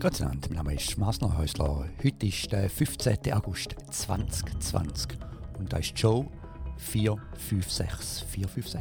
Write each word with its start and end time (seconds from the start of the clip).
Gott 0.00 0.18
mein 0.20 0.40
Name 0.48 0.74
ist 0.74 0.96
Masner 0.96 1.36
Häusler. 1.36 1.84
Heute 2.02 2.26
ist 2.26 2.50
der 2.50 2.70
15. 2.70 3.34
August 3.34 3.76
2020 3.90 5.18
und 5.58 5.70
da 5.70 5.76
ist 5.76 5.92
Joe 5.94 6.26
456. 6.78 8.24
456. 8.26 8.80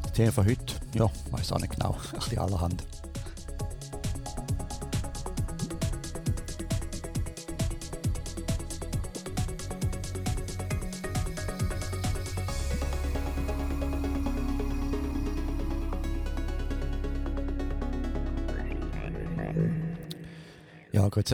Das 0.00 0.12
Thema 0.12 0.30
von 0.30 0.46
heute, 0.46 0.74
ja, 0.94 1.10
weiß 1.32 1.50
auch 1.50 1.58
nicht 1.58 1.72
genau, 1.72 1.96
ein 2.12 2.18
bisschen 2.20 2.38
allerhand. 2.38 2.86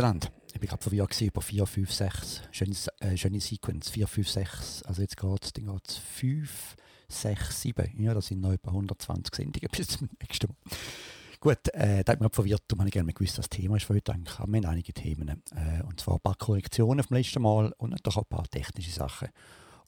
Dank. 0.03 0.29
Ich 0.53 0.61
bin 0.61 0.69
gerade 0.69 0.83
verwirrt 0.83 1.21
über 1.21 1.41
4, 1.41 1.67
5, 1.67 1.93
6. 1.93 2.43
Schöne, 2.53 2.75
äh, 3.01 3.17
schöne 3.17 3.41
Sequence. 3.41 3.91
4, 3.91 4.07
5, 4.07 4.29
6. 4.29 4.83
Also 4.85 5.03
jetzt 5.03 5.17
geht 5.17 5.45
es 5.45 5.53
dann 5.53 5.67
geht's 5.67 5.97
5, 5.97 6.77
6, 7.09 7.61
7. 7.61 8.03
Ja, 8.03 8.15
das 8.15 8.27
sind 8.27 8.41
noch 8.41 8.53
etwa 8.53 8.71
120 8.71 9.35
Sendungen 9.35 9.69
bis 9.77 9.89
zum 9.89 10.09
nächsten 10.21 10.49
Mal. 10.49 10.57
Gut, 11.39 11.69
äh, 11.75 12.03
da 12.03 12.13
hat 12.13 12.21
mich 12.21 12.33
verwirrt. 12.33 12.63
Da 12.69 12.79
habe 12.79 12.89
ich 12.89 12.93
gerne 12.93 13.13
gewusst, 13.13 13.39
was 13.39 13.49
das 13.49 13.59
Thema 13.59 13.77
ist 13.77 13.85
für 13.85 13.95
heute. 13.95 14.13
Eigentlich 14.15 14.39
haben 14.39 14.53
wir 14.53 14.69
einige 14.69 14.93
Themen. 14.93 15.29
Äh, 15.29 15.83
und 15.83 16.01
zwar 16.01 16.15
ein 16.15 16.21
paar 16.21 16.37
Korrektionen 16.37 17.05
vom 17.05 17.17
letzten 17.17 17.43
Mal 17.43 17.73
und 17.77 17.91
natürlich 17.91 18.17
auch 18.17 18.23
ein 18.23 18.37
paar 18.37 18.49
technische 18.49 18.91
Sachen. 18.91 19.29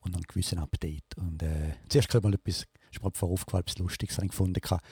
Und 0.01 0.15
dann 0.15 0.21
einen 0.21 0.29
gewissen 0.29 0.59
Update. 0.59 1.17
Und 1.17 1.43
äh, 1.43 1.73
zuerst 1.89 2.13
mal 2.23 2.35
etwas, 2.35 2.67
ist 2.93 3.03
mir 3.03 3.11
vorher 3.13 3.33
aufgefallen, 3.33 3.63
etwas 3.63 3.79
Lustiges 3.79 4.19
ich 4.19 4.29
gefunden 4.29 4.61
habe, 4.71 4.83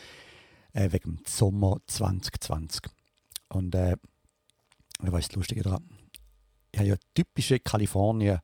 äh, 0.72 0.90
wegen 0.90 1.16
dem 1.16 1.24
Sommer 1.26 1.76
2020. 1.86 2.82
Und 3.50 3.74
äh, 3.74 3.96
was 5.12 5.20
ist 5.20 5.30
das 5.30 5.36
Lustige 5.36 5.62
daran? 5.62 5.84
Ich 6.72 6.78
habe 6.78 6.88
ja 6.88 6.96
typische 7.14 7.60
Kalifornien 7.60 8.40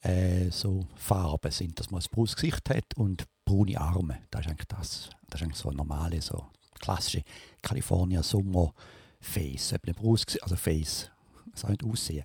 äh, 0.00 0.50
so 0.50 0.86
Farben 0.96 1.50
sind, 1.50 1.78
dass 1.78 1.90
man 1.90 2.02
ein 2.02 2.06
braunes 2.10 2.34
Gesicht 2.34 2.68
hat 2.70 2.96
und 2.96 3.24
braune 3.44 3.80
Arme. 3.80 4.18
Das 4.30 4.42
ist 4.42 4.50
eigentlich 4.50 4.68
das. 4.68 5.10
Das 5.28 5.40
ist 5.40 5.44
eigentlich 5.44 5.58
so 5.58 5.70
ein 5.70 5.76
normale, 5.76 6.20
so 6.20 6.46
klassische 6.80 7.22
Kalifornien 7.62 8.22
Sommer 8.22 8.74
Face. 9.20 9.72
Eben 9.72 9.94
braunes 9.94 10.38
also 10.42 10.56
Face. 10.56 11.10
Das 11.52 11.68
nicht 11.68 11.84
aussehen. 11.84 12.24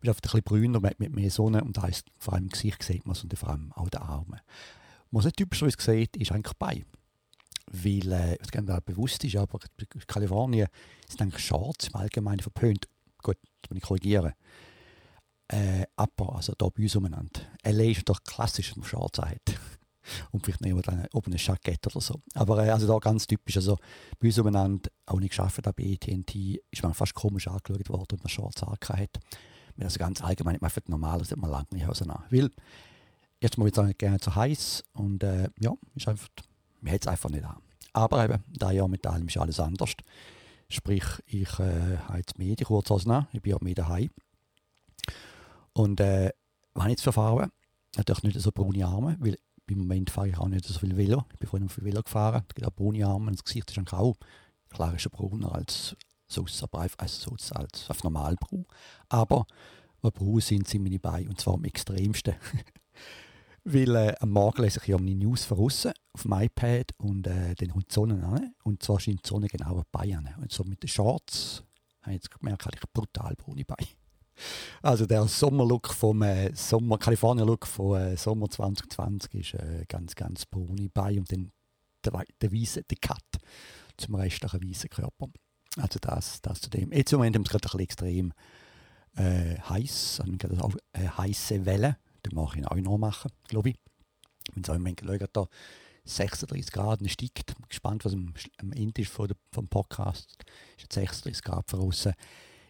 Man 0.00 0.02
ist 0.02 0.08
einfach 0.08 0.20
ein 0.20 0.22
bisschen 0.22 0.42
brüner, 0.42 0.80
mit, 0.80 1.00
mit 1.00 1.12
mehr 1.12 1.30
Sonne 1.30 1.64
und 1.64 1.76
da 1.76 1.88
vor 2.16 2.34
allem 2.34 2.44
im 2.44 2.50
Gesicht 2.50 2.82
sieht 2.82 3.04
man 3.06 3.16
es 3.16 3.24
und 3.24 3.36
vor 3.36 3.50
allem 3.50 3.72
auch 3.72 3.88
die 3.88 3.98
Arme. 3.98 4.40
Was 5.10 5.24
nicht 5.24 5.36
typischerweise 5.36 5.76
sieht, 5.80 6.16
ist 6.16 6.32
eigentlich 6.32 6.56
bei 6.58 6.84
weil, 7.70 8.12
äh, 8.12 8.36
was 8.40 8.50
gar 8.50 8.62
nicht 8.62 8.86
bewusst 8.86 9.24
ist, 9.24 9.36
aber 9.36 9.58
Kalifornien 10.06 10.68
sind 11.06 11.22
eigentlich 11.22 11.44
Shorts 11.44 11.88
im 11.88 11.96
Allgemeinen 11.96 12.40
verpönt 12.40 12.86
gut, 13.22 13.36
das 13.62 13.70
muss 13.70 13.78
ich 13.78 13.82
korrigieren. 13.82 14.32
Äh, 15.48 15.86
aber, 15.96 16.36
also 16.36 16.52
hier 16.58 16.70
bei 16.70 16.82
uns 16.82 16.96
umeinander. 16.96 17.40
LA 17.64 17.84
ist 17.84 18.08
doch 18.08 18.22
klassisch, 18.22 18.72
wenn 18.74 18.80
man 18.80 18.88
Schwarz 18.88 19.18
hat. 19.18 19.40
Und 20.30 20.44
vielleicht 20.44 20.60
nehmen 20.60 20.82
wir 20.82 21.08
oben 21.12 21.32
ein 21.32 21.38
Jackett 21.38 21.86
oder 21.86 22.00
so. 22.00 22.20
Aber 22.34 22.64
äh, 22.64 22.70
also 22.70 22.86
da 22.86 22.98
ganz 22.98 23.26
typisch. 23.26 23.56
Also 23.56 23.78
bei 24.18 24.28
uns 24.28 24.38
umeinander, 24.38 24.90
auch 25.06 25.18
nicht 25.18 25.30
geschafft 25.30 25.62
bei 25.62 25.70
AT&T, 25.70 26.62
ist 26.70 26.82
man 26.82 26.94
fast 26.94 27.14
komisch 27.14 27.48
angeschaut 27.48 27.88
worden, 27.88 28.06
wenn 28.10 28.18
man 28.18 28.28
schwarz 28.28 28.62
hat. 28.62 29.20
Also 29.80 29.98
ganz 29.98 30.22
allgemein, 30.22 30.58
man 30.60 30.70
einfach 30.70 30.88
normal, 30.88 31.18
das 31.20 31.30
hat 31.30 31.38
man 31.38 31.50
lange 31.50 31.66
nicht 31.72 31.86
auseinander. 31.86 32.24
Weil, 32.30 32.50
jetzt 33.40 33.58
mal 33.58 33.66
wieder 33.66 33.92
gerne 33.94 34.18
zu 34.18 34.34
heiß 34.34 34.84
und 34.92 35.22
äh, 35.22 35.48
ja, 35.60 35.72
ist 35.94 36.08
einfach, 36.08 36.28
man 36.80 36.90
hält 36.90 37.02
es 37.02 37.08
einfach 37.08 37.30
nicht 37.30 37.44
an. 37.44 37.58
Aber 37.92 38.24
eben, 38.24 38.42
da 38.48 38.70
ja 38.70 38.86
mit 38.88 39.06
allem 39.06 39.28
ist 39.28 39.38
alles 39.38 39.60
anders. 39.60 39.94
Sprich, 40.68 41.04
ich 41.26 41.58
äh, 41.58 41.96
habe 41.96 42.18
jetzt 42.18 42.38
mehr 42.38 42.54
die 42.54 42.64
Kurzhosen 42.64 43.26
ich 43.32 43.40
bin 43.40 43.54
auch 43.54 43.60
mehr 43.60 43.74
daheim. 43.74 44.10
Und 45.72 46.00
äh, 46.00 46.30
was 46.74 46.82
habe 46.82 46.90
ich 46.90 46.98
jetzt 46.98 47.04
für 47.04 47.12
Farben? 47.12 47.50
Natürlich 47.96 48.22
nicht 48.22 48.40
so 48.40 48.52
braune 48.52 48.86
Arme, 48.86 49.16
weil 49.20 49.38
im 49.66 49.78
Moment 49.78 50.10
fahre 50.10 50.28
ich 50.28 50.38
auch 50.38 50.48
nicht 50.48 50.64
so 50.64 50.78
viel 50.78 50.96
Velo. 50.96 51.24
Ich 51.32 51.38
bin 51.38 51.48
vorhin 51.48 51.68
viel 51.68 51.84
Velo 51.84 52.02
gefahren, 52.02 52.44
es 52.48 52.54
gibt 52.54 52.66
auch 52.66 52.74
braune 52.74 53.06
Arme 53.06 53.30
das 53.32 53.44
Gesicht 53.44 53.70
ist 53.70 53.92
auch 53.92 54.16
klar 54.68 54.94
ist 54.94 55.10
brauner 55.10 55.54
als 55.54 55.96
sonst, 56.26 56.62
aber 56.62 56.80
einfach 56.80 56.98
also 56.98 57.30
sonst 57.30 57.52
als 57.52 57.88
auf 57.88 58.04
normal 58.04 58.36
braun. 58.36 58.66
Aber 59.08 59.46
was 60.02 60.12
braun 60.12 60.40
sind, 60.40 60.68
sind 60.68 60.82
meine 60.82 60.98
Beine 60.98 61.30
und 61.30 61.40
zwar 61.40 61.54
am 61.54 61.64
extremsten. 61.64 62.34
Weil 63.70 63.96
äh, 63.96 64.14
am 64.20 64.30
Morgen 64.30 64.62
lese 64.62 64.80
ich 64.80 64.88
ja 64.88 64.96
meine 64.96 65.14
News 65.14 65.44
von 65.44 65.58
außen 65.58 65.92
auf 66.14 66.22
dem 66.22 66.32
iPad 66.32 66.90
und 66.96 67.26
äh, 67.26 67.54
dann 67.54 67.68
kommt 67.68 67.90
die 67.90 67.94
Sonne 67.94 68.24
an. 68.24 68.54
Und 68.64 68.82
zwar 68.82 68.98
scheint 68.98 69.26
die 69.26 69.28
Sonne 69.28 69.46
genau 69.46 69.82
Beine 69.92 70.16
an. 70.16 70.34
Und 70.40 70.50
so 70.50 70.64
mit 70.64 70.82
den 70.82 70.88
Shorts 70.88 71.62
habe 72.00 72.12
ich 72.12 72.22
jetzt 72.22 72.30
gemerkt, 72.30 72.66
ich 72.72 72.92
brutal 72.94 73.34
braune 73.36 73.66
Beine. 73.66 73.88
Also 74.80 75.04
der 75.04 75.28
Sommerlook 75.28 75.88
vom 75.88 76.22
äh, 76.22 76.50
Sommer, 76.54 76.96
Kalifornien-Look 76.96 77.66
von 77.66 78.00
äh, 78.00 78.16
Sommer 78.16 78.48
2020 78.48 79.34
ist 79.34 79.54
äh, 79.60 79.84
ganz, 79.86 80.14
ganz 80.14 80.46
braune 80.46 80.88
Beine 80.88 81.18
und 81.18 81.30
dann 81.30 81.52
der, 82.06 82.24
der 82.40 82.50
weiße, 82.50 82.84
der 82.84 82.98
Cut 83.02 83.22
zum 83.98 84.14
restlichen 84.14 84.66
weißen 84.66 84.88
Körper. 84.88 85.26
Also 85.76 85.98
das, 86.00 86.40
das 86.40 86.62
zu 86.62 86.70
dem. 86.70 86.90
Jetzt 86.90 87.12
im 87.12 87.18
Moment 87.18 87.36
wir 87.36 87.42
es 87.42 87.50
gerade 87.50 87.66
ein 87.66 87.68
bisschen 87.68 87.80
extrem 87.80 88.32
äh, 89.16 89.60
heiß, 89.60 90.22
also 90.42 90.62
auch 90.62 90.74
äh, 90.94 91.06
heiße 91.06 91.66
Wellen 91.66 91.96
den 92.24 92.34
mache 92.34 92.60
ich 92.60 92.66
auch 92.66 92.76
noch 92.76 92.98
machen, 92.98 93.30
glaube 93.48 93.70
ich. 93.70 93.76
Wenn 94.52 94.62
es 94.62 94.70
auch 94.70 94.74
im 94.74 94.82
Moment 94.82 95.02
da 95.32 95.48
36 96.08 96.72
Grad 96.72 97.10
steigt, 97.10 97.54
bin 97.54 97.66
gespannt, 97.68 98.04
was 98.04 98.14
am, 98.14 98.32
Ende 98.72 99.02
ist 99.02 99.10
von 99.10 99.28
der, 99.28 99.36
vom 99.52 99.68
Podcast. 99.68 100.36
Ist 100.76 100.82
jetzt 100.82 100.94
36 100.94 101.44
Grad 101.44 101.72
draußen. 101.72 102.14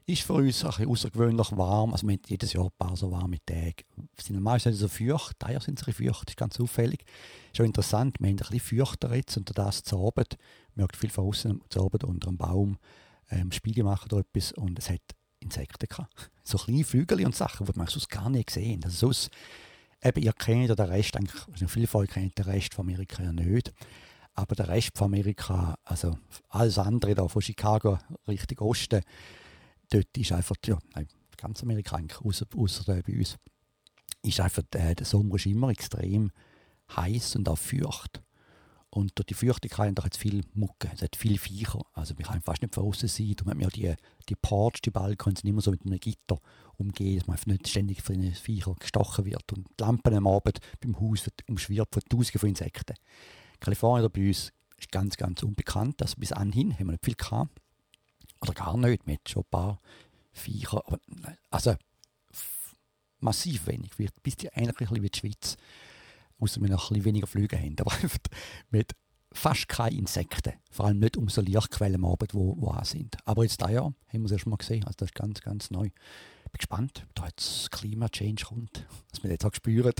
Ist 0.06 0.22
für 0.22 0.34
uns 0.34 0.64
ein 0.64 0.70
bisschen 0.70 0.88
außergewöhnlich 0.88 1.56
warm. 1.56 1.92
Also 1.92 2.06
wir 2.06 2.14
haben 2.14 2.22
jedes 2.26 2.52
Jahr 2.54 2.64
ein 2.64 2.72
paar 2.78 2.96
so 2.96 3.12
warme 3.12 3.38
Tage. 3.44 3.84
Wir 3.96 4.24
sind 4.24 4.42
nicht 4.42 4.78
so 4.78 4.88
feucht. 4.88 5.36
Daher 5.38 5.60
sind 5.60 5.78
sie 5.78 5.92
feucht. 5.92 6.22
Das 6.26 6.32
ist 6.32 6.36
ganz 6.36 6.58
auffällig. 6.58 7.04
Ist 7.52 7.60
auch 7.60 7.64
interessant. 7.64 8.16
Wir 8.18 8.28
haben 8.28 8.38
ein 8.38 8.48
bisschen 8.50 8.78
feuchter 8.78 9.14
jetzt 9.14 9.36
und 9.36 9.56
das 9.56 9.82
zu 9.82 9.98
Abend. 9.98 10.36
Man 10.74 10.84
merkt 10.84 10.96
viel 10.96 11.10
von 11.10 11.26
außen 11.26 11.60
zu 11.68 11.84
Abend 11.84 12.04
unter 12.04 12.28
einem 12.28 12.38
Baum. 12.38 12.78
Ähm, 13.30 13.52
Spiegel 13.52 13.84
machen 13.84 14.08
da 14.08 14.18
etwas 14.18 14.52
und 14.52 14.78
es 14.78 14.88
hat 14.88 15.02
Insekten 15.40 15.88
gehabt. 15.88 16.30
So 16.42 16.58
kleine 16.58 16.84
Flügel 16.84 17.24
und 17.24 17.34
Sachen, 17.34 17.66
die 17.66 17.72
man 17.78 17.86
sonst 17.86 18.10
gar 18.10 18.30
nicht 18.30 18.48
gesehen 18.48 18.82
Also 18.84 19.12
eben, 20.02 20.22
ihr 20.22 20.32
kennt 20.32 20.68
ja 20.68 20.74
den 20.74 20.86
Rest, 20.86 21.16
eigentlich, 21.16 21.48
also 21.52 21.68
viele 21.68 21.86
von 21.86 22.02
euch 22.02 22.10
kennen 22.10 22.32
den 22.36 22.44
Rest 22.44 22.74
von 22.74 22.86
Amerika 22.86 23.22
ja 23.22 23.32
nicht. 23.32 23.72
Aber 24.34 24.54
der 24.54 24.68
Rest 24.68 24.96
von 24.96 25.06
Amerika, 25.06 25.76
also 25.84 26.16
alles 26.48 26.78
andere 26.78 27.14
da 27.14 27.26
von 27.26 27.42
Chicago 27.42 27.98
Richtung 28.26 28.58
Osten, 28.58 29.02
dort 29.90 30.16
ist 30.16 30.32
einfach, 30.32 30.56
ja, 30.64 30.78
nein, 30.94 31.08
ganz 31.36 31.62
Amerika 31.62 31.96
eigentlich, 31.96 32.20
außer, 32.20 32.46
außer 32.56 33.02
bei 33.02 33.12
uns, 33.12 33.36
ist 34.22 34.40
einfach, 34.40 34.62
der, 34.72 34.94
der 34.94 35.06
Sommer 35.06 35.36
ist 35.36 35.46
immer 35.46 35.70
extrem 35.70 36.30
heiß 36.94 37.36
und 37.36 37.48
auch 37.48 37.58
feucht. 37.58 38.22
Und 38.90 39.12
durch 39.18 39.26
die 39.26 39.34
Feuchtigkeit 39.34 39.98
hat 40.02 40.14
es 40.14 40.18
viel 40.18 40.42
Mucke, 40.54 40.90
es 40.94 41.02
hat 41.02 41.14
viel 41.14 41.38
Viecher. 41.38 41.84
Also 41.92 42.16
wir 42.16 42.24
können 42.24 42.40
fast 42.40 42.62
nicht 42.62 42.74
von 42.74 42.84
außen 42.84 43.08
sein. 43.08 43.36
Und 43.40 43.46
man 43.46 43.60
ja 43.60 43.68
die, 43.68 43.94
die 44.28 44.34
Ports, 44.34 44.80
die 44.80 44.90
Balkons 44.90 45.40
sind 45.40 45.50
immer 45.50 45.60
so 45.60 45.70
mit 45.70 45.84
einem 45.84 46.00
Gitter 46.00 46.40
umgehen, 46.76 47.18
dass 47.18 47.26
man 47.26 47.38
nicht 47.46 47.68
ständig 47.68 48.02
von 48.02 48.20
den 48.20 48.34
Viechern 48.34 48.76
gestochen 48.78 49.26
wird. 49.26 49.52
Und 49.52 49.68
die 49.68 49.82
Lampen 49.82 50.14
am 50.14 50.26
Abend 50.26 50.60
beim 50.80 50.98
Haus 50.98 51.26
wird 51.26 51.46
umschwirrt 51.48 51.92
von 51.92 52.02
Tausenden 52.08 52.40
von 52.40 52.48
Insekten. 52.48 52.96
Kalifornien 53.60 54.10
bei 54.10 54.28
uns 54.28 54.52
ist 54.78 54.90
ganz, 54.90 55.16
ganz 55.16 55.42
unbekannt. 55.42 56.00
Also 56.00 56.16
bis 56.16 56.32
anhin 56.32 56.72
haben 56.72 56.86
wir 56.86 56.92
nicht 56.92 57.04
viel 57.04 57.14
gehabt. 57.14 57.50
Oder 58.40 58.54
gar 58.54 58.76
nicht. 58.78 59.06
Wir 59.06 59.14
hatten 59.14 59.28
schon 59.28 59.42
ein 59.42 59.50
paar 59.50 59.80
Viecher. 60.32 60.82
Aber, 60.86 60.98
also 61.50 61.74
massiv 63.20 63.66
wenig. 63.66 63.90
Bis 64.22 64.36
die 64.36 64.50
eigentlich 64.52 64.90
wie 64.90 65.10
die 65.10 65.18
Schweiz 65.18 65.56
außer 66.38 66.60
wir 66.60 66.68
noch 66.68 66.90
ein 66.90 67.04
weniger 67.04 67.26
Flüge 67.26 67.58
haben. 67.58 67.76
Aber 67.80 67.92
mit 68.70 68.92
fast 69.32 69.68
keine 69.68 69.96
Insekten. 69.96 70.54
Vor 70.70 70.86
allem 70.86 70.98
nicht 70.98 71.16
um 71.16 71.28
so 71.28 71.40
Lichtquellen 71.40 71.96
am 71.96 72.04
Abend, 72.04 72.34
wo, 72.34 72.56
wo 72.58 72.68
auch 72.68 72.84
sind. 72.84 73.16
Aber 73.24 73.42
jetzt 73.42 73.60
da 73.60 73.68
ja, 73.68 73.82
haben 73.82 73.94
wir 74.12 74.30
es 74.30 74.40
schon 74.40 74.50
mal 74.50 74.56
gesehen. 74.56 74.84
Also 74.84 74.96
das 74.98 75.08
ist 75.08 75.14
ganz, 75.14 75.40
ganz 75.40 75.70
neu. 75.70 75.86
Ich 75.86 76.52
bin 76.52 76.58
gespannt, 76.58 77.04
ob 77.08 77.14
da 77.14 77.26
jetzt 77.26 77.70
Klimachange 77.70 78.42
kommt, 78.46 78.86
was 79.10 79.22
wir 79.22 79.30
jetzt 79.30 79.44
auch 79.44 79.54
spüren. 79.54 79.92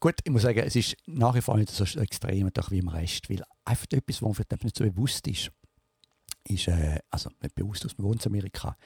Gut, 0.00 0.14
ich 0.22 0.30
muss 0.30 0.42
sagen, 0.42 0.60
es 0.60 0.76
ist 0.76 0.96
nach 1.06 1.34
wie 1.34 1.40
vor 1.40 1.56
nicht 1.56 1.70
so 1.70 1.84
extrem 2.00 2.50
wie 2.70 2.78
im 2.78 2.88
Rest, 2.88 3.28
weil 3.30 3.42
einfach 3.64 3.86
etwas, 3.90 4.22
was 4.22 4.28
mir 4.28 4.34
vielleicht 4.34 4.64
nicht 4.64 4.76
so 4.76 4.84
bewusst 4.84 5.26
ist, 5.26 5.50
ist, 6.44 6.68
äh, 6.68 7.00
also 7.10 7.30
nicht 7.42 7.54
bewusst 7.54 7.84
aus 7.84 7.96
dem 7.96 8.04
Wohnamerika, 8.04 8.76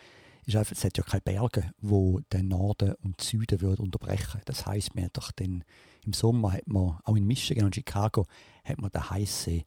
ist 0.45 0.57
einfach, 0.57 0.73
es 0.73 0.85
hat 0.85 0.99
ja 0.99 1.05
keine 1.05 1.21
Berge, 1.21 1.73
wo 1.81 2.21
den 2.33 2.49
Norden 2.49 2.95
und 3.03 3.21
Süden 3.21 3.61
würde 3.61 3.83
unterbrechen. 3.83 4.41
Das 4.45 4.67
heißt, 4.67 4.95
man 4.95 5.05
hat 5.05 5.17
doch 5.17 5.31
den, 5.31 5.65
im 6.05 6.13
Sommer 6.13 6.53
hat 6.53 6.67
man, 6.67 6.99
auch 7.05 7.17
in 7.17 7.27
Michigan 7.27 7.67
und 7.67 7.75
Chicago, 7.75 8.27
hat 8.65 8.79
man 8.79 8.91
den 8.91 9.09
heiße, 9.09 9.63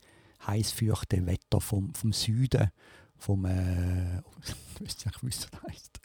heißfeuchte 0.45 1.25
Wetter 1.25 1.62
vom, 1.62 1.94
vom 1.94 2.12
Süden, 2.12 2.72
vom, 3.18 3.45
äh, 3.45 4.18
ich 4.81 4.81
weiß 4.81 5.06
nicht, 5.06 5.24
wie 5.24 5.30
es 5.30 5.48
heißt. 5.68 6.00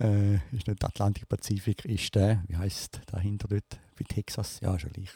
Äh, 0.00 0.34
ist 0.56 0.66
nicht 0.66 0.84
Atlantik 0.84 1.28
Pazifik, 1.28 1.84
ist 1.84 2.14
der, 2.14 2.42
wie 2.48 2.56
heißt 2.56 3.02
dahinter 3.06 3.48
dort, 3.48 3.78
wie 3.96 4.04
Texas, 4.04 4.58
ja, 4.60 4.78
schon 4.78 4.92
gleich. 4.92 5.10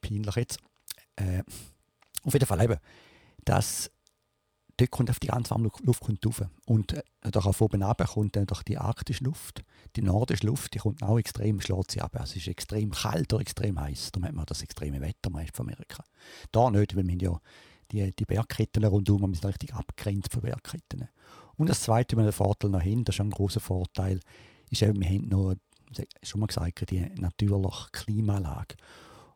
Peinlich 0.00 0.36
jetzt. 0.36 0.58
Äh, 1.16 1.42
auf 2.22 2.32
jeden 2.32 2.46
Fall 2.46 2.62
eben, 2.62 2.76
dass 3.44 3.90
dort 4.78 4.90
kommt 4.90 5.10
auf 5.10 5.20
die 5.20 5.26
ganz 5.26 5.50
warme 5.50 5.70
Luft 5.82 6.00
kommt 6.00 6.24
rauf. 6.24 6.42
Und 6.66 6.94
äh, 6.94 7.02
durch 7.30 7.46
auf 7.46 7.60
oben 7.60 7.82
runter 7.82 8.06
kommt 8.06 8.36
dann 8.36 8.46
durch 8.46 8.62
die 8.62 8.78
arktische 8.78 9.24
Luft. 9.24 9.62
Die 9.96 10.02
nordische 10.02 10.46
Luft, 10.46 10.74
die 10.74 10.78
kommt 10.78 11.02
auch 11.02 11.18
extrem, 11.18 11.60
schlägt 11.60 11.90
sie 11.90 12.00
ab. 12.00 12.14
Also 12.14 12.32
es 12.32 12.36
ist 12.42 12.48
extrem 12.48 12.90
kalt 12.90 13.32
oder 13.32 13.42
extrem 13.42 13.78
heiß. 13.78 14.12
Darum 14.12 14.26
hat 14.26 14.34
man 14.34 14.46
das 14.46 14.62
extreme 14.62 15.00
Wetter 15.00 15.30
meist 15.30 15.56
von 15.56 15.66
Amerika. 15.66 16.02
Da 16.52 16.70
nicht, 16.70 16.96
weil 16.96 17.06
wir 17.06 17.16
ja 17.16 17.40
die, 17.90 18.12
die 18.12 18.24
Bergketten 18.24 18.84
rundum, 18.84 19.20
wir 19.22 19.34
sind 19.34 19.44
richtig 19.44 19.74
abgegrenzt 19.74 20.32
von 20.32 20.42
Bergketten. 20.42 21.08
Und 21.56 21.68
das 21.68 21.80
Zweite, 21.80 22.16
wenn 22.16 22.24
wir 22.24 22.30
den 22.30 22.36
Vorteil 22.36 22.70
noch 22.70 22.80
haben, 22.80 23.04
das 23.04 23.16
ist 23.16 23.20
ein 23.20 23.30
großer 23.30 23.60
Vorteil, 23.60 24.20
ist 24.70 24.82
eben, 24.82 25.00
wir 25.00 25.08
haben 25.08 25.28
noch, 25.28 25.54
schon 26.22 26.40
mal 26.40 26.46
gesagt, 26.46 26.90
die 26.90 27.00
natürliche 27.16 27.88
Klimaanlage. 27.92 28.76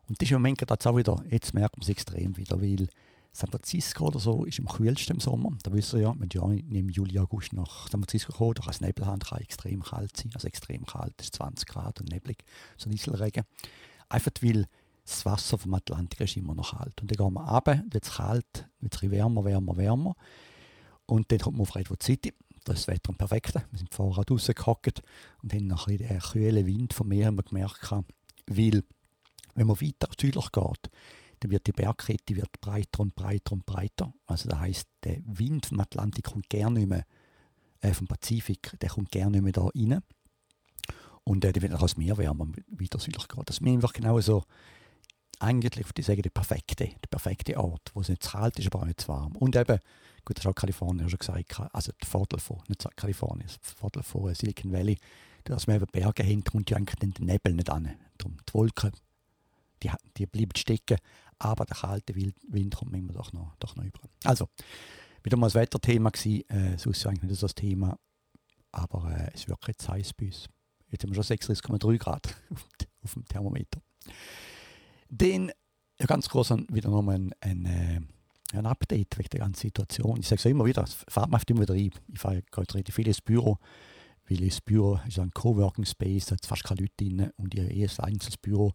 Und 0.07 0.21
das 0.21 0.27
ist 0.27 0.31
im 0.31 0.41
Moment 0.41 0.59
gerade 0.59 0.89
auch 0.89 0.95
wieder, 0.95 1.23
jetzt 1.29 1.53
merkt 1.53 1.77
man 1.77 1.83
es 1.83 1.89
extrem 1.89 2.37
wieder, 2.37 2.61
weil 2.61 2.87
San 3.35 3.49
Francisco 3.49 4.05
oder 4.05 4.19
so 4.19 4.45
ist 4.45 4.59
am 4.59 4.67
kühlsten 4.67 5.15
im 5.15 5.19
Sommer. 5.19 5.51
Da 5.63 5.73
wissen 5.73 5.99
wir 5.99 6.07
ja, 6.07 6.15
wenn 6.17 6.29
du 6.29 6.39
im 6.51 6.89
Juli, 6.89 7.17
August 7.17 7.53
nach 7.53 7.89
San 7.89 8.01
Francisco 8.01 8.31
kommst, 8.31 8.59
da 8.59 8.63
kann 8.63 8.73
es 8.73 8.81
Nebel 8.81 9.05
haben, 9.07 9.19
kann 9.19 9.39
extrem 9.39 9.81
kalt 9.81 10.15
sein. 10.15 10.29
Also 10.35 10.47
extrem 10.47 10.85
kalt, 10.85 11.19
ist 11.19 11.35
20 11.35 11.67
Grad 11.67 11.99
und 11.99 12.11
neblig, 12.11 12.43
so 12.77 12.87
ein 12.87 12.91
Nieselregen. 12.91 13.43
Einfach 14.07 14.31
weil 14.41 14.67
das 15.03 15.25
Wasser 15.25 15.57
vom 15.57 15.73
Atlantik 15.73 16.21
ist 16.21 16.37
immer 16.37 16.53
noch 16.53 16.77
kalt. 16.77 17.01
Und 17.01 17.09
dann 17.09 17.17
gehen 17.17 17.33
wir 17.33 17.41
runter, 17.41 17.83
wird 17.89 18.05
es 18.05 18.13
kalt, 18.13 18.69
wird 18.79 18.95
es 18.95 19.11
wärmer, 19.11 19.43
wärmer, 19.43 19.77
wärmer. 19.77 20.15
Und 21.07 21.31
dann 21.31 21.39
kommt 21.39 21.57
man 21.57 21.63
auf 21.63 21.75
Redwood 21.75 22.03
City. 22.03 22.33
Da 22.63 22.73
ist 22.73 22.87
das 22.87 22.87
Wetter 22.87 23.09
am 23.09 23.15
perfekten. 23.15 23.63
Wir 23.71 23.79
sind 23.79 23.93
vorher 23.93 24.23
rausgehockt 24.29 25.01
und 25.41 25.53
haben 25.53 25.67
nach 25.67 25.87
den 25.87 26.19
kühlen 26.19 26.65
Wind 26.67 26.93
vom 26.93 27.07
Meer 27.07 27.31
gemerkt, 27.31 27.91
weil 28.47 28.83
wenn 29.55 29.67
man 29.67 29.81
weiter 29.81 30.07
südlich 30.19 30.51
geht, 30.51 30.89
dann 31.43 31.51
wird 31.51 31.67
die 31.67 31.71
Bergkette 31.71 32.35
wird 32.35 32.61
breiter 32.61 33.01
und 33.01 33.15
breiter 33.15 33.51
und 33.51 33.65
breiter. 33.65 34.13
Also 34.25 34.49
das 34.49 34.59
heißt, 34.59 34.87
der 35.03 35.17
Wind 35.25 35.65
vom 35.65 35.79
Atlantik 35.79 36.25
kommt 36.25 36.49
gerne 36.49 36.79
nicht 36.79 36.89
mehr, 36.89 37.05
äh, 37.81 37.93
vom 37.93 38.07
Pazifik, 38.07 38.77
der 38.79 38.89
kommt 38.89 39.11
gerne 39.11 39.31
nicht 39.31 39.43
mehr 39.43 39.51
da 39.51 39.63
rein. 39.63 40.01
Und 41.25 41.45
äh, 41.45 41.51
dann 41.51 41.61
wird 41.61 41.73
auch 41.73 41.81
das 41.81 41.97
Meer 41.97 42.17
wärmer 42.17 42.47
weiter 42.67 42.99
südlich 42.99 43.27
geht. 43.27 43.49
Das 43.49 43.59
ist 43.59 43.67
einfach 43.67 43.93
genau 43.93 44.19
so, 44.21 44.43
eigentlich, 45.39 45.85
ich 45.97 46.05
sagen, 46.05 46.21
der 46.21 46.29
perfekte, 46.29 46.85
der 46.85 47.07
perfekte 47.09 47.57
Ort, 47.57 47.91
wo 47.93 48.01
es 48.01 48.09
nicht 48.09 48.23
zu 48.23 48.31
kalt 48.31 48.57
ist, 48.59 48.67
aber 48.67 48.79
auch 48.81 48.85
nicht 48.85 49.01
zu 49.01 49.09
warm. 49.09 49.35
Und 49.35 49.55
eben, 49.55 49.79
gut, 50.23 50.37
das 50.37 50.45
ist 50.45 50.47
auch 50.49 50.55
Kalifornien 50.55 51.09
schon 51.09 51.19
gesagt, 51.19 51.59
also 51.73 51.91
der 51.91 52.07
Vorteil 52.07 52.39
von, 52.39 52.61
nicht 52.67 52.85
Kalifornien, 52.95 53.47
der 53.47 53.75
Vorteil 53.75 54.03
von 54.03 54.33
Silicon 54.33 54.71
Valley, 54.71 54.97
dass 55.43 55.67
wir 55.67 55.75
eben 55.75 55.87
Berge 55.91 56.23
haben, 56.23 56.43
kommt 56.43 56.69
ja 56.69 56.77
eigentlich 56.77 56.99
den 56.99 57.25
Nebel 57.25 57.53
nicht 57.53 57.69
an. 57.69 57.93
Darum 58.17 58.37
die 58.47 58.53
Wolken, 58.53 58.91
die, 59.83 59.91
die 60.17 60.25
bleiben 60.25 60.55
stecken, 60.55 60.97
aber 61.39 61.65
der 61.65 61.75
kalte 61.75 62.15
Wind 62.15 62.75
kommt 62.75 62.95
immer 62.95 63.13
doch 63.13 63.33
noch, 63.33 63.55
doch 63.59 63.75
noch 63.75 63.83
über. 63.83 63.99
Also, 64.23 64.47
wieder 65.23 65.37
mal 65.37 65.47
das 65.47 65.55
Wetterthema 65.55 66.09
gewesen, 66.09 66.49
äh, 66.49 66.77
sonst 66.77 67.05
eigentlich 67.05 67.31
nicht 67.31 67.43
das 67.43 67.55
Thema, 67.55 67.97
aber 68.71 69.11
äh, 69.11 69.31
es 69.33 69.47
wird 69.47 69.59
jetzt 69.67 69.87
heiß 69.87 70.13
bei 70.13 70.25
uns. 70.27 70.47
Jetzt 70.89 71.03
haben 71.03 71.15
wir 71.15 71.23
schon 71.23 71.37
36,3 71.37 71.97
Grad 71.97 72.35
auf 73.03 73.13
dem 73.13 73.25
Thermometer. 73.25 73.81
Dann 75.09 75.51
ja, 75.99 76.05
ganz 76.05 76.29
kurz 76.29 76.49
wieder 76.69 76.89
nochmal 76.89 77.15
ein, 77.15 77.31
ein, 77.39 77.65
äh, 77.65 78.01
ein 78.57 78.65
Update 78.65 79.17
wegen 79.17 79.29
der 79.29 79.39
ganzen 79.39 79.61
Situation. 79.61 80.19
Ich 80.19 80.27
sage 80.27 80.39
es 80.39 80.45
immer 80.45 80.65
wieder, 80.65 80.83
es 80.83 81.05
fährt 81.07 81.31
mich 81.31 81.49
immer 81.49 81.61
wieder 81.61 81.73
ein. 81.73 81.91
Ich 82.11 82.19
fahre 82.19 82.41
gerade 82.51 82.73
relativ 82.73 82.95
viel 82.95 83.07
ins 83.07 83.21
Büro, 83.21 83.57
weil 84.27 84.37
das 84.37 84.61
Büro 84.61 84.99
ist 85.07 85.19
ein 85.19 85.31
Coworking 85.31 85.85
Space, 85.85 86.25
da 86.25 86.35
hat 86.35 86.45
fast 86.45 86.63
keine 86.63 86.81
Leute 86.81 86.93
drin 86.97 87.31
und 87.37 87.53
ich 87.53 87.61
habe 87.61 87.71
eh 87.71 87.87
ein 87.87 87.99
einzelnes 87.99 88.37
Büro. 88.37 88.73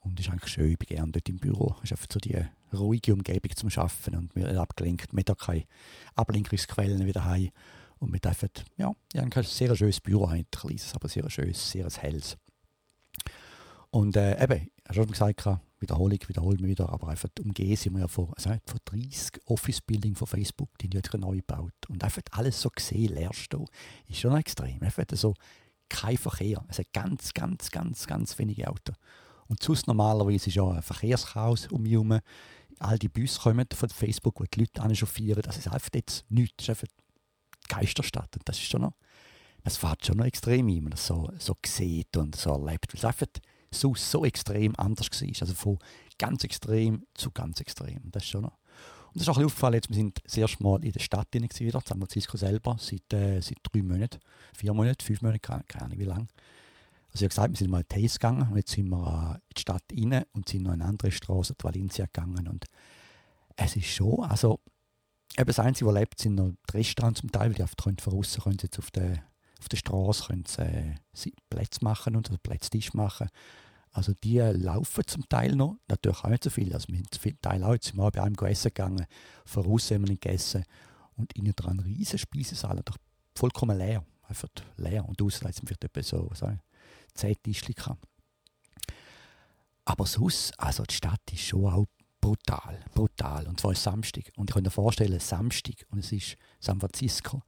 Und 0.00 0.18
es 0.18 0.26
ist 0.26 0.32
eigentlich 0.32 0.52
schön, 0.52 0.72
ich 0.72 0.78
bin 0.78 0.96
gerne 0.96 1.12
dort 1.12 1.28
im 1.28 1.38
Büro. 1.38 1.74
Es 1.78 1.84
ist 1.84 1.92
einfach 1.92 2.06
so 2.10 2.18
die 2.18 2.36
ruhige 2.72 3.12
Umgebung 3.12 3.54
zum 3.54 3.68
Arbeiten 3.76 4.16
und 4.16 4.34
wir 4.34 4.60
abgelenkt. 4.60 5.12
Man 5.12 5.24
hat 5.28 5.38
keine 5.38 5.64
Ablenkungsquellen 6.14 7.06
wieder 7.06 7.24
heim. 7.24 7.50
Und 7.98 8.10
mit 8.10 8.26
einfach, 8.26 8.48
ja, 8.78 8.94
ein 9.14 9.30
sehr 9.42 9.76
schönes 9.76 10.00
Büro, 10.00 10.24
ein 10.24 10.46
kleines, 10.50 10.94
aber 10.94 11.08
sehr 11.08 11.28
schönes, 11.28 11.70
sehr 11.70 11.86
helles. 11.98 12.38
Und 13.90 14.16
äh, 14.16 14.42
eben, 14.42 14.68
ich 14.78 14.84
habe 14.88 14.94
schon 14.94 15.08
gesagt, 15.08 15.44
Wiederholung, 15.80 16.18
wiederholen 16.26 16.60
wir 16.60 16.68
wieder, 16.68 16.90
aber 16.90 17.08
einfach 17.08 17.28
umgehen 17.42 17.76
sind 17.76 17.94
wir 17.94 18.00
ja 18.00 18.08
von, 18.08 18.32
also 18.34 18.50
von 18.66 18.80
30 18.84 19.40
Office-Building 19.46 20.14
von 20.14 20.26
Facebook, 20.26 20.70
die 20.78 20.90
jetzt 20.92 21.12
neu 21.14 21.36
gebaut 21.36 21.72
Und 21.88 22.04
einfach 22.04 22.22
alles 22.32 22.60
so 22.60 22.70
gesehen, 22.70 23.14
leerstehen, 23.14 23.66
ist 24.06 24.20
schon 24.20 24.36
extrem. 24.36 24.82
Einfach 24.82 25.04
so 25.12 25.34
kein 25.88 26.16
Verkehr. 26.18 26.64
Es 26.68 26.78
hat 26.78 26.92
ganz, 26.92 27.34
ganz, 27.34 27.70
ganz, 27.70 28.06
ganz 28.06 28.38
wenige 28.38 28.68
Autos. 28.68 28.94
Und 29.50 29.60
sonst 29.60 29.88
normalerweise 29.88 30.48
ist 30.48 30.54
ja 30.54 30.66
ein 30.66 30.80
Verkehrschaos 30.80 31.66
um 31.72 31.82
mich 31.82 31.92
herum. 31.92 32.20
All 32.78 32.98
die 32.98 33.08
Busse 33.08 33.40
kommen 33.40 33.66
von 33.74 33.88
Facebook, 33.88 34.38
wo 34.38 34.44
die 34.44 34.60
Leute 34.60 34.94
chauffieren. 34.94 35.42
Das 35.42 35.58
ist 35.58 35.66
einfach 35.66 35.90
jetzt 35.92 36.24
nichts. 36.30 36.54
Das 36.56 36.64
ist 36.66 36.70
einfach 36.70 36.86
die 36.86 37.68
Geisterstadt. 37.68 38.36
Und 38.36 38.48
das 38.48 38.56
ist 38.56 38.70
schon 38.70 38.82
noch, 38.82 38.94
das 39.64 39.76
fährt 39.76 40.06
schon 40.06 40.18
noch 40.18 40.24
extrem 40.24 40.68
ein, 40.68 40.76
wenn 40.76 40.84
man 40.84 40.90
das 40.92 41.04
so, 41.04 41.32
so 41.38 41.56
sieht 41.66 42.16
und 42.16 42.36
so 42.36 42.50
erlebt. 42.50 42.94
Weil 42.94 42.98
es 42.98 43.04
einfach 43.04 43.26
so, 43.72 43.92
so 43.96 44.24
extrem 44.24 44.72
anders 44.76 45.08
war. 45.10 45.28
Also 45.40 45.54
von 45.54 45.78
ganz 46.16 46.44
extrem 46.44 47.04
zu 47.14 47.32
ganz 47.32 47.60
extrem. 47.60 47.98
Das 48.04 48.22
ist 48.22 48.30
schon 48.30 48.42
noch. 48.42 48.56
Und 49.08 49.16
das 49.16 49.22
ist 49.22 49.28
auch 49.30 49.38
ein 49.38 49.44
aufgefallen, 49.44 49.74
jetzt, 49.74 49.88
wir 49.88 49.96
sind 49.96 50.20
das 50.24 50.36
erste 50.36 50.62
Mal 50.62 50.84
in 50.84 50.92
der 50.92 51.00
Stadt 51.00 51.26
wieder, 51.32 51.82
San 51.84 51.98
Francisco 51.98 52.36
selber, 52.36 52.76
seit, 52.78 53.12
äh, 53.12 53.40
seit 53.40 53.58
drei 53.64 53.82
Monaten, 53.82 54.20
vier 54.54 54.72
Monaten, 54.72 55.04
fünf 55.04 55.22
Monaten, 55.22 55.40
keine 55.40 55.84
Ahnung 55.84 55.98
wie 55.98 56.04
lange. 56.04 56.28
Also 57.12 57.24
ich 57.24 57.30
gesagt, 57.30 57.50
wir 57.50 57.56
sind 57.56 57.70
mal 57.70 57.80
in 57.80 57.88
Taste 57.88 58.18
gegangen 58.18 58.48
und 58.50 58.56
jetzt 58.56 58.70
sind 58.70 58.88
wir 58.88 59.40
in 59.42 59.54
die 59.56 59.60
Stadt 59.60 59.82
rein 59.92 60.24
und 60.32 60.48
sind 60.48 60.62
noch 60.62 60.72
in 60.72 60.80
eine 60.80 60.90
andere 60.90 61.10
Straße, 61.10 61.54
die 61.58 61.64
Valencia 61.64 62.06
gegangen 62.06 62.48
und 62.48 62.66
es 63.56 63.76
ist 63.76 63.86
schon, 63.86 64.24
also 64.24 64.60
eben 65.36 65.46
das 65.46 65.58
Einzige, 65.58 65.86
was 65.86 65.94
lebt, 65.94 66.18
sind 66.18 66.36
noch 66.36 66.52
die 66.72 66.76
Restaurants 66.76 67.20
zum 67.20 67.32
Teil, 67.32 67.48
weil 67.48 67.54
die 67.54 67.62
auf 67.62 67.72
von 67.76 68.14
außen 68.14 68.42
können 68.42 68.58
jetzt 68.62 68.78
auf 68.78 68.90
der, 68.90 69.24
auf 69.58 69.68
der 69.68 69.76
Straße 69.76 70.24
können 70.26 70.44
sie, 70.46 70.62
äh, 70.62 71.32
Plätze 71.50 71.84
machen 71.84 72.16
und 72.16 72.28
also 72.28 72.38
Plätztisch 72.42 72.94
machen. 72.94 73.28
Also 73.92 74.12
die 74.22 74.38
laufen 74.38 75.04
zum 75.06 75.28
Teil 75.28 75.56
noch, 75.56 75.76
natürlich 75.88 76.22
auch 76.22 76.28
nicht 76.28 76.44
so 76.44 76.50
viel. 76.50 76.72
Also 76.72 76.88
wir 76.88 76.96
sind 76.96 77.12
zum 77.12 77.42
Teil 77.42 77.64
auch 77.64 77.72
jetzt 77.72 77.94
mal 77.94 78.10
bei 78.10 78.22
einem 78.22 78.36
essen 78.36 78.68
gegangen, 78.68 79.06
voraus 79.44 79.90
haben 79.90 80.02
wir 80.02 80.10
nicht 80.10 80.22
gegessen 80.22 80.64
und 81.16 81.32
innen 81.34 81.54
dran 81.56 81.80
riesen 81.80 82.18
Speisesaal, 82.18 82.80
doch 82.84 82.96
vollkommen 83.34 83.76
leer, 83.76 84.04
einfach 84.22 84.48
leer 84.76 85.06
und 85.08 85.20
außen 85.20 85.52
sind 85.52 85.66
vielleicht 85.66 85.84
etwa 85.84 86.02
so, 86.02 86.30
so 86.34 86.46
zehn 87.14 87.36
Tischchen 87.42 87.74
Aber 89.84 90.06
sonst, 90.06 90.58
also 90.58 90.84
die 90.84 90.94
Stadt 90.94 91.20
ist 91.32 91.42
schon 91.42 91.66
auch 91.66 91.86
brutal, 92.20 92.78
brutal. 92.94 93.46
Und 93.46 93.60
zwar 93.60 93.72
ist 93.72 93.82
Samstag. 93.82 94.30
Und 94.36 94.50
ich 94.50 94.54
kann 94.54 94.62
mir 94.62 94.70
vorstellen, 94.70 95.18
Samstag 95.20 95.86
und 95.90 96.00
es 96.00 96.12
ist 96.12 96.36
San 96.60 96.80
Francisco. 96.80 97.42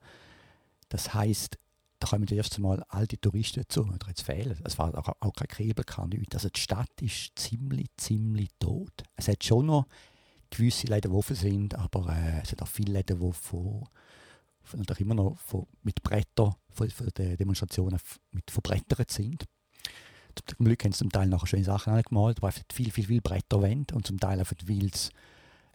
Das 0.89 1.13
heißt, 1.13 1.57
da 1.99 2.07
kommen 2.07 2.25
das 2.25 2.35
erste 2.35 2.61
Mal 2.61 2.83
all 2.89 3.07
die 3.07 3.17
Touristen 3.17 3.61
dazu. 3.61 3.81
Oder 3.83 4.07
jetzt 4.07 4.23
fehlen. 4.23 4.59
Es 4.65 4.77
war 4.77 4.93
auch, 4.97 5.15
auch 5.19 5.33
kein 5.33 5.47
Käbel, 5.47 5.85
kein 5.85 6.09
nichts. 6.09 6.35
Also 6.35 6.49
die 6.49 6.59
Stadt 6.59 7.01
ist 7.01 7.31
ziemlich, 7.37 7.87
ziemlich 7.97 8.49
tot. 8.59 9.03
Es 9.15 9.27
hat 9.27 9.43
schon 9.43 9.67
noch 9.67 9.87
gewisse 10.49 10.87
Läden, 10.87 11.11
die 11.11 11.17
offen 11.17 11.35
sind, 11.35 11.75
aber 11.75 12.13
äh, 12.15 12.41
es 12.41 12.51
hat 12.51 12.61
auch 12.61 12.67
viele 12.67 12.93
Läden, 12.93 13.19
die 13.19 13.31
von, 13.31 13.87
von, 14.63 14.83
immer 14.97 15.15
noch 15.15 15.37
von, 15.39 15.67
mit 15.83 16.01
Brettern 16.03 16.55
von, 16.69 16.89
von 16.89 17.07
den 17.17 17.37
Demonstrationen 17.37 17.99
mit 18.31 18.49
verbrettert 18.49 19.11
sind. 19.11 19.45
Zum 20.35 20.65
Glück 20.65 20.83
haben 20.83 20.91
sie 20.91 20.99
zum 20.99 21.11
Teil 21.11 21.27
nachher 21.27 21.47
schöne 21.47 21.63
Sachen 21.63 22.01
gemalt, 22.01 22.37
aber 22.39 22.51
viel, 22.71 22.91
viel, 22.91 23.05
viel 23.05 23.21
Bretterwände 23.21 23.93
und 23.93 24.07
zum 24.07 24.19
Teil 24.19 24.39
einfach, 24.39 24.55
weil 24.65 24.87
es 24.87 25.11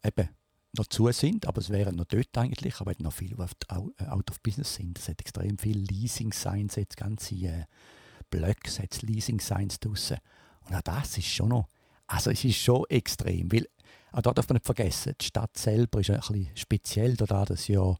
eben 0.02 0.28
noch 0.76 0.86
zu 0.86 1.10
sind, 1.12 1.46
aber 1.46 1.60
es 1.60 1.70
wären 1.70 1.96
noch 1.96 2.06
dort 2.06 2.36
eigentlich, 2.36 2.80
aber 2.80 2.92
noch 2.98 3.12
viele, 3.12 3.36
die 3.36 4.02
äh, 4.02 4.06
out 4.08 4.30
of 4.30 4.40
business 4.42 4.74
sind. 4.74 4.98
Es 4.98 5.08
hat 5.08 5.20
extrem 5.20 5.58
viele 5.58 5.80
Leasing-Signs, 5.80 6.76
jetzt 6.76 6.96
ganze 6.96 7.34
äh, 7.36 7.64
Blöcke, 8.30 8.68
es 8.68 9.02
Leasing-Signs 9.02 9.80
draussen. 9.80 10.18
Und 10.66 10.74
auch 10.74 10.82
das 10.82 11.16
ist 11.18 11.28
schon 11.28 11.50
noch, 11.50 11.68
also 12.06 12.30
es 12.30 12.44
ist 12.44 12.56
schon 12.56 12.84
extrem, 12.88 13.50
weil, 13.52 13.66
auch 14.12 14.22
da 14.22 14.32
darf 14.32 14.48
man 14.48 14.56
nicht 14.56 14.66
vergessen, 14.66 15.14
die 15.20 15.24
Stadt 15.24 15.56
selber 15.56 16.00
ist 16.00 16.10
ein 16.10 16.18
bisschen 16.18 16.48
speziell, 16.54 17.16
da 17.16 17.44
dass 17.44 17.68
ja 17.68 17.96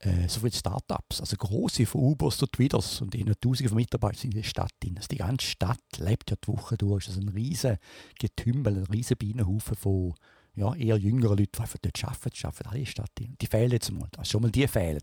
äh, 0.00 0.28
so 0.28 0.40
viele 0.40 0.52
Startups, 0.52 1.20
also 1.20 1.36
große 1.36 1.86
von 1.86 2.00
Ubers 2.00 2.38
zu 2.38 2.46
Twitters 2.46 3.00
und 3.02 3.14
ihnen 3.14 3.34
Tausende 3.38 3.68
von 3.68 3.76
Mitarbeitern 3.76 4.30
in 4.30 4.36
der 4.36 4.42
Stadt 4.42 4.72
drin. 4.80 4.96
Also 4.96 5.08
die 5.08 5.16
ganze 5.16 5.46
Stadt 5.46 5.80
lebt 5.98 6.30
ja 6.30 6.36
die 6.42 6.48
Woche 6.48 6.76
durch. 6.76 7.08
Es 7.08 7.16
ist 7.16 7.22
ein 7.22 7.28
riesen 7.28 7.76
Getümmel, 8.18 8.78
ein 8.78 8.84
riesen 8.84 9.16
Bienenhaufen 9.16 9.76
von 9.76 10.14
ja, 10.54 10.74
eher 10.74 10.96
jüngeren 10.96 11.38
Leuten, 11.38 11.52
die 11.54 11.60
einfach 11.60 11.78
dort 11.80 12.04
arbeiten, 12.04 12.30
die 12.30 12.44
arbeiten 12.44 12.68
alle 12.68 12.78
in 12.78 12.84
der 12.84 12.90
Stadt 12.90 13.10
drin. 13.14 13.36
Die 13.40 13.46
fehlen 13.46 13.70
jetzt 13.70 13.92
mal. 13.92 14.08
Also 14.16 14.30
schon 14.30 14.42
mal 14.42 14.50
die 14.50 14.66
fehlen. 14.66 15.02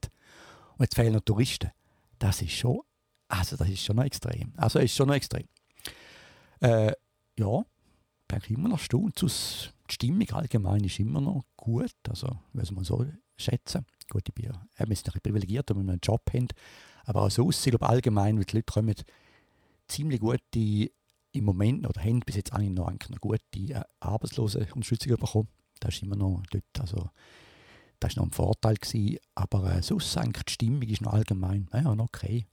Und 0.78 0.84
jetzt 0.84 0.96
fehlen 0.96 1.14
noch 1.14 1.22
Touristen. 1.22 1.72
Das 2.20 2.42
ist 2.42 2.52
schon, 2.52 2.82
also 3.28 3.56
das 3.56 3.70
ist 3.70 3.84
schon 3.84 3.96
noch 3.96 4.04
extrem. 4.04 4.52
Also 4.58 4.80
ist 4.80 4.96
schon 4.96 5.08
noch 5.08 5.16
extrem. 5.16 5.48
Äh, 6.60 6.92
ja, 7.38 7.62
bin 8.28 8.40
ich 8.44 8.50
immer 8.50 8.70
noch 8.70 8.80
erstaunt. 8.80 9.22
Die 9.22 9.94
Stimmung 9.94 10.30
allgemein 10.32 10.84
ist 10.84 11.00
immer 11.00 11.22
noch 11.22 11.46
gut. 11.56 11.94
Also, 12.10 12.28
würde 12.54 12.74
man 12.74 12.84
so 12.84 13.06
schätzen. 13.38 13.86
Gut, 14.10 14.24
ich 14.28 14.34
bin 14.34 14.46
ja, 14.46 14.66
ein 14.78 14.90
bisschen 14.90 15.14
privilegiert, 15.22 15.70
wenn 15.70 15.86
wir 15.86 15.92
einen 15.92 16.02
Job 16.02 16.22
haben. 16.34 16.48
Aber 17.06 17.24
auch 17.24 17.32
sonst, 17.32 17.66
ich 17.66 17.72
glaube 17.72 17.88
allgemein, 17.88 18.38
weil 18.38 18.46
die 18.46 18.58
Leute 18.58 18.74
kommen 18.74 18.96
ziemlich 19.88 20.20
gute 20.20 20.92
im 21.32 21.46
Moment 21.46 21.88
oder 21.88 22.02
haben 22.04 22.20
bis 22.22 22.36
jetzt 22.36 22.54
eigentlich 22.54 22.72
noch, 22.72 22.92
noch 22.92 23.22
gute 23.22 23.42
äh, 23.56 23.84
Arbeitslosenunterstützung 24.00 25.18
bekommen. 25.18 25.48
Das 25.80 25.96
ist 25.96 26.04
immer 26.04 26.16
noch 26.16 26.44
dort. 26.50 26.64
Also 26.80 27.10
Das 28.00 28.16
war 28.16 28.24
noch 28.24 28.32
ein 28.32 28.34
Vorteil. 28.34 28.76
Gewesen. 28.76 29.18
Aber 29.36 29.76
äh, 29.76 29.82
sonst 29.84 30.18
eigentlich 30.18 30.46
die 30.46 30.54
Stimmung 30.54 30.84
ist 30.84 31.02
noch 31.02 31.14
allgemein 31.14 31.70
ja, 31.74 31.92
okay. 32.00 32.48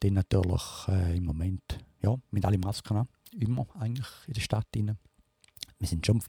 Dann 0.00 0.14
natürlich 0.14 0.62
äh, 0.88 1.16
im 1.16 1.24
Moment 1.24 1.84
ja, 2.02 2.16
mit 2.30 2.44
allen 2.44 2.60
Masken 2.60 2.96
an, 2.96 3.08
immer 3.32 3.66
eigentlich 3.78 4.08
in 4.26 4.34
der 4.34 4.40
Stadt. 4.40 4.66
Rein. 4.74 4.96
Wir 5.78 5.88
sind 5.88 6.04
schon 6.04 6.22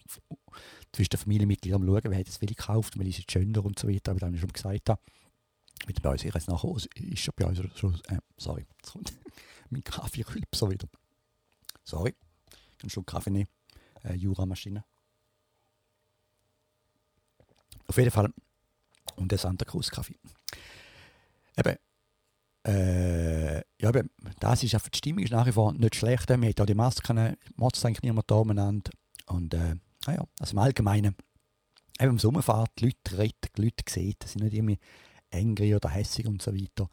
zwischen 0.91 1.09
den 1.09 1.19
Familienmitgliedern 1.19 1.81
am 1.81 1.87
schauen, 1.87 2.11
wer 2.11 2.19
hat 2.19 2.27
es 2.27 2.41
welche 2.41 2.55
gekauft, 2.55 2.97
wer 2.97 3.07
ist 3.07 3.31
schöner 3.31 3.65
und 3.65 3.79
so 3.79 3.87
weiter, 3.87 4.15
wie 4.15 4.35
ich 4.35 4.41
schon 4.41 4.53
gesagt 4.53 4.89
habe. 4.89 5.01
Mit 5.87 6.01
bei 6.01 6.11
uns, 6.11 6.23
ich 6.23 6.33
jetzt 6.33 6.47
nachher, 6.47 6.75
ist 6.75 7.19
schon 7.19 7.33
bei 7.35 7.45
uns 7.45 7.59
schon, 7.75 7.95
äh, 8.09 8.19
sorry, 8.37 8.65
jetzt 8.77 8.91
kommt 8.91 9.13
mein 9.69 9.83
Kaffee 9.83 10.25
so 10.53 10.69
wieder. 10.69 10.87
Sorry, 11.83 12.15
ich 12.51 12.77
kann 12.77 12.89
schon 12.89 13.05
Kaffee 13.05 13.31
nehmen, 13.31 13.49
äh, 14.03 14.13
Jura-Maschine. 14.13 14.83
Auf 17.87 17.97
jeden 17.97 18.11
Fall, 18.11 18.31
und 19.15 19.31
der 19.31 19.39
Santa 19.39 19.65
Cruz 19.65 19.89
Kaffee. 19.89 20.17
Eben, 21.57 21.77
äh, 22.65 23.57
ja, 23.81 23.89
eben, 23.89 24.09
das 24.39 24.63
ist 24.63 24.73
einfach, 24.75 24.89
die 24.89 24.97
Stimmung 24.97 25.23
ist 25.23 25.31
nach 25.31 25.47
wie 25.47 25.51
vor 25.51 25.73
nicht 25.73 25.95
schlecht. 25.95 26.29
Wir 26.29 26.35
haben 26.35 26.53
auch 26.59 26.65
die 26.65 26.75
Masken, 26.75 27.35
es 27.73 27.85
eigentlich 27.85 28.03
niemand 28.03 28.29
da 28.29 28.35
umeinander. 28.35 28.91
Und 29.29 29.53
äh, 29.53 29.75
naja, 30.05 30.23
also 30.39 30.53
im 30.53 30.59
Allgemeinen, 30.59 31.15
eben 31.99 32.11
im 32.11 32.19
Sommerfahrt, 32.19 32.71
die 32.79 32.85
Leute 32.85 33.17
reden, 33.17 33.49
die 33.55 33.61
Leute 33.61 33.83
sehen, 33.87 34.15
das 34.19 34.33
sind 34.33 34.43
nicht 34.43 34.55
immer 34.55 34.75
angry 35.31 35.75
oder 35.75 35.89
hässig 35.89 36.27
und 36.27 36.41
so 36.41 36.53
weiter. 36.53 36.89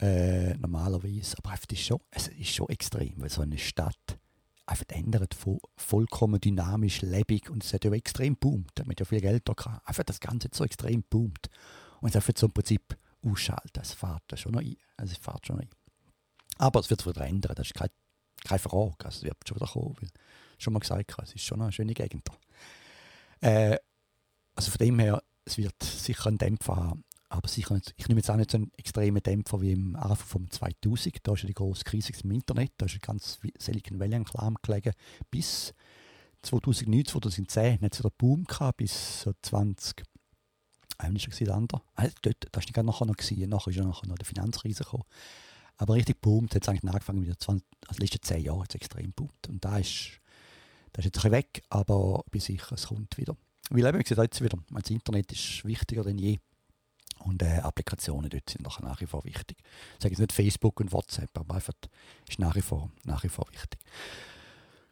Äh, 0.00 0.54
normalerweise. 0.58 1.36
Aber 1.38 1.52
es 1.54 1.60
ist, 1.70 1.84
schon, 1.84 1.98
es 2.10 2.28
ist 2.28 2.54
schon 2.54 2.68
extrem, 2.68 3.14
weil 3.16 3.30
so 3.30 3.42
eine 3.42 3.58
Stadt 3.58 4.18
einfach 4.66 4.84
ändert 4.90 5.34
von 5.34 5.58
vollkommen 5.76 6.40
dynamisch, 6.40 7.02
lebendig 7.02 7.50
und 7.50 7.64
es 7.64 7.72
hat 7.72 7.84
ja 7.84 7.92
extrem 7.92 8.36
boomt. 8.36 8.78
Man 8.78 8.90
hat 8.90 9.00
ja 9.00 9.06
viel 9.06 9.20
Geld 9.20 9.48
da 9.48 9.54
gehabt. 9.54 9.88
Einfach 9.88 10.04
das 10.04 10.20
Ganze 10.20 10.48
so 10.52 10.64
extrem 10.64 11.02
boomt. 11.02 11.48
Und 12.00 12.10
es 12.10 12.16
einfach 12.16 12.34
so 12.36 12.46
im 12.46 12.52
Prinzip 12.52 12.96
ausschalten. 13.22 13.70
Das 13.72 13.94
fährt 13.94 14.22
schon 14.36 14.52
noch 14.52 14.60
ein. 14.60 14.76
Also 14.96 15.12
es 15.12 15.18
fährt 15.18 15.46
schon 15.46 15.56
noch 15.56 15.62
ein. 15.62 15.70
Aber 16.58 16.80
es 16.80 16.90
wird 16.90 17.00
sich 17.00 17.14
wieder 17.14 17.26
ändern, 17.26 17.54
das 17.54 17.68
ist 17.68 17.74
keine, 17.74 17.90
keine 18.44 18.58
Frage. 18.58 19.04
Also 19.04 19.18
es 19.18 19.22
wird 19.24 19.36
schon 19.46 19.56
wieder 19.56 19.66
kommen, 19.66 19.96
weil 20.00 20.10
schon 20.58 20.72
mal 20.72 20.80
gesagt 20.80 21.14
es 21.22 21.34
ist 21.34 21.44
schon 21.44 21.62
eine 21.62 21.72
schöne 21.72 21.94
Gegend. 21.94 22.26
Äh, 23.40 23.76
also 24.54 24.70
von 24.70 24.78
dem 24.78 24.98
her, 24.98 25.22
es 25.44 25.58
wird 25.58 25.82
sicher 25.82 26.26
einen 26.26 26.38
Dämpfer 26.38 26.76
haben. 26.76 27.04
Aber 27.30 27.46
sicher 27.46 27.74
nicht, 27.74 27.92
ich 27.96 28.08
nehme 28.08 28.20
jetzt 28.20 28.30
auch 28.30 28.36
nicht 28.36 28.50
so 28.50 28.56
einen 28.56 28.72
extremen 28.78 29.22
Dämpfer 29.22 29.60
wie 29.60 29.72
im 29.72 29.96
Anfang 29.96 30.26
vom 30.26 30.50
2000. 30.50 31.16
Da 31.22 31.34
ist 31.34 31.42
ja 31.42 31.46
die 31.46 31.54
große 31.54 31.84
Krise 31.84 32.12
im 32.24 32.30
Internet. 32.30 32.72
Da 32.78 32.86
ist 32.86 33.00
ganz 33.02 33.38
Silicon 33.58 34.00
Valley 34.00 34.16
Anklam 34.16 34.56
gelegen. 34.62 34.94
Bis 35.30 35.74
2009, 36.42 37.04
2010 37.04 37.80
hat 37.82 37.92
es 37.92 37.98
wieder 37.98 38.10
Boom 38.16 38.44
gehabt, 38.44 38.78
bis 38.78 39.22
so 39.22 39.32
20. 39.42 40.02
Eigentlich 40.96 41.28
war 41.28 41.46
der 41.46 41.54
andere. 41.54 41.82
Also 41.94 42.14
dort, 42.22 42.48
das 42.50 42.64
war 42.64 42.66
nicht 42.66 42.76
nachher 42.76 43.06
noch. 43.06 43.16
Gewesen. 43.16 43.48
Nachher 43.50 43.70
ist 43.70 43.76
nachher 43.76 44.08
noch 44.08 44.18
die 44.18 44.24
Finanzkrise 44.24 44.84
gekommen. 44.84 45.04
Aber 45.76 45.94
richtig 45.94 46.20
boomt 46.20 46.54
hat 46.54 46.62
es 46.62 46.68
eigentlich 46.68 46.90
angefangen 46.90 47.20
mit 47.20 47.28
den 47.28 47.38
20, 47.38 47.64
also 47.86 48.00
letzten 48.00 48.22
10 48.22 48.42
Jahren 48.42 48.62
hat 48.62 48.70
es 48.70 48.74
extrem 48.74 49.12
boomt. 49.12 49.48
Und 49.48 49.64
da 49.64 49.78
ist, 49.78 50.20
das 50.98 51.06
ist 51.06 51.14
jetzt 51.14 51.24
ein 51.24 51.30
bisschen 51.30 51.54
weg, 51.54 51.62
aber 51.68 52.22
ich 52.26 52.32
bin 52.32 52.40
sicher, 52.40 52.72
es 52.72 52.88
kommt 52.88 53.16
wieder. 53.18 53.36
Weil 53.70 53.86
eben, 53.86 53.98
wie 54.00 54.14
jetzt 54.20 54.42
wieder, 54.42 54.58
das 54.68 54.90
Internet 54.90 55.30
ist 55.30 55.64
wichtiger 55.64 56.02
denn 56.02 56.18
je. 56.18 56.38
Und 57.20 57.40
äh, 57.40 57.58
Applikationen 57.58 58.28
dort 58.28 58.50
sind 58.50 58.62
nach 58.64 59.00
wie 59.00 59.06
vor 59.06 59.24
wichtig. 59.24 59.58
Ich 59.60 60.02
sage 60.02 60.14
jetzt 60.14 60.18
nicht 60.18 60.32
Facebook 60.32 60.80
und 60.80 60.92
WhatsApp, 60.92 61.30
aber 61.38 61.54
einfach 61.54 61.74
ist 62.28 62.40
nach 62.40 62.56
wie 62.56 62.62
vor, 62.62 62.90
nach 63.04 63.22
wie 63.22 63.28
vor 63.28 63.46
wichtig. 63.52 63.78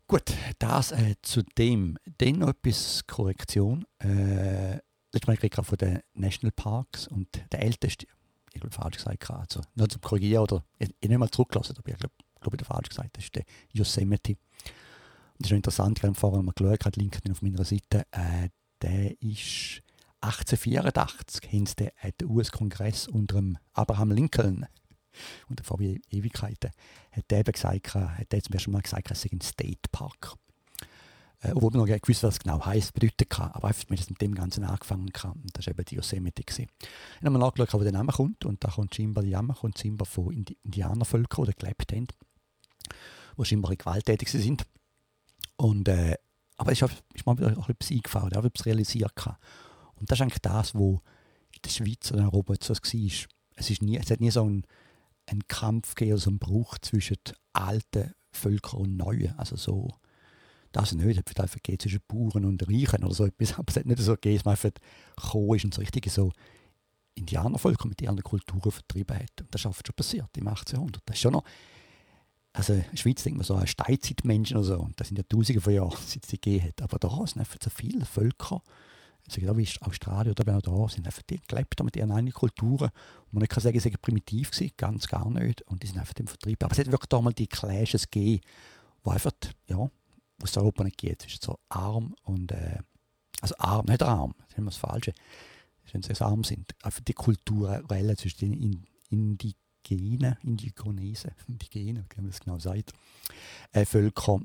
Gut, 0.06 0.32
das 0.60 0.92
äh, 0.92 1.16
zu 1.22 1.42
dem. 1.42 1.98
Dann 2.18 2.38
noch 2.38 2.50
etwas 2.50 3.04
Korrektion. 3.08 3.84
Äh, 3.98 4.74
letztes 5.12 5.26
Mal 5.26 5.38
ich 5.40 5.54
von 5.54 5.78
den 5.78 6.02
Nationalparks 6.14 7.08
und 7.08 7.28
der 7.50 7.62
älteste, 7.62 8.06
ich 8.52 8.60
glaube 8.60 8.70
falsch 8.74 8.98
gesagt, 8.98 9.28
also 9.28 9.60
nur 9.74 9.88
zum 9.88 10.00
Korrigieren 10.02 10.44
oder 10.44 10.64
ich, 10.78 10.94
ich 11.00 11.08
nicht 11.08 11.18
mal 11.18 11.30
zurückgelassen, 11.30 11.74
aber 11.76 11.90
ich 11.90 11.98
glaube, 11.98 12.14
glaub, 12.40 12.54
ich 12.54 12.64
falsch 12.64 12.90
gesagt, 12.90 13.16
das 13.16 13.24
ist 13.24 13.34
der 13.34 13.44
Yosemite. 13.72 14.36
Das 15.38 15.48
ist 15.48 15.50
noch 15.50 15.56
interessant, 15.56 15.98
ich 15.98 16.04
habe 16.04 16.14
vorher 16.14 16.42
mal 16.42 16.52
geschaut, 16.52 16.84
habe 16.84 17.00
LinkedIn 17.00 17.32
auf 17.32 17.42
meiner 17.42 17.64
Seite, 17.64 18.06
äh, 18.10 18.48
der 18.82 19.20
ist 19.22 19.82
1884 20.20 21.52
haben 21.52 21.66
sie 21.66 21.74
den 22.20 22.30
US-Kongress 22.30 23.06
unter 23.08 23.36
dem 23.36 23.58
Abraham 23.72 24.10
Lincoln 24.10 24.66
und 25.48 25.64
vor 25.64 25.80
Ewigkeiten 25.80 26.70
hat 27.10 27.24
er 27.30 27.40
eben 27.40 27.52
gesagt, 27.52 27.94
hat 27.94 28.32
er 28.32 28.42
zum 28.42 28.52
ersten 28.52 28.70
Mal 28.72 28.82
gesagt, 28.82 29.10
es 29.10 29.22
sei 29.22 29.30
ein 29.32 29.40
State 29.40 29.88
Park. 29.92 30.34
Äh, 31.40 31.52
obwohl 31.52 31.70
man 31.70 31.80
noch 31.80 31.86
nicht 31.86 32.02
gewusst 32.02 32.22
was 32.22 32.36
das 32.36 32.44
genau 32.44 32.64
heisst, 32.64 32.94
bedeutet 32.94 33.28
kann, 33.30 33.50
aber 33.52 33.68
einfach 33.68 33.88
mit 33.88 34.20
dem 34.20 34.34
Ganzen 34.34 34.64
angefangen 34.64 35.12
kann. 35.12 35.42
Das 35.52 35.66
war 35.66 35.72
eben 35.72 35.84
die 35.84 35.96
Yosemite. 35.96 36.42
Gewesen. 36.42 36.66
Dann 37.20 37.26
haben 37.26 37.32
wir 37.34 37.46
nachgeschaut, 37.46 37.74
wo 37.74 37.82
der 37.82 37.92
Name 37.92 38.12
kommt 38.12 38.44
und 38.44 38.62
da 38.64 38.68
kommt 38.68 38.94
scheinbar 38.94 39.22
der 39.22 39.32
Name 39.32 39.54
kommt 39.54 39.78
scheinbar 39.78 40.06
von 40.06 40.32
Indi 40.32 40.56
Indianervölkern, 40.64 41.46
die 41.46 41.54
gelebt 41.54 41.92
haben, 41.92 42.08
die 43.38 43.44
scheinbar 43.44 43.76
gewalttätig 43.76 44.30
sind. 44.30 44.64
Und, 45.56 45.88
äh, 45.88 46.16
aber 46.56 46.72
es 46.72 46.82
ist, 46.82 47.26
mir 47.26 47.58
auch 47.58 47.68
etwas 47.68 47.90
eingefallen, 47.90 48.34
habe 48.34 48.48
etwas 48.48 48.66
realisiert. 48.66 49.14
Gehabt. 49.16 49.42
Und 49.96 50.10
das 50.10 50.18
ist 50.18 50.22
eigentlich 50.22 50.42
das, 50.42 50.74
was 50.74 51.00
in 51.52 51.62
der 51.64 51.70
Schweiz 51.70 52.10
in 52.10 52.20
Europa 52.20 52.54
so 52.60 52.74
war. 52.74 53.28
Es, 53.58 53.70
ist 53.70 53.82
nie, 53.82 53.96
es 53.96 54.10
hat 54.10 54.20
nie 54.20 54.30
so 54.30 54.42
einen, 54.42 54.64
einen 55.26 55.46
Kampf 55.48 55.94
gegeben, 55.94 56.18
so 56.18 56.30
einen 56.30 56.38
Bruch 56.38 56.78
zwischen 56.78 57.16
alten 57.52 58.12
Völkern 58.30 58.80
und 58.80 58.96
neuen. 58.96 59.36
Also 59.38 59.56
so, 59.56 59.88
das 60.72 60.92
nicht. 60.92 61.06
Es 61.06 61.30
hat 61.30 61.40
einfach 61.40 61.56
gegeben 61.56 61.80
zwischen 61.80 62.00
Bauern 62.06 62.44
und 62.44 62.68
Reichen 62.68 63.04
oder 63.04 63.14
so 63.14 63.24
etwas. 63.24 63.54
Aber 63.58 63.68
es 63.68 63.76
hat 63.76 63.86
nicht 63.86 63.98
so 63.98 64.12
gegeben, 64.12 64.36
dass 64.36 64.44
man 64.44 64.52
einfach 64.52 64.70
gekommen 65.16 65.56
ist 65.56 65.64
und 65.64 65.74
so 65.74 65.80
richtig 65.80 66.10
so 66.12 66.32
Indianervölker 67.14 67.88
mit 67.88 68.02
ihren 68.02 68.22
Kulturen 68.22 68.70
vertrieben 68.70 69.16
hat. 69.16 69.40
Und 69.40 69.54
das 69.54 69.62
ist 69.62 69.66
oft 69.66 69.86
schon 69.86 69.96
passiert 69.96 70.36
im 70.36 70.48
1800. 70.48 71.02
Das 71.06 71.16
ist 71.16 71.22
schon 71.22 71.32
noch 71.32 71.44
also 72.56 72.72
in 72.72 72.84
der 72.90 72.96
Schweiz 72.96 73.22
denkt 73.22 73.36
man 73.36 73.44
so 73.44 73.54
an 73.54 73.66
Steinzeitmenschen 73.66 74.56
oder 74.56 74.66
so, 74.66 74.78
und 74.78 74.98
das 74.98 75.08
sind 75.08 75.18
ja 75.18 75.24
tausende 75.28 75.60
von 75.60 75.74
Jahren, 75.74 75.96
seit 76.06 76.24
es 76.24 76.28
die 76.30 76.40
gegeben 76.40 76.64
hat. 76.66 76.82
Aber 76.82 76.98
da 76.98 77.26
sind 77.26 77.38
einfach 77.38 77.58
so 77.62 77.68
viele 77.68 78.06
Völker, 78.06 78.62
also 79.26 79.40
genau 79.40 79.56
wie 79.58 79.68
Australien 79.80 80.32
oder 80.32 80.60
da, 80.60 80.88
sind 80.88 81.06
einfach 81.06 81.22
die 81.22 81.38
gelebt 81.46 81.82
mit 81.82 81.96
ihren 81.96 82.12
eigenen 82.12 82.32
Kulturen. 82.32 82.90
Und 83.30 83.40
man 83.40 83.46
kann 83.46 83.62
sagen, 83.62 83.78
sie 83.78 83.90
sind 83.90 84.00
primitiv 84.00 84.52
gewesen, 84.52 84.72
ganz 84.76 85.06
gar 85.06 85.28
nicht. 85.30 85.62
Und 85.62 85.82
die 85.82 85.86
sind 85.86 85.98
einfach 85.98 86.14
im 86.18 86.28
Vertrieb. 86.28 86.62
Aber 86.64 86.72
es 86.72 86.78
hat 86.78 86.86
wirklich 86.86 87.08
da 87.08 87.20
mal 87.20 87.32
die 87.32 87.46
Clashes 87.46 88.10
gegeben, 88.10 88.40
wo 89.02 89.10
einfach, 89.10 89.32
ja, 89.66 89.90
aus 90.42 90.56
Europa 90.56 90.84
nicht 90.84 90.96
geht. 90.96 91.22
Zwischen 91.22 91.40
so 91.42 91.58
arm 91.68 92.14
und, 92.22 92.52
äh, 92.52 92.78
also 93.42 93.54
arm, 93.58 93.86
nicht 93.86 94.02
arm, 94.02 94.34
das 94.38 94.50
ist 94.50 94.58
immer 94.58 94.70
das 94.70 94.78
Falsche. 94.78 95.12
Wenn 95.92 96.02
sie 96.02 96.20
arm 96.20 96.42
sind. 96.42 96.74
Einfach 96.82 97.00
die 97.00 97.12
kulturelle 97.12 98.16
zwischen 98.16 98.38
den 98.38 98.86
Indigenen, 99.90 100.36
Indigonesen, 100.42 101.32
Indigenen, 101.48 102.06
wie 102.14 102.20
man 102.20 102.30
das 102.30 102.40
genau 102.40 102.58
sagt, 102.58 102.92
äh, 103.72 103.84
Völker 103.84 104.40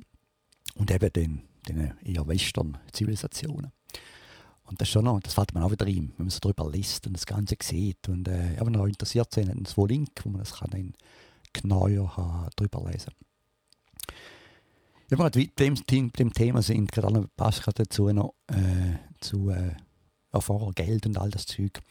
und 0.75 0.91
eben 0.91 1.13
den, 1.13 1.41
den 1.67 1.93
eher 2.03 2.27
Western 2.27 2.77
Zivilisationen. 2.91 3.71
Und 4.63 4.79
das, 4.79 4.87
schon 4.87 5.03
noch, 5.03 5.19
das 5.19 5.33
fällt 5.33 5.53
mir 5.53 5.65
auch 5.65 5.71
wieder 5.71 5.85
rein, 5.85 6.13
wenn 6.15 6.27
man 6.27 6.29
so 6.29 6.39
darüber 6.39 6.69
liest 6.71 7.05
und 7.05 7.13
das 7.13 7.25
Ganze 7.25 7.57
sieht. 7.61 8.07
Und 8.07 8.27
äh, 8.29 8.55
wenn 8.59 8.73
ihr 8.73 8.85
interessiert 8.85 9.33
seid, 9.33 9.49
dann 9.49 9.65
zwei 9.65 9.87
Link, 9.87 10.09
wo 10.23 10.29
man 10.29 10.39
das 10.39 10.53
kann 10.53 10.69
dann 10.69 10.93
genauer 11.51 12.49
darüber 12.55 12.89
lesen 12.89 13.11
Wenn 15.09 15.19
wir 15.19 15.29
bei 15.29 15.49
dem, 15.59 15.75
dem 16.13 16.33
Thema 16.33 16.61
sind, 16.61 16.89
gerade 16.89 17.27
passt 17.35 17.63
gerade 17.63 17.83
dazu 17.83 18.07
noch 18.13 18.33
äh, 18.47 18.95
zu 19.19 19.49
äh, 19.49 19.75
Erfahrung, 20.31 20.71
Geld 20.73 21.05
und 21.05 21.17
all 21.17 21.29
das 21.29 21.45
Zeug. 21.45 21.81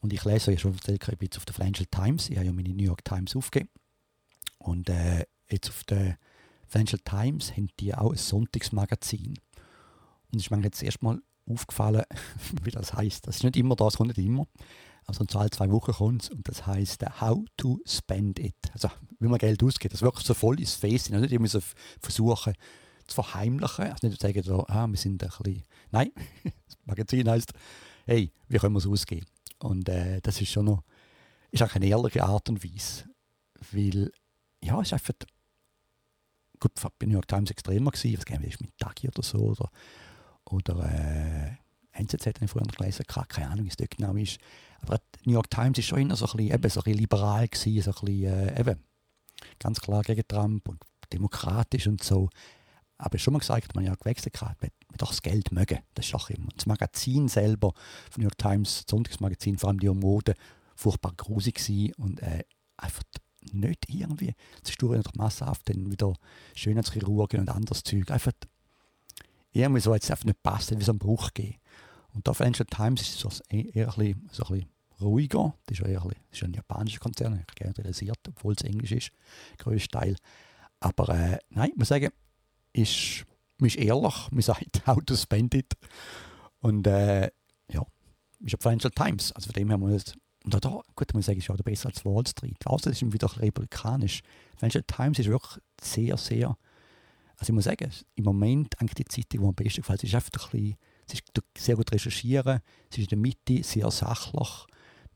Und 0.00 0.12
ich 0.12 0.24
lese 0.24 0.50
euch 0.50 0.60
schon 0.60 0.74
erzählt, 0.74 1.02
ich 1.02 1.18
bin 1.18 1.26
jetzt 1.26 1.36
auf 1.36 1.44
der 1.44 1.54
Financial 1.54 1.86
Times, 1.90 2.30
ich 2.30 2.36
habe 2.36 2.46
ja 2.46 2.52
meine 2.52 2.68
New 2.70 2.84
York 2.84 3.04
Times 3.04 3.34
aufgegeben. 3.34 3.70
Und 4.58 4.88
äh, 4.88 5.24
jetzt 5.50 5.68
auf 5.68 5.84
der 5.84 6.18
Financial 6.66 7.00
Times 7.04 7.52
haben 7.52 7.68
die 7.80 7.94
auch 7.94 8.12
ein 8.12 8.18
Sonntagsmagazin. 8.18 9.34
Und 10.30 10.38
ich 10.38 10.50
meine 10.50 10.64
jetzt 10.64 10.82
erstmal 10.82 11.20
aufgefallen, 11.46 12.02
wie 12.62 12.70
das 12.70 12.94
heißt. 12.94 13.26
Das 13.26 13.36
ist 13.36 13.44
nicht 13.44 13.56
immer 13.56 13.76
das, 13.76 13.96
kommt 13.96 14.16
nicht 14.16 14.24
immer. 14.24 14.46
Also 15.06 15.22
in 15.22 15.28
zwei, 15.28 15.48
zwei 15.48 15.70
Wochen 15.70 15.92
kommt 15.92 16.24
es 16.24 16.28
und 16.28 16.46
das 16.46 16.66
heißt 16.66 17.02
äh, 17.02 17.06
How 17.20 17.42
to 17.56 17.80
Spend 17.86 18.38
It. 18.38 18.56
Also 18.74 18.90
wie 19.18 19.26
man 19.26 19.38
Geld 19.38 19.62
ausgibt. 19.62 19.94
Das 19.94 20.02
wirklich 20.02 20.26
so 20.26 20.34
voll 20.34 20.60
ins 20.60 20.74
Face. 20.74 21.08
Nicht 21.08 21.32
immer 21.32 21.48
so 21.48 21.60
versuchen 22.00 22.52
zu 23.06 23.14
verheimlichen. 23.14 23.86
Also 23.86 24.06
nicht 24.06 24.20
zu 24.20 24.26
sagen, 24.26 24.64
ah, 24.68 24.86
wir 24.86 24.96
sind 24.98 25.22
ein 25.22 25.28
bisschen. 25.28 25.64
Nein, 25.90 26.10
das 26.44 26.76
Magazin 26.84 27.28
heißt, 27.28 27.52
hey, 28.04 28.30
wie 28.48 28.58
können 28.58 28.74
wir 28.74 28.80
es 28.80 28.86
ausgeben? 28.86 29.26
Und 29.60 29.88
äh, 29.88 30.20
das 30.20 30.40
ist 30.40 30.50
schon 30.50 30.66
noch, 30.66 30.82
ist 31.50 31.62
auch 31.62 31.74
eine 31.74 31.86
ehrliche 31.86 32.24
Art 32.24 32.48
und 32.48 32.64
Weise. 32.64 33.04
Weil, 33.72 34.12
ja, 34.62 34.80
es 34.80 34.88
ist 34.88 34.92
einfach, 34.94 35.14
gut, 36.60 36.72
bei 36.98 37.06
New 37.06 37.14
York 37.14 37.28
Times 37.28 37.50
extremer 37.50 37.90
gewesen, 37.90 38.18
was 38.18 38.24
gerne 38.24 38.46
ist 38.46 38.60
mit 38.60 38.76
Tagi 38.78 39.08
oder 39.08 39.22
so, 39.22 39.38
oder 39.38 39.70
oder 40.50 40.90
äh, 40.90 42.00
NZZ 42.00 42.26
habe 42.26 42.44
ich 42.44 42.50
früher 42.50 42.62
gelesen, 42.62 43.04
keine 43.06 43.50
Ahnung, 43.50 43.64
wie 43.64 43.70
es 43.70 43.76
dort 43.76 43.90
genau 43.90 44.14
ist. 44.14 44.38
Aber 44.80 44.98
die 44.98 45.28
New 45.28 45.34
York 45.34 45.50
Times 45.50 45.78
war 45.78 45.82
schon 45.82 46.00
immer 46.00 46.16
so 46.16 46.26
ein 46.26 46.36
bisschen, 46.36 46.54
eben, 46.54 46.70
so 46.70 46.80
ein 46.80 46.84
bisschen 46.84 46.98
liberal, 46.98 47.48
gewesen, 47.48 47.82
so 47.82 47.90
ein 47.90 48.04
bisschen, 48.04 48.32
äh, 48.32 48.60
eben, 48.60 48.84
ganz 49.58 49.80
klar 49.80 50.02
gegen 50.02 50.26
Trump 50.26 50.68
und 50.68 50.80
demokratisch 51.12 51.86
und 51.86 52.02
so. 52.02 52.30
Aber 52.98 53.18
schon 53.18 53.32
mal 53.32 53.38
gesagt, 53.38 53.74
man 53.74 53.84
ja 53.84 53.94
gewechselt 53.94 54.40
hat, 54.40 54.56
doch 54.96 55.10
das 55.10 55.22
Geld 55.22 55.52
mögen. 55.52 55.78
Das 55.94 56.06
ist 56.06 56.14
doch 56.14 56.30
immer. 56.30 56.48
Das 56.56 56.66
Magazin 56.66 57.28
selber, 57.28 57.72
von 58.10 58.22
New 58.22 58.24
York 58.24 58.38
Times, 58.38 58.82
das 58.82 58.90
Sonntagsmagazin, 58.90 59.56
vor 59.56 59.70
allem 59.70 59.78
die 59.78 59.88
Mode, 59.88 60.34
furchtbar 60.74 61.12
grusig 61.16 61.56
gewesen 61.56 61.94
und 61.94 62.20
äh, 62.22 62.44
einfach 62.76 63.04
nicht 63.52 63.86
irgendwie 63.88 64.34
zerstören 64.62 65.02
doch 65.02 65.14
massenhaft 65.14 65.68
dann 65.68 65.90
wieder 65.90 66.14
Schönheitschirurgen 66.54 67.40
und 67.40 67.48
anderes 67.48 67.82
Zeug. 67.82 68.10
Einfach 68.10 68.32
irgendwie 69.52 69.80
so 69.80 69.94
jetzt 69.94 70.10
einfach 70.10 70.24
nicht 70.24 70.42
passen, 70.42 70.78
wie 70.78 70.84
so 70.84 70.92
ein 70.92 70.98
Bruch 70.98 71.32
geben. 71.34 71.56
Und 72.14 72.26
da 72.26 72.34
Financial 72.34 72.66
Times 72.66 73.02
ist 73.02 73.18
so 73.18 73.28
eher, 73.48 73.88
ein 73.88 73.94
bisschen, 73.94 74.28
so 74.32 74.44
ein 74.44 74.52
bisschen 74.54 74.68
ruhiger. 75.00 75.54
Das 75.66 75.78
ist, 75.78 75.86
eher 75.86 76.02
ein, 76.02 76.08
das 76.08 76.40
ist 76.40 76.42
ein 76.42 76.54
japanischer 76.54 77.00
Konzern, 77.00 77.44
ich 77.48 77.54
gerne 77.54 77.76
realisiert, 77.76 78.18
obwohl 78.28 78.54
es 78.54 78.62
Englisch 78.62 78.92
ist, 78.92 79.10
größter 79.58 80.00
Teil. 80.00 80.16
Aber 80.80 81.08
äh, 81.10 81.38
nein, 81.50 81.70
ich 81.70 81.76
muss 81.76 81.88
sagen, 81.88 82.10
ist, 82.72 83.24
man 83.58 83.68
ist 83.68 83.76
ehrlich, 83.76 84.30
man 84.30 84.42
sagt, 84.42 84.82
how 84.86 84.98
to 85.04 85.16
spend 85.16 85.54
it. 85.54 85.74
Und 86.60 86.86
äh, 86.86 87.30
ja, 87.70 87.82
ist 88.40 88.52
ja 88.52 88.58
Financial 88.60 88.90
Times. 88.90 89.32
Also 89.32 89.46
von 89.46 89.54
dem 89.54 89.68
her 89.68 89.78
muss 89.78 90.14
und 90.44 90.54
auch 90.54 90.60
da, 90.60 90.82
gut, 90.94 91.12
muss 91.12 91.22
ich 91.22 91.26
sagen, 91.26 91.38
ist 91.38 91.48
ja 91.48 91.54
besser 91.56 91.88
als 91.88 92.04
Wall 92.04 92.26
Street. 92.26 92.66
Außer 92.66 92.90
es 92.90 93.02
ist 93.02 93.12
wieder 93.12 93.30
republikanisch. 93.38 94.22
Financial 94.56 94.84
Times 94.86 95.18
ist 95.18 95.28
wirklich 95.28 95.62
sehr, 95.80 96.16
sehr, 96.16 96.56
also 97.36 97.50
ich 97.50 97.52
muss 97.52 97.64
sagen, 97.64 97.90
im 98.14 98.24
Moment 98.24 98.80
eigentlich 98.80 98.94
die 98.94 99.04
Zeitung, 99.04 99.42
die 99.42 99.46
am 99.48 99.54
besten 99.54 99.82
gefällt, 99.82 100.04
ist 100.04 100.14
einfach 100.14 100.30
ein 100.32 100.50
bisschen, 100.50 100.76
es 101.06 101.14
ist 101.14 101.24
sehr 101.56 101.76
gut 101.76 101.92
recherchieren, 101.92 102.60
es 102.90 102.98
ist 102.98 103.04
in 103.04 103.08
der 103.08 103.18
Mitte 103.18 103.62
sehr 103.62 103.90
sachlich, 103.90 104.66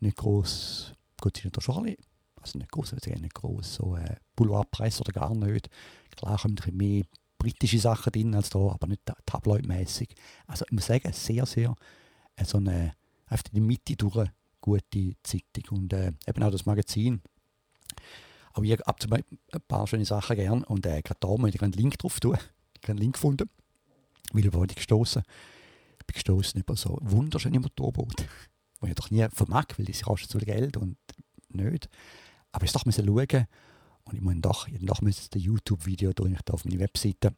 nicht 0.01 0.17
groß, 0.17 0.93
gut, 1.21 1.39
es 1.39 1.45
ist 1.45 1.57
da 1.57 1.61
schon 1.61 1.77
ein 1.77 1.83
bisschen, 1.85 2.05
also 2.41 2.59
nicht 2.59 2.73
groß, 2.73 2.93
also 2.93 3.11
nicht 3.11 3.35
groß, 3.35 3.75
so 3.75 3.97
äh, 3.97 4.17
Boulevardpresse 4.37 5.01
oder 5.01 5.13
gar 5.13 5.35
nicht. 5.35 5.71
Klar 6.17 6.39
kommen 6.39 6.53
ein 6.53 6.57
bisschen 6.57 6.77
mehr 6.77 7.05
britische 7.43 7.81
Sachen 7.81 8.13
drin 8.13 8.35
als 8.37 8.51
da, 8.51 8.59
aber 8.59 8.87
nicht 8.87 9.03
tabloidmäßig. 9.27 10.15
Also 10.47 10.65
ich 10.65 10.73
muss 10.73 10.87
sagen, 10.87 11.13
sehr, 11.13 11.45
sehr 11.45 11.75
äh, 12.37 12.45
so 12.45 12.59
eine, 12.59 12.95
einfach 13.27 13.47
in 13.53 13.55
der 13.55 13.63
Mitte 13.63 13.97
durch 13.97 14.29
gute 14.61 15.17
Zeitung 15.25 15.79
und 15.79 15.93
äh, 15.93 16.13
eben 16.27 16.43
auch 16.43 16.53
das 16.53 16.67
Magazin. 16.67 17.21
Aber 18.53 18.65
ich 18.65 18.73
habe 18.73 19.07
ein 19.17 19.61
paar 19.67 19.87
schöne 19.89 20.05
Sachen 20.05 20.37
gern 20.37 20.63
und 20.63 20.87
äh, 20.87 21.03
gerade 21.03 21.19
da 21.19 21.37
möchte 21.37 21.57
ich 21.57 21.63
einen 21.63 21.73
Link 21.73 21.99
drauf 21.99 22.21
tun. 22.21 22.39
Ich 22.75 22.83
habe 22.85 22.93
einen 22.93 22.99
Link 22.99 23.15
gefunden, 23.15 23.51
weil 24.33 24.47
ich 24.47 24.53
wurde 24.53 24.75
gestoßen. 24.75 25.23
Ich 25.99 26.07
bin 26.07 26.15
gestoßen 26.15 26.61
über 26.61 26.77
so 26.77 26.97
wunderschöne 27.01 27.59
Motorboote, 27.59 28.25
die 28.83 28.89
ich 28.89 28.95
doch 28.95 29.11
nie 29.11 29.27
vermag, 29.31 29.67
weil 29.77 29.87
die 29.87 29.93
kosten 29.93 30.29
zu 30.29 30.39
viel 30.39 30.47
Geld 30.47 30.77
und 30.77 30.97
nicht. 31.49 31.89
Aber 32.53 32.65
ich 32.65 32.73
doch 32.73 32.85
schauen 32.85 33.47
und 34.05 34.17
ich 34.17 34.21
muss 34.21 34.35
doch, 34.39 34.69
doch 34.81 35.01
das 35.01 35.31
YouTube-Video 35.33 36.11
ich 36.11 36.43
da 36.45 36.55
auf 36.55 36.65
meine 36.65 36.81
Webseite 36.81 37.35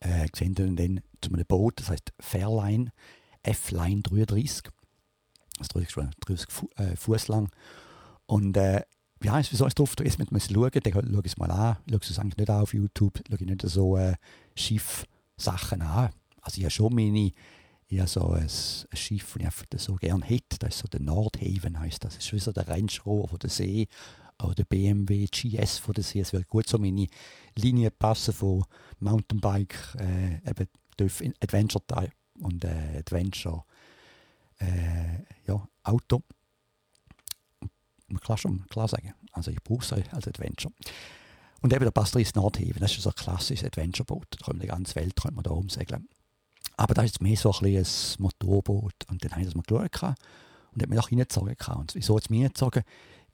äh, 0.00 0.28
gesehen 0.28 0.54
dann 0.54 1.00
zu 1.20 1.32
einem 1.32 1.44
Boot, 1.46 1.80
das 1.80 1.90
heißt 1.90 2.12
Fairline 2.20 2.92
F-Line 3.42 4.02
33. 4.02 4.70
Das 5.58 5.68
30, 5.68 5.94
30 6.20 6.48
äh, 6.76 6.96
Fuß 6.96 7.28
lang. 7.28 7.50
Und 8.26 8.56
äh, 8.56 8.82
ja, 9.22 9.38
wie 9.38 9.56
soll 9.56 9.68
ich 9.68 9.74
drauf? 9.74 9.94
Erst 10.00 10.18
mit 10.18 10.30
schauen, 10.30 10.70
dann 10.70 10.92
schaue 10.92 11.22
ich 11.24 11.32
es 11.32 11.36
mal 11.36 11.50
an. 11.50 11.78
Ich 11.86 11.92
schaue 11.92 12.00
es 12.02 12.18
eigentlich 12.18 12.36
nicht 12.36 12.50
an 12.50 12.62
auf 12.62 12.74
YouTube, 12.74 13.20
schaue 13.26 13.38
ich 13.40 13.46
nicht 13.46 13.62
so 13.62 13.96
äh, 13.96 14.14
Schiff-Sachen 14.54 15.82
an. 15.82 16.10
Also 16.42 16.58
ich 16.58 16.64
habe 16.64 16.70
schon 16.70 16.94
meine, 16.94 17.32
ich 17.88 17.98
habe 17.98 18.08
so 18.08 18.30
ein, 18.30 18.42
ein 18.42 18.96
Schiff, 18.96 19.36
das 19.70 19.80
ich 19.80 19.86
so 19.86 19.96
gerne 19.96 20.24
hätte. 20.24 20.58
Das 20.60 20.76
ist 20.76 20.80
so 20.80 20.88
der 20.88 21.00
Nordhaven, 21.00 21.80
heißt 21.80 22.04
das. 22.04 22.14
Das 22.14 22.24
ist 22.24 22.32
wie 22.32 22.38
so 22.38 22.52
der 22.52 22.68
Rover 23.04 23.28
von 23.28 23.38
der 23.38 23.50
See 23.50 23.88
oder 24.42 24.54
der 24.54 24.64
BMW 24.64 25.26
GS 25.26 25.78
von 25.78 25.94
der. 25.94 26.04
Es 26.04 26.32
wird 26.32 26.48
gut 26.48 26.68
so 26.68 26.78
meine 26.78 27.06
Linie 27.56 27.90
passen 27.90 28.34
von 28.34 28.64
Mountainbike, 29.00 29.96
äh, 29.98 30.36
eben 30.48 30.68
Adventure 31.40 31.84
Type 31.86 32.12
und 32.40 32.64
äh, 32.64 32.98
Adventure 32.98 33.64
äh, 34.58 35.24
ja, 35.46 35.68
Auto. 35.82 36.22
Man 38.08 38.20
kann 38.20 38.38
schon 38.38 38.66
klar 38.68 38.88
sagen, 38.88 39.14
also 39.32 39.50
ich 39.50 39.62
brauche 39.62 39.82
es 39.82 39.92
als 39.92 40.26
Adventure. 40.26 40.72
Und 41.60 41.72
eben 41.72 41.84
der 41.84 41.90
Pastris 41.90 42.34
Nordhaven, 42.34 42.80
das 42.80 42.92
ist 42.92 43.02
so 43.02 43.10
ein 43.10 43.14
klassisches 43.16 43.66
Adventure-Boot. 43.66 44.36
Da 44.38 44.46
wir 44.52 44.60
die 44.60 44.68
ganze 44.68 44.94
Welt 44.94 45.16
können 45.16 45.36
wir 45.36 45.42
da 45.42 45.50
umsegeln. 45.50 46.08
Aber 46.76 46.94
da 46.94 47.02
ist 47.02 47.14
jetzt 47.14 47.22
mehr 47.22 47.36
so 47.36 47.52
ein, 47.52 47.76
ein 47.76 47.86
Motorboot. 48.18 48.94
Und 49.08 49.24
dann 49.24 49.32
habe 49.32 49.40
ich 49.40 49.48
das 49.48 49.56
mal 49.56 49.62
geschaut 49.62 50.16
und 50.72 50.82
habe 50.82 50.88
mich 50.88 50.98
auch 51.00 51.10
reingezogen. 51.10 51.56
Und 51.76 51.94
wieso 51.94 52.16
hat 52.16 52.24
es 52.24 52.30
mich 52.30 52.40
reingezogen? 52.42 52.84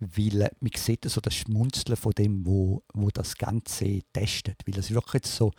Weil 0.01 0.43
äh, 0.43 0.51
man 0.61 0.71
sieht 0.77 1.09
so 1.09 1.21
das 1.21 1.35
Schmunzeln 1.35 1.97
von 1.97 2.13
dem, 2.13 2.45
wo, 2.47 2.83
wo 2.93 3.11
das 3.11 3.37
Ganze 3.37 4.01
testet. 4.13 4.61
Weil 4.67 4.79
es 4.79 4.91
wirklich 4.91 5.27
so, 5.27 5.53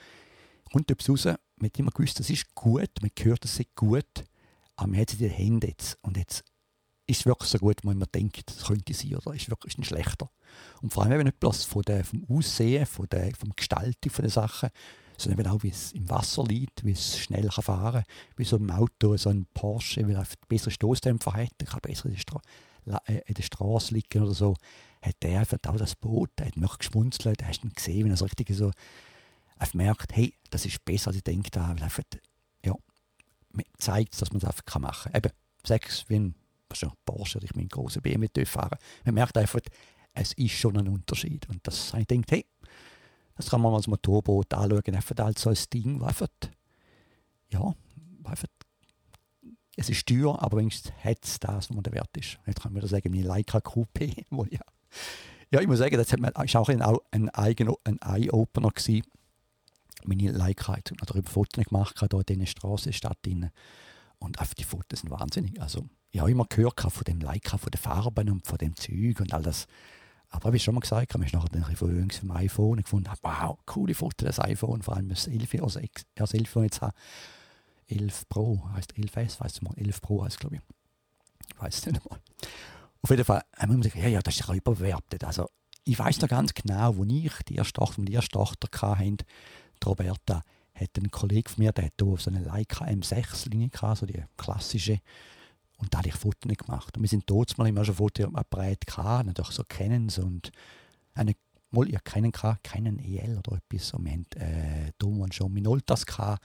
kommt 0.71 0.91
etwas 0.91 1.09
raus, 1.09 1.25
man 1.25 1.69
hat 1.69 1.79
immer 1.79 1.91
gewusst, 1.91 2.19
das 2.19 2.29
ist 2.29 2.53
gut, 2.53 2.89
man 3.01 3.11
hört, 3.23 3.45
es 3.45 3.59
ist 3.59 3.75
gut 3.75 4.25
aber 4.75 4.87
man 4.87 4.99
hat 4.99 5.09
sie 5.09 5.17
in 5.17 5.29
den 5.29 5.31
Händen 5.31 5.67
jetzt. 5.67 5.97
Und 6.01 6.17
jetzt 6.17 6.43
ist 7.07 7.21
es 7.21 7.25
wirklich 7.25 7.49
so 7.49 7.59
gut, 7.59 7.83
wie 7.83 7.93
man 7.93 8.07
denkt, 8.13 8.49
das 8.49 8.65
könnte 8.65 8.93
sein, 8.93 9.15
oder 9.15 9.33
ist 9.33 9.49
wirklich 9.49 9.77
nicht 9.77 9.87
schlechter. 9.87 10.29
Und 10.81 10.91
vor 10.91 11.03
allem 11.03 11.13
eben 11.13 11.23
nicht 11.23 11.39
bloß 11.39 11.63
von 11.63 11.83
der, 11.83 12.03
vom 12.03 12.25
Aussehen, 12.29 12.85
von 12.85 13.07
der, 13.09 13.33
vom 13.35 13.51
Gestalten 13.55 14.09
von 14.09 14.23
den 14.23 14.31
Sachen, 14.31 14.69
sondern 15.17 15.39
eben 15.39 15.49
auch, 15.49 15.63
wie 15.63 15.69
es 15.69 15.93
im 15.93 16.09
Wasser 16.09 16.43
liegt, 16.43 16.83
wie 16.83 16.91
es 16.91 17.17
schnell 17.19 17.47
kann 17.47 17.63
fahren 17.63 18.03
kann, 18.03 18.13
wie 18.35 18.43
so 18.43 18.57
ein 18.57 18.69
Auto, 18.69 19.15
so 19.15 19.29
ein 19.29 19.45
Porsche, 19.53 20.05
weil 20.07 20.15
er 20.15 20.27
bessere 20.49 20.71
Stoßdämpfer 20.71 21.33
hat, 21.33 21.53
er 21.59 21.67
kann 21.67 21.79
besser 21.81 22.05
in 22.05 22.13
der, 22.13 22.19
Stra 22.19 22.37
äh, 22.37 22.74
in 22.85 23.33
der 23.33 23.43
Straße 23.43 23.93
liegen 23.93 24.23
oder 24.23 24.33
so, 24.33 24.55
hat 25.01 25.15
der 25.21 25.39
einfach 25.39 25.57
auch 25.67 25.77
das 25.77 25.95
Boot, 25.95 26.31
er 26.37 26.47
hat 26.47 26.57
noch 26.57 26.77
geschmunzelt, 26.77 27.43
hast 27.45 27.63
ihn 27.63 27.71
gesehen, 27.71 28.05
wie 28.05 28.09
er 28.09 28.17
so 28.17 28.25
richtig 28.25 28.49
so 28.53 28.71
einfach 29.57 29.73
merkt, 29.73 30.15
hey, 30.15 30.33
das 30.49 30.65
ist 30.65 30.83
besser, 30.85 31.07
als 31.07 31.17
ich 31.17 31.23
denke, 31.23 31.49
weil 31.53 31.81
einfach 31.81 32.03
zeigt, 33.77 34.21
dass 34.21 34.31
man 34.31 34.39
das 34.39 34.49
einfach 34.49 34.79
machen 34.79 35.11
kann. 35.11 35.23
Eben, 35.23 35.33
sechs 35.65 36.05
wie 36.09 36.15
ein 36.15 36.35
Porsche 37.05 37.37
oder 37.37 37.45
ich 37.45 37.55
meinen 37.55 37.69
großen 37.69 38.01
BMW 38.01 38.45
fahren. 38.45 38.77
Man 39.05 39.15
merkt 39.15 39.37
einfach, 39.37 39.61
es 40.13 40.33
ist 40.33 40.53
schon 40.53 40.77
ein 40.77 40.87
Unterschied. 40.87 41.47
Und 41.49 41.65
das, 41.65 41.93
ich 41.93 42.07
denke, 42.07 42.35
hey, 42.35 42.45
das 43.35 43.49
kann 43.49 43.61
man 43.61 43.73
als 43.73 43.87
Motorboot 43.87 44.53
anschauen, 44.53 44.95
einfach 44.95 45.25
als 45.25 45.41
so 45.41 45.49
ein 45.49 45.57
Ding, 45.73 45.99
das 45.99 46.07
einfach, 46.09 46.27
ja, 47.51 47.73
einfach, 48.23 48.47
es 49.75 49.89
ist 49.89 50.07
teuer, 50.07 50.41
aber 50.41 50.57
wenigstens 50.57 50.91
hat 51.03 51.23
es 51.23 51.39
das, 51.39 51.69
was 51.69 51.83
der 51.83 51.93
Wert 51.93 52.15
ist. 52.17 52.39
Jetzt 52.45 52.61
kann 52.61 52.73
man 52.73 52.81
wieder 52.81 52.87
sagen, 52.87 53.11
meine 53.11 53.27
Leica 53.27 53.59
Coupé, 53.59 54.25
ja, 54.51 54.59
ja, 55.51 55.61
ich 55.61 55.67
muss 55.67 55.79
sagen, 55.79 55.95
das 55.95 56.11
war 56.11 56.61
auch 56.61 56.69
ein, 56.69 56.81
ein, 56.81 57.29
ein 57.31 57.99
Eye-Opener 58.01 58.69
gewesen, 58.71 59.03
meine 60.03 60.31
Leica 60.31 60.75
hat 60.75 60.91
darüber 61.05 61.29
Fotos 61.29 61.65
gemacht, 61.65 61.99
hier 61.99 62.09
in 62.11 62.25
dieser 62.25 62.45
Strassenstadt. 62.45 63.27
Und 64.19 64.39
einfach 64.39 64.53
die 64.53 64.63
Fotos 64.63 64.99
sind 64.99 65.11
wahnsinnig. 65.11 65.61
Also, 65.61 65.87
ich 66.11 66.19
habe 66.19 66.31
immer 66.31 66.45
gehört 66.45 66.81
von 66.81 67.03
dem 67.03 67.19
Leica, 67.19 67.57
von 67.57 67.71
den 67.71 67.79
Farben 67.79 68.29
und 68.29 68.47
von 68.47 68.57
dem 68.57 68.75
Zeug 68.75 69.19
und 69.19 69.33
all 69.33 69.43
das. 69.43 69.67
Aber 70.29 70.51
wie 70.51 70.57
ich 70.57 70.63
schon 70.63 70.75
mal 70.75 70.81
gesagt 70.81 71.13
habe, 71.13 71.25
ich 71.25 71.33
nachher 71.33 71.53
ein 71.53 71.75
von 71.75 72.11
vom 72.11 72.31
iPhone 72.31 72.81
gefunden, 72.81 73.11
wow, 73.21 73.57
coole 73.65 73.93
Fotos, 73.93 74.35
das 74.35 74.39
iPhone, 74.39 74.81
vor 74.81 74.95
allem 74.95 75.09
das 75.09 75.27
11, 75.27 75.61
also 75.61 75.79
das 76.15 76.33
11 76.33 76.55
jetzt 76.55 76.81
habe. 76.81 76.93
11 77.87 78.29
Pro 78.29 78.67
heißt 78.73 78.93
11S, 78.93 79.39
weißt 79.39 79.61
du 79.61 79.65
mal, 79.65 79.77
11 79.77 80.01
Pro 80.01 80.23
heißt 80.23 80.39
glaube 80.39 80.55
ich. 80.57 80.61
Ich 81.53 81.61
weiß 81.61 81.77
es 81.77 81.85
nicht 81.85 82.09
mal. 82.09 82.19
Auf 83.01 83.09
jeden 83.09 83.23
Fall 83.23 83.43
haben 83.57 83.71
wir 83.71 83.77
gesagt, 83.77 83.95
ja, 83.95 84.07
ja, 84.07 84.21
das 84.21 84.35
ist 84.35 84.47
ja 84.47 84.53
überbewertet. 84.53 85.23
Also, 85.23 85.47
ich 85.83 85.97
weiß 85.97 86.21
noch 86.21 86.29
ganz 86.29 86.53
genau, 86.53 86.97
wo 86.97 87.03
ich 87.03 87.31
die 87.47 87.55
erste 87.55 87.73
Tochter, 87.73 88.01
die 88.01 88.13
erste 88.13 88.31
Tochter 88.31 88.67
hatte, 88.81 89.25
die 89.83 89.85
Roberta 89.85 90.41
hat 90.73 90.89
einen 90.97 91.11
Kollegen 91.11 91.47
von 91.47 91.63
mir, 91.63 91.71
der 91.71 91.85
hat 91.85 91.93
hier 92.01 92.17
so 92.17 92.29
eine 92.29 92.41
Leica 92.41 92.85
M6-Linie 92.85 93.69
gehabt, 93.69 93.99
so 93.99 94.05
die 94.05 94.23
klassische. 94.37 94.99
Und 95.77 95.93
da 95.93 95.99
habe 95.99 96.07
ich 96.07 96.15
Fotos 96.15 96.51
gemacht. 96.57 96.97
Und 96.97 97.03
wir 97.03 97.09
sind 97.09 97.23
dort 97.27 97.57
mal 97.57 97.67
immer 97.67 97.85
schon 97.85 97.95
Fotoapparat 97.95 98.85
gehabt, 98.85 99.27
natürlich 99.27 99.51
so 99.51 99.63
Canons 99.67 100.17
und 100.17 100.51
eine, 101.13 101.35
ihr 101.71 101.99
kennen 101.99 102.31
gehabt, 102.31 102.63
keinen 102.63 102.99
EL 102.99 103.37
oder 103.37 103.57
etwas. 103.57 103.93
Und 103.93 104.05
wir 104.05 104.11
haben 104.13 104.25
äh, 104.37 104.91
damals 104.97 105.35
schon 105.35 105.53
Minoltas 105.53 106.05
gehabt. 106.05 106.43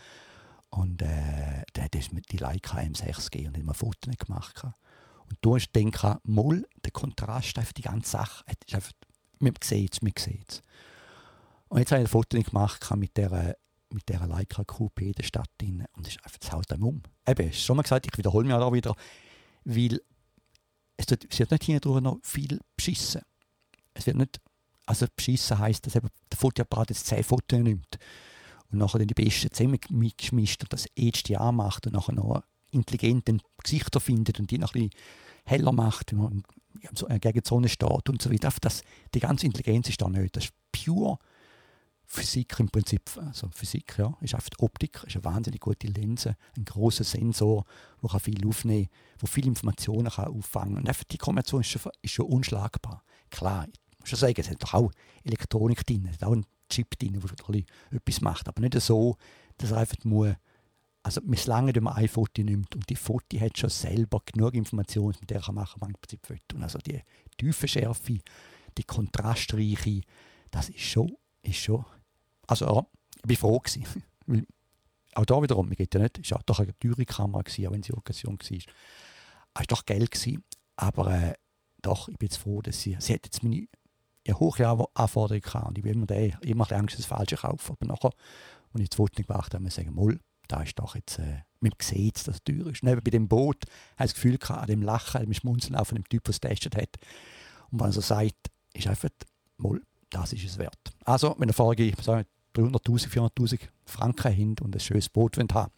Und 0.70 1.02
äh, 1.02 1.64
der 1.74 1.84
hat 1.84 1.94
die 1.94 2.36
Leica 2.36 2.78
M6 2.78 3.30
gegeben 3.30 3.48
und 3.48 3.58
immer 3.58 3.74
Fotos 3.74 4.16
gemacht. 4.16 4.64
Und 4.64 5.38
du 5.40 5.56
hast 5.56 5.72
gedacht, 5.72 6.20
mal 6.24 6.64
der 6.84 6.92
Kontrast, 6.92 7.58
einfach 7.58 7.72
die 7.72 7.82
ganze 7.82 8.10
Sache, 8.10 8.44
ist 8.66 8.74
einfach, 8.74 8.92
man 9.38 9.54
sieht 9.62 9.94
es, 9.94 10.02
man 10.02 10.12
sieht 10.16 10.48
es. 10.48 10.62
Und 11.68 11.78
jetzt 11.78 11.92
habe 11.92 12.02
ich 12.02 12.08
ein 12.08 12.10
Foto 12.10 12.40
gemacht 12.40 12.96
mit 12.96 13.16
dieser, 13.16 13.54
mit 13.90 14.08
dieser 14.08 14.26
Leica 14.26 14.64
in 14.98 15.12
der 15.12 15.22
Stadt. 15.22 15.50
Drin. 15.58 15.84
Und 15.92 16.06
es 16.06 16.14
ist 16.14 16.24
einfach, 16.24 16.38
das 16.38 16.52
haut 16.52 16.72
einem 16.72 16.84
um. 16.84 17.02
Eben, 17.26 17.48
ich 17.48 17.64
schon 17.64 17.76
mal 17.76 17.82
gesagt, 17.82 18.06
ich 18.06 18.16
wiederhole 18.16 18.46
mich 18.46 18.54
auch 18.54 18.72
wieder, 18.72 18.94
weil 19.64 20.00
es 20.96 21.08
wird, 21.08 21.26
es 21.30 21.38
wird 21.38 21.50
nicht 21.50 21.64
hinterher 21.64 22.00
noch 22.00 22.18
viel 22.22 22.60
beschissen. 22.76 23.22
Es 23.94 24.06
wird 24.06 24.16
nicht, 24.16 24.40
also 24.86 25.06
beschissen 25.14 25.58
heisst, 25.58 25.86
dass 25.86 25.96
eben 25.96 26.08
der 26.30 26.38
Fotoapparat 26.38 26.90
jetzt 26.90 27.06
zehn 27.06 27.24
Fotos 27.24 27.58
nimmt 27.58 27.98
und 28.70 28.78
nachher 28.78 29.04
die 29.04 29.14
besten 29.14 29.52
zusammen 29.52 29.78
mitgemischt 29.90 30.62
und 30.62 30.72
das 30.72 30.86
Jahr 30.96 31.52
macht 31.52 31.86
und 31.86 31.94
nachher 31.94 32.14
noch 32.14 32.42
intelligente 32.70 33.38
Gesichter 33.62 34.00
findet 34.00 34.38
und 34.38 34.50
die 34.50 34.58
noch 34.58 34.74
ein 34.74 34.88
bisschen 34.88 35.02
heller 35.44 35.72
macht, 35.72 36.12
wenn 36.12 36.18
man 36.20 36.44
gegen 37.20 37.40
die 37.40 37.48
Sonne 37.48 37.68
steht 37.68 38.08
und 38.08 38.22
so 38.22 38.30
weiter. 38.30 38.52
Das, 38.60 38.82
die 39.14 39.20
ganze 39.20 39.46
Intelligenz 39.46 39.88
ist 39.88 40.00
da 40.00 40.08
nicht. 40.08 40.36
Das 40.36 40.44
ist 40.44 40.54
pure 40.70 41.18
Physik 42.12 42.58
im 42.58 42.68
Prinzip, 42.68 43.02
also 43.16 43.48
Physik, 43.52 43.96
ja, 43.96 44.12
ist 44.20 44.34
einfach 44.34 44.50
Optik, 44.58 45.04
ist 45.06 45.14
eine 45.14 45.24
wahnsinnig 45.24 45.60
gute 45.60 45.86
Linse, 45.86 46.36
ein 46.56 46.64
großer 46.64 47.04
Sensor, 47.04 47.64
der 48.02 48.18
viel 48.18 48.44
aufnehmen 48.48 48.86
kann, 48.86 49.18
der 49.20 49.28
viele 49.28 49.46
Informationen 49.46 50.10
kann 50.10 50.26
auffangen 50.26 50.74
kann. 50.74 50.82
Und 50.82 50.88
einfach 50.88 51.04
die 51.04 51.18
Kombination 51.18 51.60
ist 51.60 51.68
schon, 51.68 51.92
ist 52.02 52.12
schon 52.12 52.26
unschlagbar. 52.26 53.04
Klar, 53.30 53.68
ich 53.92 54.00
muss 54.00 54.08
schon 54.08 54.18
sagen, 54.18 54.34
es 54.38 54.50
hat 54.50 54.60
doch 54.60 54.74
auch 54.74 54.90
Elektronik 55.22 55.86
drin, 55.86 56.08
es 56.10 56.16
hat 56.16 56.24
auch 56.24 56.32
einen 56.32 56.46
Chip 56.70 56.98
drin, 56.98 57.20
der 57.20 57.62
etwas 57.90 58.20
macht, 58.20 58.48
aber 58.48 58.60
nicht 58.60 58.80
so, 58.80 59.16
dass 59.58 59.72
er 59.72 59.78
einfach 59.78 60.02
muss, 60.04 60.34
also 61.02 61.20
misslange 61.24 61.72
dem 61.72 61.86
ein 61.86 62.08
Foto 62.08 62.42
nimmt 62.42 62.74
und 62.74 62.88
die 62.88 62.96
Foto 62.96 63.38
hat 63.40 63.58
schon 63.58 63.70
selber 63.70 64.20
genug 64.24 64.54
Informationen, 64.54 65.16
mit 65.20 65.30
der 65.30 65.42
er 65.42 65.52
machen 65.52 65.80
kann, 65.80 65.92
man 65.92 66.18
Foto. 66.22 66.62
Also 66.62 66.78
die 66.78 67.00
tiefe 67.38 67.68
Schärfe, 67.68 68.18
die 68.76 68.84
Kontrastreiche, 68.84 70.02
das 70.50 70.68
ist 70.68 70.80
schon, 70.80 71.16
ist 71.42 71.56
schon 71.56 71.84
also 72.50 72.66
ja, 72.66 72.86
ich 73.28 73.42
war 73.42 73.50
froh. 73.50 73.60
Gewesen. 73.60 73.86
auch 75.14 75.24
da 75.24 75.42
wiederum, 75.42 75.68
mir 75.68 75.76
geht 75.76 75.94
ja 75.94 76.00
nicht, 76.00 76.18
es 76.18 76.30
war 76.32 76.42
doch 76.44 76.58
eine 76.58 76.76
teure 76.78 77.04
Kamera, 77.04 77.42
gewesen, 77.42 77.66
auch 77.66 77.72
wenn 77.72 77.82
sie 77.82 77.92
Occasion 77.92 78.38
war. 78.38 78.56
Es 78.56 78.66
war 79.54 79.64
doch 79.68 79.86
Geld, 79.86 80.10
gewesen, 80.10 80.44
aber 80.76 81.12
äh, 81.12 81.34
doch, 81.80 82.08
ich 82.08 82.18
bin 82.18 82.26
jetzt 82.26 82.38
froh, 82.38 82.60
dass 82.60 82.80
sie, 82.80 82.96
sie 82.98 83.14
hat 83.14 83.24
jetzt 83.24 83.42
meine 83.42 83.66
ja, 84.26 84.38
hohe 84.38 84.88
Anforderungen 84.94 85.42
gehabt 85.42 85.68
und 85.68 85.78
ich 85.78 85.84
bin 85.84 85.94
immer, 85.94 86.06
der, 86.06 86.42
immer 86.42 86.66
der 86.66 86.78
Angst, 86.78 86.98
das 86.98 87.06
Falsche 87.06 87.36
kaufen. 87.36 87.72
Aber 87.72 87.86
nachher, 87.86 88.12
als 88.72 88.82
ich 88.82 88.88
das 88.88 88.96
Foto 88.96 89.22
gemacht 89.22 89.54
habe, 89.54 89.62
muss 89.62 89.78
ich 89.78 89.84
sagen, 89.84 89.94
Moll, 89.94 90.20
da 90.48 90.62
ist 90.62 90.78
doch 90.78 90.94
jetzt, 90.94 91.18
äh, 91.18 91.42
man 91.60 91.72
sieht 91.80 92.16
dass 92.26 92.36
es 92.36 92.44
teuer 92.44 92.66
ist. 92.66 92.82
Neben 92.82 93.02
bei 93.02 93.10
dem 93.10 93.28
Boot 93.28 93.64
habe 93.96 94.06
ich 94.06 94.12
das 94.12 94.14
Gefühl 94.14 94.38
gehabt, 94.38 94.62
an 94.62 94.66
dem 94.66 94.82
Lachen, 94.82 95.20
an 95.20 95.26
dem 95.26 95.34
Schmunzeln 95.34 95.76
auf 95.76 95.90
dem 95.90 96.04
Typ, 96.08 96.24
der 96.24 96.30
es 96.30 96.40
getestet 96.40 96.76
hat. 96.76 96.96
Und 97.70 97.80
wenn 97.80 97.88
er 97.88 97.92
so 97.92 98.00
sagt, 98.00 98.50
ist 98.74 98.86
einfach, 98.86 99.10
Moll, 99.56 99.82
das 100.10 100.32
ist 100.32 100.44
es 100.44 100.58
wert. 100.58 100.78
Also, 101.04 101.34
wenn 101.38 101.44
eine 101.44 101.52
Frage, 101.52 101.92
sagen 102.02 102.26
300'000, 102.54 103.08
400'000 103.08 103.60
Franken 103.84 104.32
hin 104.32 104.56
und 104.60 104.74
ein 104.74 104.80
schönes 104.80 105.08
Boot 105.08 105.38
haben 105.38 105.70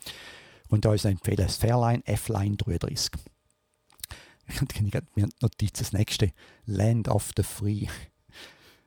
Und 0.68 0.84
da 0.84 0.94
ist 0.94 1.04
empfehlen 1.04 1.36
das 1.36 1.56
Fairline 1.56 2.02
F-Line 2.06 2.56
33. 2.56 3.10
Ich 4.48 4.82
mir 5.14 5.28
Notiz 5.40 5.72
das 5.78 5.92
nächste. 5.92 6.32
Land 6.66 7.08
of 7.08 7.30
the 7.36 7.44
Free. 7.44 7.86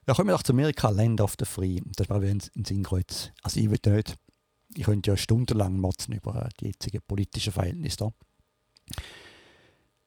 Ja, 0.08 0.13
kommen 0.13 0.30
wir 0.30 0.38
zu 0.44 0.54
Amerika, 0.54 0.89
Land 0.89 1.20
of 1.20 1.36
the 1.39 1.46
Free. 1.46 1.80
Das 1.96 2.10
war 2.10 2.22
ein 2.22 2.39
Sinnkreuz. 2.39 3.32
Also 3.41 3.60
ich 3.60 3.72
will 3.72 3.80
nicht, 3.91 4.15
ich 4.76 4.84
könnte 4.84 5.10
ja 5.10 5.18
stundenlang 5.18 5.80
motzen 5.80 6.13
über 6.13 6.48
die 6.60 6.68
jetzigen 6.68 7.02
politischen 7.08 7.52
Verhältnisse 7.52 7.98
da. 7.98 8.13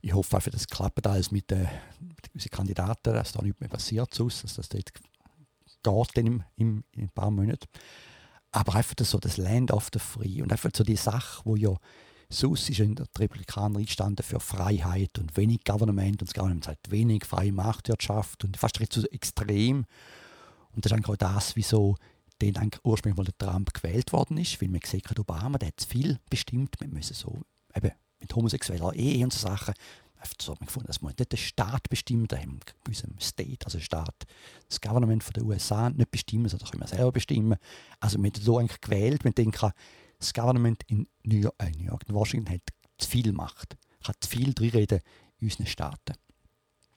Ich 0.01 0.15
hoffe 0.15 0.37
einfach, 0.37 0.53
dass 0.53 0.61
es 0.61 0.69
klappt 0.69 1.05
alles 1.05 1.33
mit, 1.33 1.51
äh, 1.51 1.67
mit 1.99 2.33
unseren 2.33 2.51
Kandidaten, 2.51 3.13
dass 3.13 3.33
da 3.33 3.43
nichts 3.43 3.59
mehr 3.59 3.69
passiert, 3.69 4.17
dass 4.21 4.55
das 4.55 4.69
dort 4.69 4.95
geht 6.15 6.17
dann 6.17 6.45
im, 6.55 6.85
in 6.93 7.03
ein 7.03 7.11
paar 7.11 7.33
Monaten. 7.33 7.67
Aber 8.53 8.77
einfach 8.77 8.95
das, 8.95 9.11
so 9.11 9.19
das 9.19 9.37
Land 9.37 9.73
of 9.73 9.89
the 9.93 9.99
Free 9.99 10.43
und 10.43 10.53
einfach 10.53 10.71
so 10.75 10.85
die 10.85 10.97
Sache, 10.97 11.43
wo 11.45 11.57
ja 11.57 11.75
sonst 12.31 12.69
ist 12.69 12.81
in 12.81 12.95
der 12.95 13.07
Republikaner 13.19 13.79
eingestanden 13.79 14.25
für 14.25 14.41
Freiheit 14.41 15.19
und 15.19 15.37
wenig 15.37 15.65
Government 15.65 16.21
und 16.21 16.29
das 16.29 16.35
Government 16.35 16.65
sagt 16.65 16.91
wenig 16.91 17.25
freie 17.25 17.53
Marktwirtschaft 17.53 18.45
und 18.45 18.57
fast 18.57 18.81
recht 18.81 18.93
so 18.93 19.07
extrem. 19.07 19.87
Und 20.73 20.85
das 20.85 20.93
ist 20.93 20.97
eigentlich 20.97 21.09
auch 21.09 21.17
das, 21.17 21.57
wieso 21.57 21.97
den 22.41 22.55
ursprünglich 22.85 23.17
mal 23.17 23.25
der 23.25 23.39
Trump 23.39 23.73
gewählt 23.75 24.13
worden 24.13 24.37
ist, 24.37 24.61
weil 24.61 24.69
man 24.69 24.81
hat, 25.11 25.19
Obama, 25.19 25.59
der 25.59 25.69
hat 25.69 25.81
zu 25.81 25.89
viel 25.89 26.19
bestimmt, 26.31 26.77
wir 26.79 26.89
müssen 26.89 27.15
so 27.15 27.41
eben 27.75 27.91
mit 28.21 28.35
homosexueller 28.35 28.95
Ehe 28.95 29.25
und 29.25 29.33
so 29.33 29.49
Sachen, 29.49 29.75
so 30.43 30.55
gefunden, 30.55 30.89
das 30.89 31.01
muss 31.01 31.17
nicht 31.17 31.31
der 31.31 31.37
Staat 31.37 31.89
der 32.27 32.41
haben 32.41 32.61
unserem 32.87 33.19
State, 33.21 33.65
also 33.65 33.79
Staat, 33.79 34.27
das 34.69 34.81
Government 34.81 35.23
den 35.33 35.45
USA 35.45 35.91
nicht 35.91 36.11
bestimmen, 36.11 36.49
sondern 36.49 36.69
können 36.69 36.83
wir 36.83 36.89
selber 36.89 37.13
bestimmen. 37.13 37.59
Also 38.01 38.19
wir 38.19 38.31
haben 38.31 38.41
so 38.41 38.59
eigentlich 38.59 38.81
gewählt, 38.81 39.25
wir 39.25 39.33
denken, 39.33 39.71
das 40.19 40.33
Government 40.33 40.83
in 40.87 41.07
New 41.23 41.39
York, 41.39 41.55
äh, 41.59 41.71
New 41.71 41.85
York 41.85 42.05
in 42.09 42.15
Washington 42.15 42.55
hat 42.55 42.63
zu 42.99 43.09
viel 43.09 43.33
Macht, 43.33 43.77
hat 44.05 44.17
zu 44.21 44.29
viel 44.29 44.53
reden 44.59 45.01
in 45.39 45.47
unseren 45.47 45.67
Staaten. 45.67 46.15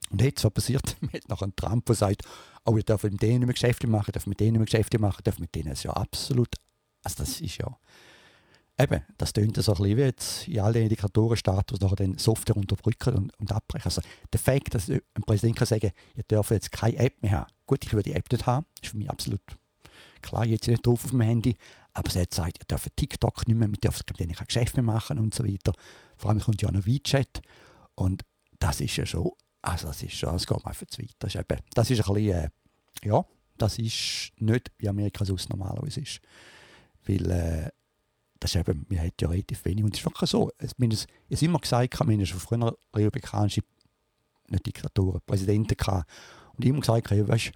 Und 0.09 0.21
jetzt, 0.21 0.43
was 0.43 0.51
passiert? 0.51 0.97
Man 1.01 1.13
hat 1.13 1.29
noch 1.29 1.41
einen 1.41 1.55
Trump, 1.55 1.85
der 1.85 1.95
sagt, 1.95 2.23
oh, 2.65 2.77
ich 2.77 2.85
darf 2.85 3.03
mit 3.03 3.21
denen 3.21 3.39
nicht 3.39 3.47
mehr 3.47 3.53
Geschäfte 3.53 3.87
machen, 3.87 4.11
darf 4.11 4.27
mit 4.27 4.39
denen 4.39 4.53
nicht 4.53 4.59
mehr 4.59 4.65
Geschäfte 4.65 4.99
machen, 4.99 5.21
darf 5.23 5.39
mit 5.39 5.53
denen, 5.55 5.69
das 5.69 5.79
ist 5.79 5.83
ja 5.83 5.91
absolut, 5.91 6.55
also 7.03 7.17
das 7.23 7.39
ist 7.39 7.57
ja, 7.57 7.77
eben, 8.79 9.01
das 9.17 9.33
tönt 9.33 9.55
so 9.55 9.71
ein 9.71 9.77
bisschen 9.77 9.97
wie 9.97 10.01
jetzt 10.01 10.47
in 10.47 10.59
allen 10.59 10.83
Indikatorenstatus 10.83 11.79
nachher 11.79 11.95
dann 11.95 12.17
Software 12.17 12.57
unterdrücken 12.57 13.15
und, 13.15 13.39
und 13.39 13.51
abbrechen. 13.51 13.85
Also 13.85 14.01
der 14.31 14.39
Fakt, 14.39 14.73
dass 14.73 14.89
ein 14.89 15.01
Präsident 15.25 15.57
kann 15.57 15.67
sagen, 15.67 15.91
ihr 16.15 16.23
dürft 16.23 16.51
jetzt 16.51 16.71
keine 16.71 16.97
App 16.97 17.21
mehr 17.21 17.31
haben. 17.31 17.51
Gut, 17.65 17.85
ich 17.85 17.93
würde 17.93 18.09
die 18.09 18.15
App 18.15 18.29
nicht 18.31 18.45
haben, 18.45 18.65
ist 18.81 18.91
für 18.91 18.97
mich 18.97 19.09
absolut 19.09 19.41
klar, 20.21 20.45
jetzt 20.45 20.67
nicht 20.67 20.85
drauf 20.85 21.03
auf 21.03 21.11
dem 21.11 21.21
Handy, 21.21 21.57
aber 21.93 22.09
sie 22.09 22.21
hat 22.21 22.29
gesagt, 22.31 22.57
ihr 22.59 22.65
dürft 22.65 22.95
TikTok 22.95 23.47
nicht 23.47 23.57
mehr, 23.57 23.67
mit 23.67 23.83
denen 23.83 24.33
kein 24.33 24.47
Geschäft 24.47 24.75
mehr 24.75 24.83
machen 24.83 25.19
und 25.19 25.33
so 25.33 25.45
weiter. 25.45 25.73
Vor 26.17 26.29
allem 26.29 26.39
kommt 26.39 26.61
ja 26.61 26.69
auch 26.69 26.73
noch 26.73 26.85
WeChat 26.85 27.41
und 27.95 28.23
das 28.59 28.79
ist 28.79 28.95
ja 28.95 29.05
schon, 29.05 29.31
also 29.61 29.87
das 29.87 30.03
ist 30.03 30.13
schon, 30.13 30.35
es 30.35 30.47
geht 30.47 30.65
einfach 30.65 30.87
zu 30.87 31.01
weit. 31.01 31.15
Das 31.19 31.35
ist, 31.35 31.41
eben, 31.41 31.59
das 31.73 31.89
ist 31.89 32.07
ein 32.07 32.13
bisschen, 32.13 32.31
äh, 32.31 32.49
ja, 33.03 33.25
das 33.57 33.77
ist 33.77 34.31
nicht, 34.37 34.71
wie 34.77 34.89
Amerika 34.89 35.25
sonst 35.25 35.49
normalerweise 35.49 36.01
ist. 36.01 36.19
Weil 37.05 37.31
äh, 37.31 37.69
das 38.39 38.55
ist 38.55 38.67
eben, 38.67 38.85
wir 38.89 38.99
haben 38.99 39.11
ja 39.19 39.29
relativ 39.29 39.63
wenig. 39.65 39.83
Und 39.83 39.93
es 39.93 39.99
ist 39.99 40.05
wirklich 40.05 40.29
so. 40.29 40.51
Es, 40.57 40.73
es 41.29 41.41
immer 41.41 41.59
gesagt, 41.59 41.99
wir 41.99 42.05
haben 42.05 42.25
schon 42.25 42.39
früher 42.39 42.75
republikanische, 42.95 43.61
nicht 44.47 44.65
Diktatoren, 44.65 45.21
Präsidenten 45.25 45.77
gehabt. 45.77 46.09
Und 46.53 46.65
immer 46.65 46.79
gesagt, 46.79 47.11
ja, 47.11 47.27
weißt, 47.27 47.51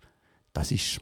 das 0.54 0.71
ist, 0.71 1.00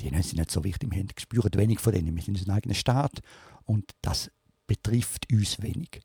die 0.00 0.10
sind 0.22 0.38
nicht 0.38 0.50
so 0.50 0.64
wichtig, 0.64 0.90
wir 0.90 1.04
spüren 1.18 1.54
wenig 1.54 1.80
von 1.80 1.92
denen, 1.92 2.14
wir 2.14 2.22
sind 2.22 2.38
unser 2.38 2.52
eigener 2.54 2.74
Staat 2.74 3.20
und 3.64 3.90
das 4.02 4.30
betrifft 4.66 5.32
uns 5.32 5.62
wenig. 5.62 6.00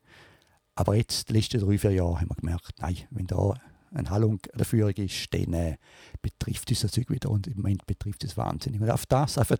Aber 0.76 0.96
jetzt, 0.96 1.30
die 1.30 1.34
letzten 1.34 1.60
drei, 1.60 1.78
vier 1.78 1.92
Jahre, 1.92 2.22
haben 2.22 2.30
wir 2.30 2.36
gemerkt, 2.36 2.74
nein, 2.80 2.98
wenn 3.10 3.28
da 3.28 3.54
eine 3.92 4.10
Hallung 4.10 4.40
der 4.54 4.66
Führung 4.66 4.94
ist, 4.94 5.34
dann 5.34 5.54
äh, 5.54 5.78
betrifft 6.22 6.70
uns 6.70 6.82
das 6.82 6.92
Zeug 6.92 7.10
wieder 7.10 7.30
und 7.30 7.48
im 7.48 7.58
Moment 7.58 7.86
betrifft 7.86 8.24
es 8.24 8.38
wahnsinnig. 8.38 8.80
Und 8.80 8.90
auf 8.90 9.06
das 9.06 9.38
einfach 9.38 9.58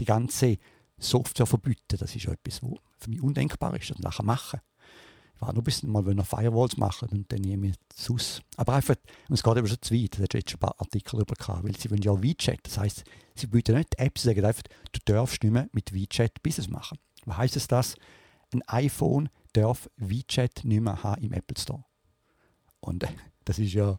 die 0.00 0.04
ganze 0.04 0.58
Software 0.98 1.46
verbieten, 1.46 1.96
das 1.98 2.14
ist 2.14 2.26
etwas, 2.26 2.62
was 2.62 2.78
für 2.98 3.10
mich 3.10 3.22
undenkbar 3.22 3.74
ist, 3.76 3.90
das 3.90 3.98
nachher 4.00 4.24
machen. 4.24 4.60
War 5.40 5.54
ein 5.54 5.62
bisschen 5.62 5.90
mal, 5.90 6.04
er 6.06 6.24
Firewalls 6.24 6.76
machen 6.76 7.08
und 7.10 7.32
dann 7.32 7.40
nehme 7.40 7.68
ich 7.68 7.76
es 7.96 8.10
aus. 8.10 8.42
Aber 8.56 8.74
einfach, 8.74 8.96
und 9.28 9.34
es 9.34 9.42
geht 9.42 9.56
eben 9.56 9.68
schon 9.68 9.80
zu 9.80 9.94
weit, 9.94 10.18
da 10.18 10.22
hat 10.24 10.34
jetzt 10.34 10.50
schon 10.50 10.58
ein 10.58 10.60
paar 10.60 10.80
Artikel 10.80 11.12
darüber 11.12 11.34
gehabt, 11.34 11.64
weil 11.64 11.76
sie 11.76 11.90
wollen 11.90 12.02
ja 12.02 12.20
WeChat, 12.20 12.60
das 12.64 12.78
heisst, 12.78 13.04
sie 13.36 13.46
bieten 13.46 13.76
nicht 13.76 13.98
Apps, 13.98 14.22
sie 14.22 14.28
sagen 14.28 14.44
einfach, 14.44 14.64
du 14.90 15.00
darfst 15.04 15.42
nicht 15.42 15.52
mehr 15.52 15.68
mit 15.72 15.92
WeChat 15.92 16.42
Business 16.42 16.68
machen. 16.68 16.98
Was 17.24 17.36
heisst 17.36 17.56
es 17.56 17.68
das? 17.68 17.94
Ein 18.52 18.62
iPhone 18.66 19.28
darf 19.52 19.88
WeChat 19.96 20.64
nicht 20.64 20.80
mehr 20.80 21.02
haben 21.02 21.22
im 21.22 21.32
Apple 21.32 21.60
Store. 21.60 21.84
Und 22.80 23.04
äh, 23.04 23.08
das 23.44 23.58
ist 23.58 23.74
ja, 23.74 23.96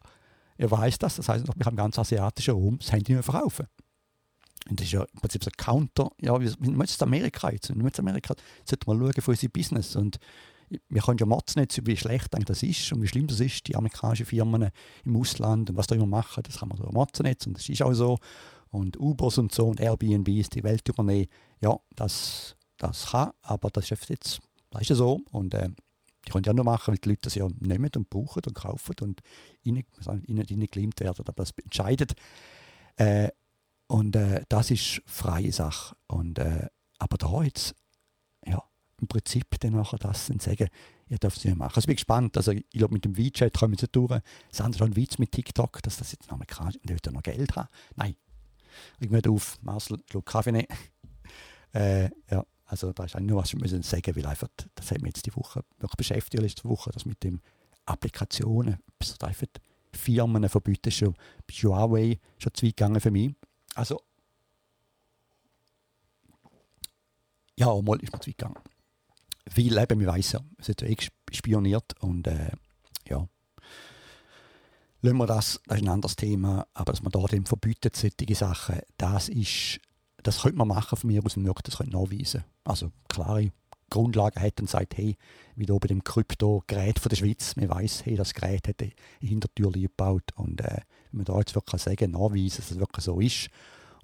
er 0.58 0.70
weiß 0.70 0.98
das, 0.98 1.16
das 1.16 1.28
heißt, 1.28 1.46
wir 1.46 1.66
haben 1.66 1.76
ganz 1.76 1.98
asiatischen 1.98 2.54
Raum 2.54 2.78
das 2.78 2.92
Handy 2.92 3.12
nicht 3.12 3.26
mehr 3.26 3.32
verkaufen. 3.32 3.66
Und 4.68 4.78
das 4.78 4.86
ist 4.86 4.92
ja 4.92 5.02
im 5.02 5.20
Prinzip 5.20 5.42
so 5.42 5.50
ein 5.50 5.56
Counter. 5.56 6.10
Ja, 6.20 6.38
wir 6.38 6.52
müssen 6.58 7.02
Amerika 7.02 7.50
jetzt. 7.50 7.70
Wir 7.70 7.82
müssen 7.82 8.00
Amerika, 8.00 8.34
sollten 8.64 8.90
mal 8.90 8.98
schauen 8.98 9.22
für 9.22 9.30
unser 9.30 9.48
Business. 9.48 9.96
Und 9.96 10.18
wir 10.88 11.02
können 11.02 11.18
ja 11.18 11.26
motzen 11.26 11.60
nicht, 11.60 11.86
wie 11.86 11.96
schlecht 11.96 12.28
das 12.46 12.62
ist 12.62 12.92
und 12.92 13.02
wie 13.02 13.08
schlimm 13.08 13.26
das 13.26 13.40
ist, 13.40 13.66
die 13.66 13.76
amerikanischen 13.76 14.26
Firmen 14.26 14.70
im 15.04 15.16
Ausland 15.16 15.70
und 15.70 15.76
was 15.76 15.86
da 15.86 15.94
immer 15.94 16.06
machen, 16.06 16.42
das 16.44 16.58
kann 16.58 16.68
man 16.68 16.78
so 16.78 16.84
motzen 16.92 17.26
jetzt 17.26 17.46
und 17.46 17.54
das 17.54 17.68
ist 17.68 17.82
auch 17.82 17.92
so. 17.92 18.18
Und 18.70 19.00
Ubers 19.00 19.38
und 19.38 19.52
so 19.52 19.66
und 19.66 19.80
Airbnbs 19.80 20.50
die 20.50 20.62
Welt 20.62 20.88
übernehmen, 20.88 21.26
ja, 21.60 21.76
das, 21.96 22.56
das 22.78 23.10
kann, 23.10 23.32
aber 23.42 23.70
das 23.70 23.90
ist 23.90 24.08
jetzt, 24.08 24.40
das 24.70 24.88
ist 24.88 24.96
so. 24.96 25.20
Und 25.32 25.54
äh, 25.54 25.70
die 26.26 26.30
können 26.30 26.44
ja 26.44 26.52
nur 26.52 26.64
machen, 26.64 26.92
weil 26.92 26.98
die 26.98 27.08
Leute 27.08 27.22
das 27.22 27.34
ja 27.34 27.48
nehmen 27.58 27.90
und 27.96 28.08
brauchen 28.08 28.42
und 28.46 28.54
kaufen 28.54 28.94
und 29.00 29.20
ihnen, 29.62 29.84
gelimmt 30.70 31.00
werden, 31.00 31.24
aber 31.26 31.32
das 31.32 31.52
entscheidet. 31.62 32.12
Äh, 32.96 33.30
und 33.88 34.14
äh, 34.14 34.44
das 34.48 34.70
ist 34.70 35.02
freie 35.06 35.52
Sache. 35.52 35.96
Und, 36.06 36.38
äh, 36.38 36.68
aber 36.98 37.18
da 37.18 37.42
jetzt, 37.42 37.74
im 39.00 39.08
Prinzip 39.08 39.58
dann 39.60 39.72
nachher 39.72 39.98
das 39.98 40.26
dann 40.26 40.40
sagen, 40.40 40.68
ihr 41.08 41.18
dürft 41.18 41.38
es 41.38 41.44
nicht 41.44 41.56
machen. 41.56 41.72
Also 41.74 41.80
ich 41.80 41.86
bin 41.86 41.96
gespannt. 41.96 42.36
Also 42.36 42.52
ich 42.52 42.68
glaube, 42.70 42.94
mit 42.94 43.04
dem 43.04 43.16
WeChat 43.16 43.54
kommen 43.54 43.76
sie 43.76 43.88
durch. 43.88 44.20
Andere 44.58 44.84
ist 44.84 44.90
ein 44.90 44.96
Witz 44.96 45.18
mit 45.18 45.32
TikTok, 45.32 45.82
dass 45.82 45.96
das 45.98 46.12
jetzt 46.12 46.26
noch 46.26 46.34
amerikanisch 46.34 46.76
und 46.76 46.88
wird 46.88 47.10
noch 47.12 47.22
Geld 47.22 47.56
haben. 47.56 47.68
Nein. 47.96 48.16
Ich 48.98 49.10
möchte 49.10 49.30
auf, 49.30 49.58
Marcel, 49.62 49.98
Schluck 50.10 50.26
Kaffee 50.26 50.52
nehmen. 50.52 50.68
äh, 51.74 52.04
ja, 52.30 52.44
also 52.66 52.92
da 52.92 53.04
ist 53.04 53.16
eigentlich 53.16 53.30
nur 53.30 53.42
was, 53.42 53.52
wir 53.52 53.60
müssen 53.60 53.82
sagen, 53.82 54.14
weil 54.14 54.26
einfach, 54.26 54.48
das 54.76 54.90
hat 54.90 55.02
mich 55.02 55.14
jetzt 55.16 55.26
die 55.26 55.34
Woche 55.34 55.64
wirklich 55.78 55.96
beschäftigt, 55.96 56.42
letzte 56.42 56.68
Woche, 56.68 56.90
das 56.92 57.04
mit 57.04 57.22
den 57.24 57.40
Applikationen, 57.84 58.78
so 59.02 59.14
einfach 59.26 59.48
Firmen 59.92 60.48
verbieten, 60.48 60.92
schon 60.92 61.14
bei 61.46 61.54
Huawei 61.54 62.20
schon 62.38 62.54
zu 62.54 62.66
weit 62.66 62.76
gegangen 62.76 63.00
für 63.00 63.10
mich. 63.10 63.34
Also, 63.74 64.00
ja, 67.58 67.66
mal 67.82 68.00
ist 68.00 68.12
man 68.12 68.20
zu 68.20 68.30
weit 68.30 68.38
gegangen. 68.38 68.58
Weil 69.54 69.78
eben, 69.78 70.00
wir 70.00 70.14
wissen 70.14 70.40
ja, 70.40 70.44
es 70.58 70.68
hat 70.68 70.82
eh 70.82 70.96
spioniert 71.32 71.94
und 72.00 72.26
äh, 72.26 72.50
ja. 73.08 73.28
Lassen 75.02 75.16
wir 75.16 75.26
das, 75.26 75.60
das 75.66 75.78
ist 75.78 75.82
ein 75.82 75.88
anderes 75.88 76.16
Thema, 76.16 76.66
aber 76.74 76.92
dass 76.92 77.02
man 77.02 77.10
da 77.10 77.20
dem 77.24 77.46
verbietet, 77.46 77.96
solche 77.96 78.34
Sachen, 78.34 78.80
das 78.98 79.28
ist, 79.28 79.80
das 80.22 80.42
könnte 80.42 80.58
man 80.58 80.68
machen 80.68 80.96
von 80.96 81.08
mir 81.08 81.24
aus 81.24 81.34
dem 81.34 81.44
Markt, 81.44 81.66
das 81.66 81.78
könnte 81.78 81.96
nachweisen. 81.96 82.44
Also 82.64 82.92
klare 83.08 83.50
Grundlagen 83.88 84.40
hat 84.40 84.60
und 84.60 84.70
sagt, 84.70 84.96
hey, 84.96 85.16
wie 85.56 85.66
da 85.66 85.74
bei 85.78 85.88
dem 85.88 86.04
Krypto-Gerät 86.04 86.98
von 86.98 87.08
der 87.08 87.16
Schweiz, 87.16 87.56
man 87.56 87.70
weiß, 87.70 88.04
hey, 88.04 88.14
das 88.14 88.34
Gerät 88.34 88.68
hat 88.68 88.80
eine 88.80 88.92
Hintertür 89.20 89.72
gebaut 89.72 90.30
und 90.36 90.60
äh, 90.60 90.80
wenn 91.10 91.18
man 91.18 91.24
da 91.24 91.38
jetzt 91.38 91.54
wirklich 91.54 91.82
sagen, 91.82 92.12
nachweisen, 92.12 92.58
dass 92.58 92.70
es 92.70 92.78
wirklich 92.78 93.04
so 93.04 93.20
ist 93.20 93.48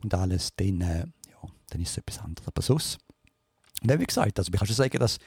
und 0.03 0.13
alles, 0.15 0.55
dann, 0.57 0.81
äh, 0.81 1.07
ja, 1.07 1.49
dann 1.71 1.81
ist 1.81 1.91
es 1.91 1.99
etwas 1.99 2.19
anderes. 2.19 2.49
Aber 2.49 2.63
sonst, 2.63 2.99
und 3.83 4.01
wie 4.01 4.05
gesagt, 4.05 4.39
also 4.39 4.51
ich 4.53 4.59
kann 4.59 4.67
schon 4.67 4.77
sagen, 4.77 4.99
dass 4.99 5.19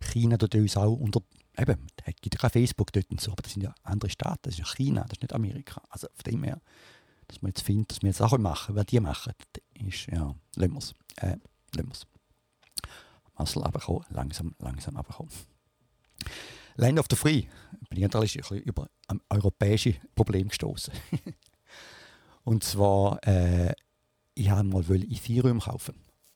China 0.00 0.36
dort 0.36 0.54
uns 0.54 0.76
auch 0.76 0.92
unter, 0.92 1.20
eben, 1.56 1.86
es 2.04 2.14
gibt 2.20 2.34
ja 2.34 2.40
kein 2.40 2.50
Facebook 2.50 2.92
dort 2.92 3.10
und 3.10 3.20
so, 3.20 3.32
aber 3.32 3.42
das 3.42 3.52
sind 3.52 3.62
ja 3.62 3.74
andere 3.82 4.10
Staaten, 4.10 4.40
das 4.42 4.54
ist 4.54 4.58
ja 4.58 4.66
China, 4.66 5.02
das 5.02 5.12
ist 5.12 5.22
nicht 5.22 5.32
Amerika. 5.32 5.82
Also 5.88 6.08
von 6.14 6.32
dem 6.32 6.42
her, 6.44 6.60
dass 7.28 7.42
man 7.42 7.50
jetzt 7.50 7.62
findet, 7.62 7.92
dass 7.92 8.02
wir 8.02 8.08
jetzt 8.08 8.20
auch 8.20 8.36
machen, 8.38 8.74
wer 8.74 8.84
die 8.84 9.00
machen, 9.00 9.32
ist, 9.86 10.06
ja, 10.06 10.34
lassen 10.56 10.72
wir 10.72 10.78
es. 10.78 10.94
Äh, 11.16 11.36
lassen 11.74 11.88
wir 11.88 11.92
es. 11.92 12.06
Marcel 13.36 13.62
runterkommen, 13.62 14.04
langsam, 14.10 14.54
langsam 14.58 14.96
runterkommen. 14.96 15.32
Land 16.76 16.98
of 16.98 17.06
the 17.10 17.16
Free, 17.16 17.46
bin 17.88 17.98
ich 17.98 18.02
natürlich 18.02 18.36
ein 18.36 18.40
bisschen 18.40 18.62
über 18.62 18.88
ein 19.08 19.20
europäisches 19.30 19.94
Problem 20.14 20.48
gestoßen. 20.48 20.92
und 22.44 22.64
zwar, 22.64 23.24
äh, 23.26 23.72
ich 24.34 24.50
habe 24.50 24.64
mal 24.64 24.84
Ethereum 24.90 25.60
kaufen. 25.60 25.94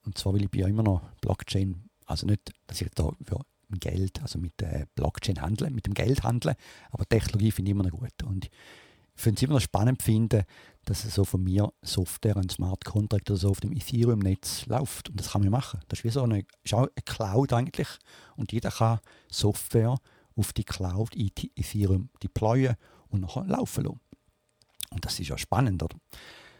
Und 0.09 0.17
zwar 0.17 0.33
will 0.33 0.45
ich 0.45 0.51
bei 0.51 0.61
immer 0.61 0.83
noch 0.83 1.03
Blockchain, 1.21 1.85
also 2.07 2.27
nicht, 2.27 2.51
dass 2.67 2.81
ich 2.81 2.89
da 2.95 3.11
für 3.23 3.41
Geld, 3.79 4.23
also 4.23 4.39
mit 4.39 4.63
äh, 4.63 4.87
Blockchain 4.95 5.43
handle, 5.43 5.69
mit 5.69 5.85
dem 5.85 5.93
Geld 5.93 6.23
handle, 6.23 6.57
aber 6.91 7.05
Technologie 7.07 7.51
finde 7.51 7.69
ich 7.69 7.75
immer 7.75 7.85
noch 7.85 7.91
gut. 7.91 8.23
Und 8.25 8.47
ich 8.47 8.51
finde 9.23 9.37
es 9.37 9.43
immer 9.43 9.55
noch 9.55 9.61
spannend 9.61 10.03
finden, 10.03 10.45
dass 10.87 11.03
so 11.03 11.27
von 11.27 11.45
mir 11.45 11.71
Software, 11.83 12.39
ein 12.39 12.49
Smart 12.49 12.87
Contract 12.87 13.31
oder 13.31 13.39
so 13.39 13.51
auf 13.51 13.61
dem 13.61 13.73
Ethereum-Netz 13.73 14.65
läuft. 14.65 15.11
Und 15.11 15.21
das 15.21 15.33
kann 15.33 15.43
man 15.43 15.51
machen. 15.51 15.81
Das 15.89 15.99
ist 15.99 16.05
wie 16.07 16.09
so 16.09 16.23
eine, 16.23 16.47
ist 16.65 16.73
auch 16.73 16.85
eine 16.85 17.03
Cloud 17.05 17.53
eigentlich. 17.53 17.89
Und 18.37 18.53
jeder 18.53 18.71
kann 18.71 19.01
Software 19.31 19.99
auf 20.37 20.55
die 20.55 20.65
Cloud 20.65 21.15
Ethereum 21.15 22.09
deployen 22.23 22.77
und 23.11 23.21
nachher 23.21 23.45
laufen 23.45 23.85
lassen. 23.85 24.01
Und 24.89 25.05
das 25.05 25.21
ist 25.21 25.29
ja 25.29 25.37
spannend, 25.37 25.83
oder? 25.83 25.99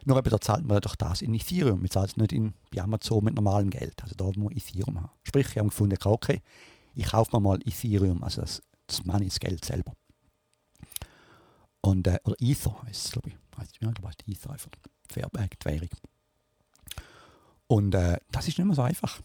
Nur 0.05 0.19
eben, 0.19 0.31
da 0.31 0.41
zahlt 0.41 0.65
man 0.65 0.81
doch 0.81 0.97
das 0.97 1.23
in 1.23 1.35
Ethereum. 1.35 1.81
Man 1.81 1.91
zahlt 1.91 2.11
es 2.11 2.17
nicht 2.17 2.33
in, 2.33 2.55
Amazon 2.77 3.25
mit 3.25 3.35
normalem 3.35 3.71
Geld. 3.71 4.03
Also 4.03 4.15
da 4.15 4.25
muss 4.25 4.37
man 4.37 4.57
Ethereum 4.57 5.01
haben. 5.01 5.11
Sprich, 5.25 5.49
ich 5.49 5.59
habe 5.59 5.69
gefunden, 5.69 5.99
okay, 6.05 6.43
ich 6.95 7.07
kaufe 7.07 7.37
mir 7.37 7.41
mal 7.41 7.59
Ethereum, 7.65 8.23
also 8.23 8.41
das, 8.41 8.63
das 8.87 9.05
Money, 9.05 9.27
das 9.27 9.41
Geld 9.41 9.65
selber. 9.65 9.93
Und, 11.81 12.07
äh, 12.07 12.19
oder 12.25 12.37
Ether 12.41 12.83
heißt 12.83 13.07
es, 13.07 13.13
glaube 13.13 13.31
ich. 13.31 13.37
Heißt, 13.59 13.79
ja, 13.81 13.89
ich 13.89 13.95
glaube, 13.95 14.15
Ether 14.27 14.51
einfach. 14.51 14.71
Fairback, 15.09 15.59
die 15.61 15.65
Währung. 15.67 15.89
Und 17.67 17.95
äh, 17.95 18.19
das 18.31 18.49
ist 18.49 18.59
nicht 18.59 18.67
mehr 18.67 18.77
so 18.77 18.83
einfach. 18.83 19.21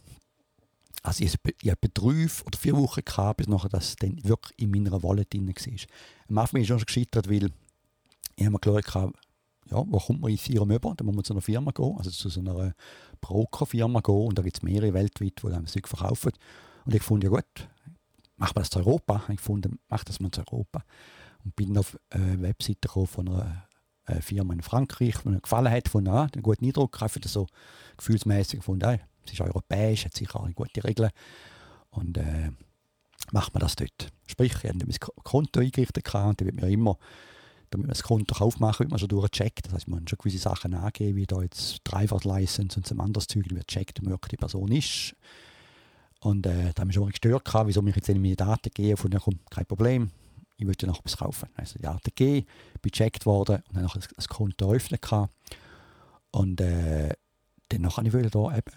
Also 1.01 1.23
ich, 1.25 1.35
ich 1.61 1.69
habe 1.69 1.89
drei 1.89 2.27
oder 2.45 2.57
vier 2.57 2.77
Wochen 2.77 3.01
gehabt, 3.03 3.37
bis 3.37 3.47
nachher 3.47 3.69
das 3.69 3.95
dann 3.97 4.23
wirklich 4.23 4.57
in 4.57 4.71
meiner 4.71 5.03
Wallet 5.03 5.33
drin 5.33 5.47
war. 5.47 5.87
Am 6.29 6.37
Anfang 6.37 6.53
bin 6.53 6.61
ich 6.61 6.67
schon 6.67 6.79
gescheitert, 6.79 7.29
weil 7.29 7.49
ich 8.37 8.45
habe 8.45 8.51
mir 8.51 8.59
geschaut, 8.59 9.13
ja, 9.69 9.83
wo 9.85 9.97
kommt 9.99 10.21
man 10.21 10.29
in 10.29 10.37
Ethereum 10.37 10.71
über? 10.71 10.93
Da 10.95 11.03
muss 11.03 11.15
man 11.15 11.23
zu 11.23 11.33
einer 11.33 11.41
Firma 11.41 11.71
gehen, 11.71 11.95
also 11.97 12.09
zu 12.09 12.29
so 12.29 12.39
einer 12.39 12.73
Brokerfirma 13.21 14.01
gehen 14.01 14.27
und 14.27 14.37
da 14.37 14.43
gibt 14.43 14.57
es 14.57 14.63
mehrere 14.63 14.93
weltweit, 14.93 15.41
die 15.43 15.49
das 15.49 15.71
Zeug 15.71 15.87
verkaufen. 15.87 16.31
Und 16.85 16.95
ich 16.95 17.01
fand, 17.01 17.23
ja 17.23 17.29
gut, 17.29 17.45
macht 18.37 18.55
man 18.55 18.63
das 18.63 18.69
zu 18.69 18.79
Europa? 18.79 19.23
Ich 19.29 19.39
fand, 19.39 19.69
macht 19.89 20.09
das 20.09 20.19
mal 20.19 20.31
zu 20.31 20.41
Europa 20.41 20.83
und 21.43 21.55
bin 21.55 21.77
auf 21.77 21.97
eine 22.09 22.41
Webseite 22.41 22.89
von 22.89 23.29
einer 23.29 23.67
äh, 24.05 24.21
Firma 24.21 24.53
in 24.53 24.61
Frankreich, 24.61 25.15
die 25.23 25.29
mir 25.29 25.39
gefallen 25.39 25.71
hat, 25.71 25.87
von 25.87 26.07
ah, 26.07 26.27
einen 26.33 26.43
guten 26.43 26.65
Eindruck, 26.65 27.01
einfach 27.01 27.21
so 27.25 27.47
gefühlsmäßig 27.97 28.59
gefunden, 28.59 28.85
ah, 28.85 28.99
es 29.25 29.33
ist 29.33 29.41
europäisch, 29.41 30.05
hat 30.05 30.15
sicher 30.15 30.39
auch 30.39 30.49
gute 30.53 30.83
Regeln 30.83 31.09
und 31.91 32.17
äh, 32.17 32.51
macht 33.31 33.53
man 33.53 33.61
das 33.61 33.75
dort. 33.75 34.11
Sprich, 34.27 34.53
ich 34.53 34.69
habe 34.69 34.85
mein 34.85 34.99
Konto 35.23 35.59
eingerichtet 35.59 36.13
und 36.13 36.41
dann 36.41 36.47
wird 36.47 36.55
mir 36.55 36.69
immer, 36.69 36.97
damit 37.73 37.87
man 37.87 37.93
das 37.93 38.03
Konto 38.03 38.35
aufmachen 38.43 38.79
wird 38.79 38.91
man 38.91 38.99
schon 38.99 39.09
durchgecheckt. 39.09 39.65
Das 39.65 39.73
heißt, 39.73 39.87
man 39.87 40.01
muss 40.01 40.09
schon 40.09 40.19
gewisse 40.19 40.37
Sachen 40.37 40.73
angeben, 40.73 41.15
wie 41.15 41.25
da 41.25 41.41
jetzt 41.41 41.81
Driver-License 41.83 42.77
und 42.77 42.87
so 42.87 42.95
anderes 42.95 43.27
Zeug, 43.27 43.49
wird 43.49 43.67
gecheckt, 43.67 44.01
wie 44.01 44.15
die 44.31 44.37
Person 44.37 44.71
ist. 44.71 45.15
Und 46.19 46.45
äh, 46.45 46.71
da 46.73 46.81
haben 46.81 46.89
wir 46.89 46.93
schon 46.93 47.03
mal 47.03 47.09
gestört, 47.09 47.49
wieso 47.65 47.81
mich 47.81 47.95
jetzt 47.95 48.07
meine 48.07 48.35
Daten 48.35 48.69
geben, 48.73 48.95
von 48.95 49.11
komm, 49.11 49.39
kein 49.49 49.65
Problem, 49.65 50.11
ich 50.57 50.65
wollte 50.65 50.87
noch 50.87 50.99
etwas 50.99 51.17
kaufen. 51.17 51.49
Also 51.55 51.79
die 51.79 51.87
ATG, 51.87 52.45
bin 52.81 52.91
gecheckt 52.91 53.25
worden 53.25 53.63
und 53.67 53.75
dann 53.75 53.83
noch 53.83 53.95
ein 53.95 54.03
Konto 54.29 54.69
eröffnet. 54.69 55.01
Und 56.31 56.61
äh, 56.61 57.13
dann 57.69 57.97
habe 57.97 58.07
ich 58.07 58.31
da 58.31 58.57
eben, 58.57 58.71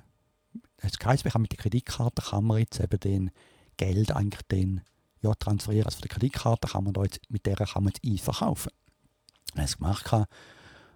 das 0.79 0.93
heisst, 1.05 1.25
wir 1.25 1.33
haben 1.33 1.43
mit 1.43 1.53
der 1.53 1.59
Kreditkarte 1.59 2.23
kann 2.23 2.45
man 2.45 2.59
jetzt 2.59 2.81
eben 2.81 3.01
den 3.01 3.31
Geld 3.77 4.11
eigentlich 4.11 4.43
den, 4.51 4.81
ja, 5.21 5.35
transferieren. 5.35 5.87
Also 5.87 5.99
von 5.99 6.09
der 6.09 6.17
Kreditkarte 6.17 6.69
kann 6.69 6.85
man 6.85 6.95
da 6.95 7.03
jetzt, 7.03 7.21
mit 7.29 7.47
der 7.47 7.57
kann 7.57 7.85
man 7.85 7.93
jetzt 7.93 8.05
einverkaufen. 8.05 8.73
Dann 9.57 9.63
habe 9.63 9.69
ich 9.69 9.73
es 9.73 9.79
gemacht 10.05 10.29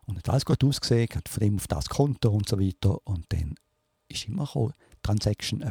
und 0.07 0.19
hat 0.19 0.29
alles 0.29 0.45
gut 0.45 0.63
ausgesehen, 0.63 1.09
hat 1.15 1.29
von 1.29 1.41
dem 1.41 1.57
auf 1.57 1.67
das 1.67 1.89
Konto 1.89 2.31
und 2.31 2.49
so 2.49 2.61
weiter. 2.61 2.99
Und 3.07 3.25
dann 3.31 3.55
ist 4.09 4.29
immer 4.29 4.45
gekommen, 4.45 4.75
Transaction 5.03 5.63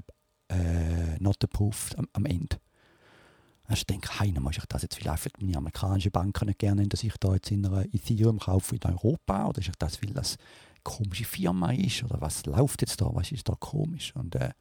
äh, 0.49 1.19
not 1.19 1.43
approved 1.43 1.97
am, 1.97 2.07
am 2.13 2.25
Ende. 2.25 2.57
Ich 3.71 3.85
denke, 3.85 4.09
hey, 4.19 4.31
muss 4.31 4.57
ich 4.57 4.65
das 4.65 4.81
jetzt 4.81 4.95
vielleicht 4.95 5.39
meine 5.39 5.57
amerikanische 5.57 6.09
Banken 6.09 6.47
nicht 6.47 6.57
gerne, 6.57 6.87
dass 6.87 7.03
ich 7.03 7.13
da 7.19 7.35
jetzt 7.35 7.51
in 7.51 7.63
einer 7.63 7.85
Ethereum 7.93 8.39
kaufe 8.39 8.75
in 8.75 8.83
Europa? 8.83 9.45
Oder 9.45 9.59
ist 9.59 9.71
das, 9.77 10.01
weil 10.01 10.11
das 10.11 10.37
eine 10.37 10.81
komische 10.81 11.25
Firma 11.25 11.71
ist? 11.71 12.03
Oder 12.03 12.19
was 12.19 12.47
läuft 12.47 12.81
jetzt 12.81 12.99
da, 12.99 13.13
was 13.13 13.31
ist 13.31 13.47
da 13.47 13.53
komisch? 13.59 14.15
Und 14.15 14.33
äh, 14.33 14.53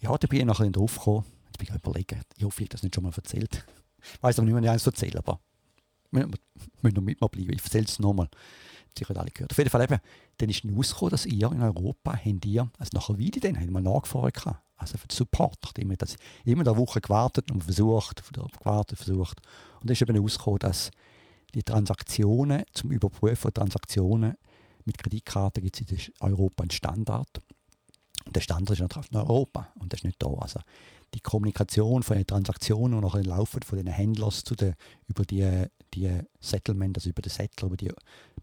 ja, 0.00 0.14
da 0.14 0.26
bin 0.26 0.40
ich 0.40 0.44
nachher 0.44 0.68
drauf 0.68 0.98
gekommen, 0.98 1.24
jetzt 1.46 1.56
bin 1.56 1.68
ich 1.70 1.74
überlegen, 1.74 2.20
ich 2.36 2.44
hoffe, 2.44 2.62
ich 2.62 2.66
habe 2.66 2.72
das 2.72 2.82
nicht 2.82 2.94
schon 2.94 3.04
mal 3.04 3.14
erzählt, 3.16 3.64
ich 4.02 4.18
weiß 4.22 4.38
aber 4.38 4.44
nicht, 4.44 4.54
wenn 4.54 4.64
ich 4.64 4.70
eins 4.70 4.86
erzähle, 4.86 5.20
aber 5.20 5.40
wir 6.16 6.38
müssen 6.82 6.94
noch 6.96 7.02
mit 7.02 7.20
mir 7.20 7.28
bleiben, 7.28 7.52
ich 7.52 7.64
erzähle 7.64 7.84
es 7.84 7.98
nochmal, 7.98 8.28
sicher 8.96 9.16
alle 9.16 9.30
gehört. 9.30 9.52
Auf 9.52 9.58
jeden 9.58 9.70
Fall 9.70 9.82
eben, 9.82 9.98
dann 10.38 10.48
ist 10.48 10.64
rausgekommen, 10.64 11.10
dass 11.10 11.26
ihr 11.26 11.52
in 11.52 11.62
Europa, 11.62 12.12
habt 12.12 12.46
ihr, 12.46 12.70
also 12.78 12.90
nachher 12.92 13.18
wieder, 13.18 13.40
dann 13.40 13.60
haben 13.60 13.72
wir 13.72 13.80
nachgefragt, 13.80 14.46
also 14.76 14.98
für 14.98 15.08
den 15.08 15.16
Support, 15.16 15.58
nachdem 15.64 15.90
wir 15.90 15.96
das 15.96 16.16
immer 16.44 16.66
eine 16.66 16.76
Woche 16.76 17.00
gewartet 17.00 17.50
und 17.50 17.64
versucht, 17.64 18.22
gewartet, 18.32 18.98
versucht. 18.98 19.40
Und 19.80 19.88
dann 19.88 19.92
ist 19.92 20.02
eben 20.02 20.14
herausgekommen, 20.14 20.58
dass 20.58 20.90
die 21.54 21.62
Transaktionen, 21.62 22.64
zum 22.72 22.90
Überprüfen 22.90 23.36
von 23.36 23.54
Transaktionen 23.54 24.34
mit 24.84 24.98
Kreditkarten 24.98 25.62
gibt 25.62 25.80
es 25.80 26.08
in 26.08 26.12
Europa 26.20 26.62
einen 26.62 26.70
Standard. 26.70 27.40
Und 28.26 28.36
der 28.36 28.40
Standard 28.40 28.72
ist 28.72 28.80
natürlich 28.80 29.10
in 29.10 29.18
Europa 29.18 29.72
und 29.76 29.92
das 29.92 30.00
ist 30.00 30.04
nicht 30.04 30.22
da. 30.22 30.28
Also 30.28 30.60
die 31.14 31.20
Kommunikation 31.20 32.02
von 32.02 32.16
den 32.16 32.26
Transaktionen 32.26 32.98
und 32.98 33.04
auch 33.04 33.14
den 33.14 33.24
Laufen 33.24 33.62
von 33.62 33.78
den 33.78 33.86
Händlern 33.86 34.30
zu 34.30 34.54
den, 34.54 34.74
über 35.06 35.24
die, 35.24 35.66
die 35.94 36.20
Settlement, 36.40 36.96
also 36.98 37.10
über 37.10 37.22
den 37.22 37.30
Settler, 37.30 37.66
über 37.66 37.76
die 37.76 37.92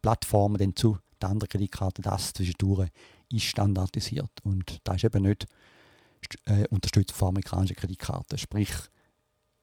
Plattformen 0.01 0.57
dann 0.57 0.75
zu 0.75 0.97
der 1.21 1.29
anderen 1.29 1.49
Kreditkarte, 1.49 2.01
das 2.01 2.33
zwischendurch 2.33 2.89
ist 3.31 3.43
standardisiert. 3.43 4.31
Und 4.43 4.79
da 4.83 4.95
ist 4.95 5.03
eben 5.03 5.23
nicht 5.23 5.47
äh, 6.45 6.67
unterstützt 6.69 7.13
von 7.13 7.29
amerikanischen 7.29 7.75
Kreditkarten. 7.75 8.37
Sprich, 8.37 8.71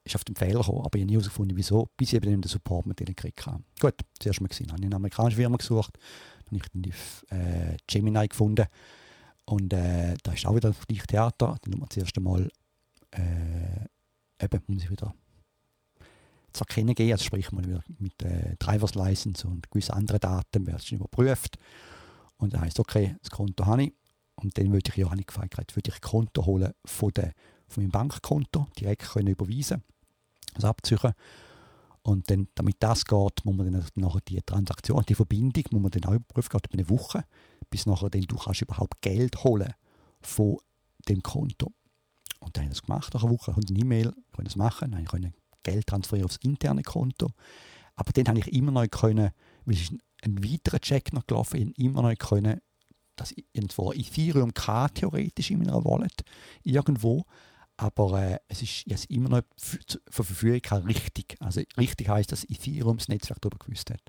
ist 0.04 0.14
auf 0.14 0.24
den 0.24 0.36
Fehler 0.36 0.60
gekommen, 0.60 0.84
aber 0.84 0.96
ich 0.96 1.02
habe 1.02 1.06
nie 1.06 1.12
herausgefunden, 1.12 1.56
wieso, 1.56 1.88
bis 1.96 2.08
ich 2.08 2.14
eben 2.14 2.40
den 2.40 2.48
Support 2.48 2.86
mit 2.86 3.00
denen 3.00 3.14
gekriegt 3.14 3.46
habe. 3.46 3.62
Gut, 3.80 3.94
zuerst 4.18 4.40
mal 4.40 4.48
gesehen, 4.48 4.70
habe 4.70 4.80
ich 4.80 4.86
eine 4.86 4.96
amerikanische 4.96 5.36
Firma 5.36 5.56
gesucht, 5.56 5.98
dann 6.46 6.58
habe 6.58 6.66
ich 6.66 6.82
die 6.82 7.34
äh, 7.34 7.76
Gemini 7.86 8.26
gefunden 8.26 8.66
und 9.44 9.72
äh, 9.72 10.14
da 10.22 10.32
ist 10.32 10.46
auch 10.46 10.54
wieder 10.54 10.70
das 10.70 10.86
gleiche 10.86 11.06
Theater. 11.06 11.56
Dann 11.60 11.70
muss 11.70 11.80
man 11.80 11.90
zuerst 11.90 12.16
einmal 12.16 12.48
äh, 13.10 14.44
eben, 14.44 14.62
muss 14.66 14.82
ich 14.82 14.90
wieder 14.90 15.14
zu 16.52 16.62
erkennen 16.62 16.94
geben, 16.94 17.12
also 17.12 17.24
sprich 17.24 17.50
mal 17.52 17.64
wieder 17.64 17.82
mit 17.98 18.22
äh, 18.22 18.56
Drivers 18.58 18.94
License 18.94 19.46
und 19.46 19.70
gewissen 19.70 19.92
anderen 19.92 20.20
Daten, 20.20 20.66
wird 20.66 20.80
es 20.80 20.90
überprüft 20.90 21.58
und 22.36 22.54
dann 22.54 22.62
heisst 22.62 22.80
okay, 22.80 23.16
das 23.22 23.30
Konto 23.30 23.66
habe 23.66 23.84
ich, 23.84 23.92
und 24.36 24.56
dann 24.56 24.72
würde 24.72 24.90
ich 24.90 24.96
ja, 24.96 25.10
habe 25.10 25.22
gefragt, 25.22 25.76
würde 25.76 25.90
ich 25.90 25.94
ein 25.94 26.00
Konto 26.00 26.46
holen 26.46 26.72
von, 26.84 27.10
der, 27.10 27.32
von 27.68 27.82
meinem 27.82 27.90
Bankkonto, 27.90 28.68
direkt 28.78 29.02
können 29.02 29.28
überweisen, 29.28 29.82
also 30.54 30.68
abziehen. 30.68 31.12
Und 32.02 32.30
dann, 32.30 32.48
damit 32.54 32.76
das 32.78 33.04
geht, 33.04 33.44
muss 33.44 33.56
man 33.56 33.70
dann 33.70 33.86
nachher 33.94 34.20
die 34.26 34.40
Transaktion, 34.40 35.04
die 35.06 35.14
Verbindung, 35.14 35.64
muss 35.70 35.82
man 35.82 35.90
dann 35.90 36.04
auch 36.06 36.14
überprüfen, 36.14 36.60
über 36.64 36.72
eine 36.72 36.88
Woche, 36.88 37.24
bis 37.68 37.84
nachher 37.84 38.08
dann 38.08 38.22
du 38.22 38.36
kannst 38.36 38.62
überhaupt 38.62 39.02
Geld 39.02 39.44
holen 39.44 39.74
von 40.22 40.56
dem 41.08 41.22
Konto. 41.22 41.72
Und 42.38 42.56
dann 42.56 42.64
habe 42.64 42.72
ich 42.72 42.78
das 42.80 42.86
gemacht, 42.86 43.12
nach 43.12 43.22
einer 43.22 43.32
Woche, 43.32 43.54
habe 43.54 43.66
eine 43.68 43.78
E-Mail, 43.78 44.14
konnte 44.32 44.44
das 44.44 44.56
machen, 44.56 44.92
dann 44.92 45.04
konnte 45.04 45.32
Geld 45.62 45.86
transferieren 45.86 46.26
aufs 46.26 46.38
interne 46.42 46.82
Konto. 46.82 47.30
Aber 47.94 48.12
dann 48.12 48.28
habe 48.28 48.38
ich 48.38 48.52
immer 48.52 48.72
noch 48.72 48.88
können, 48.88 49.30
weil 49.64 49.74
es 49.74 49.90
ein 50.22 50.44
weiterer 50.44 50.80
Check 50.80 51.12
noch 51.12 51.26
gelaufen, 51.26 51.72
immer 51.72 52.02
noch 52.02 52.16
können 52.18 52.60
dass 53.20 53.34
irgendwo 53.52 53.92
Ethereum 53.92 54.54
kann 54.54 54.94
theoretisch 54.94 55.50
in 55.50 55.58
meiner 55.58 55.84
Wallet 55.84 56.24
irgendwo, 56.62 57.26
aber 57.76 58.22
äh, 58.22 58.38
es 58.48 58.62
ist 58.62 58.86
jetzt 58.86 59.10
immer 59.10 59.28
noch 59.28 59.42
für 59.56 59.78
Verfügung 60.10 60.60
richtig. 60.86 61.36
Also 61.40 61.62
richtig 61.78 62.08
heißt, 62.08 62.32
dass 62.32 62.44
Ethereum 62.44 62.98
das 62.98 63.08
Netzwerk 63.08 63.40
darüber 63.40 63.58
gewusst 63.58 63.90
hat. 63.90 64.00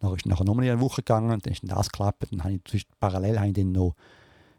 Dann 0.00 0.14
ist 0.14 0.26
nachher 0.26 0.44
nochmal 0.44 0.68
eine 0.68 0.80
Woche 0.80 1.02
gegangen 1.02 1.40
dann 1.40 1.52
ist 1.52 1.62
das 1.64 1.90
geklappt. 1.90 2.26
Dann 2.30 2.44
habe 2.44 2.60
ich 2.72 2.86
parallel 3.00 3.38
habe 3.38 3.48
ich 3.48 3.54
dann 3.54 3.72
noch 3.72 3.94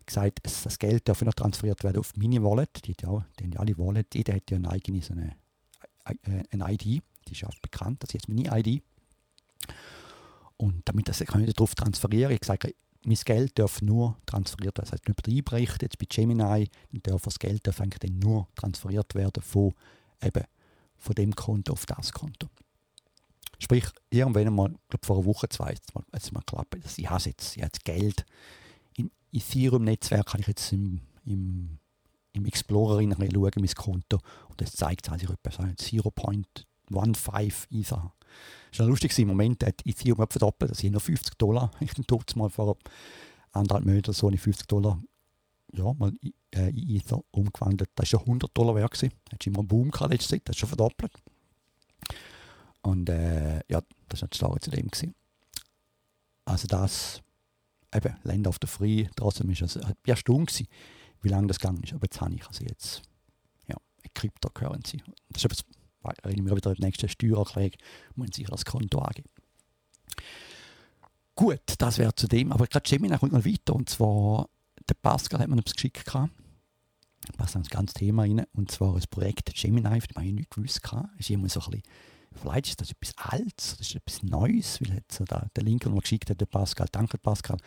gesagt, 0.06 0.39
das 0.43 0.80
Geld 0.80 1.08
darf 1.08 1.21
noch 1.21 1.34
transferiert 1.34 1.84
werden 1.84 1.99
auf 1.99 2.15
meine 2.15 2.43
Wallet. 2.43 2.88
Die, 2.88 2.95
ja, 3.01 3.25
die 3.39 3.51
ja 3.51 3.60
alle 3.60 3.78
Wallet, 3.78 4.15
jeder 4.15 4.36
hat 4.36 4.51
ja 4.51 4.58
eine 4.58 4.69
eigene 4.69 5.01
so 5.01 5.13
eine, 5.13 5.34
eine 6.06 6.74
ID, 6.74 6.84
die 6.84 7.32
ist 7.32 7.41
ja 7.41 7.50
bekannt, 7.62 8.04
das 8.04 8.10
ist 8.10 8.13
jetzt 8.13 8.30
meine 8.30 8.50
ID. 8.60 8.84
Und 10.58 10.82
damit 10.86 11.10
das 11.10 11.20
kann 11.20 11.44
ich 11.44 11.54
darauf 11.54 11.76
transferieren, 11.76 12.34
ich 12.34 12.46
sage, 12.46 12.74
mein 13.06 13.18
Geld 13.24 13.60
darf 13.60 13.82
nur 13.82 14.18
transferiert 14.26 14.78
werden. 14.78 14.86
Das 14.86 14.94
heißt, 14.94 15.08
nicht 15.08 15.28
über 15.28 15.58
die 15.58 15.63
jetzt 15.82 15.98
bei 15.98 16.06
Gemini, 16.10 16.70
dann 16.91 17.02
darf 17.04 17.24
das 17.24 17.39
Geld 17.39 17.65
darf 17.68 17.80
eigentlich 17.80 18.00
dann 18.00 18.20
nur 18.20 18.48
transferiert 18.56 19.13
werden 19.15 19.44
von, 19.44 19.74
eben, 20.24 20.44
von 20.98 21.15
dem 21.15 21.36
Konto 21.36 21.74
auf 21.74 21.86
das 21.86 22.12
Konto. 22.12 22.50
Sprich, 23.60 23.86
irgendwann 24.10 24.54
mal, 24.54 24.72
ich 24.72 24.89
glaube 24.89 25.06
vor 25.06 25.18
einer 25.18 25.26
Woche, 25.26 25.48
zwei, 25.50 25.72
jetzt 25.72 25.94
mal, 25.96 26.04
jetzt 26.13 26.32
mal 26.34 26.41
geklappt, 26.41 26.84
dass 26.84 26.98
ich 26.98 27.10
habe 27.10 27.24
jetzt, 27.24 27.56
ich 27.56 27.63
habe 27.63 27.72
jetzt 27.74 27.86
Geld 27.86 28.26
im 28.98 29.12
Ethereum-Netzwerk, 29.32 30.26
kann 30.26 30.41
ich 30.41 30.48
jetzt 30.48 30.72
im, 30.74 31.02
im, 31.26 31.78
im 32.36 32.45
Explorer 32.45 32.98
rein 32.98 33.15
schauen, 33.17 33.52
mein 33.58 33.76
Konto, 33.76 34.19
und 34.50 34.62
das 34.62 34.74
zeigt, 34.74 35.08
dass 35.08 35.21
ich 35.21 35.30
etwa 35.30 35.50
0.15 35.50 37.67
Ether 37.71 38.13
das 38.71 38.80
war 38.80 38.88
lustig, 38.88 39.17
im 39.19 39.30
Moment 39.30 39.63
hat 39.63 39.86
Ethereum 39.86 40.28
verdoppelt, 40.30 40.71
das 40.71 40.80
sind 40.80 40.93
noch 40.93 41.02
50 41.02 41.38
Dollar. 41.38 41.71
Ich 41.80 41.93
tut 41.93 42.36
mal 42.36 42.50
vor 42.50 42.78
anderthalb 43.54 43.86
Monaten 43.86 44.13
so 44.13 44.28
eine 44.28 44.38
50 44.38 44.67
Dollar 44.67 45.00
ja, 45.71 45.93
mal 45.93 46.12
äh, 46.54 46.69
in 46.69 46.98
Ether 46.98 47.21
umgewandelt. 47.32 47.89
Das 47.95 48.12
war 48.12 48.19
schon 48.19 48.28
100 48.28 48.58
Dollar 48.58 48.76
wert. 48.76 48.91
Gewesen. 48.91 49.13
Hat 49.32 49.48
immer 49.48 49.60
einen 49.60 49.67
Boom 49.67 49.91
gehabt 49.91 50.12
letzte 50.12 50.32
Zeit, 50.32 50.41
das 50.45 50.56
ist 50.56 50.60
schon 50.60 50.69
verdoppelt. 50.69 51.13
Und 52.82 53.10
äh, 53.10 53.62
ja, 53.69 53.82
das 54.10 54.21
war 54.21 54.28
die 54.28 54.60
zu 54.60 54.71
dem. 54.71 54.88
Gewesen. 54.88 55.15
Also 56.45 56.67
das, 56.67 57.21
eben, 57.93 58.15
Land 58.24 58.48
of 58.48 58.58
the 58.62 58.67
Free, 58.67 59.08
trotzdem 59.15 59.50
ist 59.50 59.62
es, 59.62 59.80
war 59.80 60.15
stumm 60.15 60.45
gewesen, 60.45 60.67
wie 61.25 61.29
lange 61.29 61.47
das 61.47 61.59
gegangen 61.59 61.83
ist. 61.83 61.93
Aber 61.93 62.05
jetzt 62.05 62.21
habe 62.21 62.33
ich 62.33 62.47
also 62.47 62.63
jetzt, 62.63 63.01
ja, 63.67 63.75
eine 63.75 64.11
Cryptocurrency. 64.13 65.01
Das 65.29 65.43
ist 65.43 65.45
etwas 65.45 65.65
reden 66.25 66.45
wir 66.45 66.55
wieder 66.55 66.69
in 66.71 66.75
der 66.75 66.85
nächsten 66.85 67.09
Steuererklärung, 67.09 67.71
muss 68.15 68.29
sich 68.35 68.47
das 68.47 68.65
Konto 68.65 68.99
angeben. 68.99 69.29
Gut, 71.35 71.61
das 71.79 71.97
wäre 71.97 72.15
zu 72.15 72.27
dem. 72.27 72.51
Aber 72.51 72.67
gerade 72.67 72.88
Gemini 72.88 73.17
kommt 73.17 73.33
noch 73.33 73.45
weiter. 73.45 73.75
Und 73.75 73.89
zwar, 73.89 74.49
der 74.88 74.93
Pascal 74.93 75.41
hat 75.41 75.49
mir 75.49 75.57
etwas 75.57 75.73
geschickt. 75.73 76.05
Gehabt. 76.05 76.31
Passt 77.38 77.55
ins 77.55 77.69
ganze 77.69 77.93
Thema 77.95 78.21
rein. 78.21 78.45
Und 78.53 78.71
zwar 78.71 78.93
das 78.93 79.07
Projekt 79.07 79.53
Gemini, 79.53 79.83
von 79.83 79.99
dem 79.99 80.15
habe 80.15 80.27
ich 80.27 80.33
nicht 80.33 80.51
gewusst. 80.51 80.81
Gehabt. 80.81 81.09
ist 81.19 81.29
immer 81.29 81.49
so 81.49 81.59
ein 81.61 81.71
bisschen, 81.71 81.83
vielleicht 82.33 82.67
ist 82.67 82.81
das 82.81 82.91
etwas 82.91 83.17
Altes, 83.17 83.77
das 83.77 83.88
ist 83.88 83.95
etwas 83.95 84.23
Neues, 84.23 84.79
weil 84.81 84.95
jetzt 84.95 85.21
da, 85.27 85.47
der 85.55 85.63
Link, 85.63 85.83
den 85.83 85.93
er 85.93 86.01
geschickt 86.01 86.29
hat, 86.29 86.39
der 86.39 86.45
Pascal, 86.45 86.88
danke 86.91 87.17
Pascal, 87.17 87.57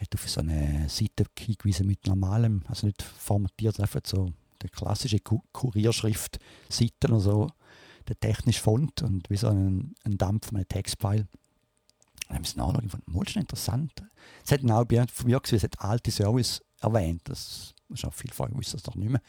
hat 0.00 0.14
auf 0.14 0.28
so 0.28 0.40
eine 0.40 0.88
Seite 0.88 1.24
hingewiesen 1.38 1.86
mit 1.86 2.06
normalem, 2.06 2.62
also 2.68 2.86
nicht 2.86 3.02
formatiert, 3.02 3.78
einfach 3.80 4.00
so 4.04 4.32
der 4.62 4.70
klassische 4.70 5.18
Kurierschrift-Seiten 5.20 7.12
oder 7.12 7.20
so 7.20 7.50
der 8.08 8.18
technische 8.18 8.60
Font 8.60 9.02
und 9.02 9.28
wie 9.30 9.36
so 9.36 9.48
ein, 9.48 9.94
ein 10.04 10.18
Dampf 10.18 10.48
von 10.48 10.56
einem 10.56 10.68
Textfile. 10.68 11.28
Dann 12.28 12.36
haben 12.36 12.44
sie 12.44 12.50
es 12.50 12.56
nachgeschaut 12.56 12.82
und 12.82 12.90
fand, 12.90 13.04
das 13.06 13.28
ist 13.28 13.36
interessant. 13.36 13.92
Es 14.44 14.52
hat 14.52 14.70
auch 14.70 14.84
bei 14.84 15.04
mir 15.24 15.40
gesehen, 15.40 15.56
es 15.56 15.64
hat 15.64 15.80
alte 15.80 16.10
Service 16.10 16.62
erwähnt. 16.80 17.22
Das 17.24 17.74
ist 17.88 18.04
auch 18.04 18.14
viel 18.14 18.32
vorher, 18.32 18.56
wusste 18.56 18.72
das 18.72 18.82
doch 18.82 18.94
nicht 18.94 19.10
mehr. 19.10 19.22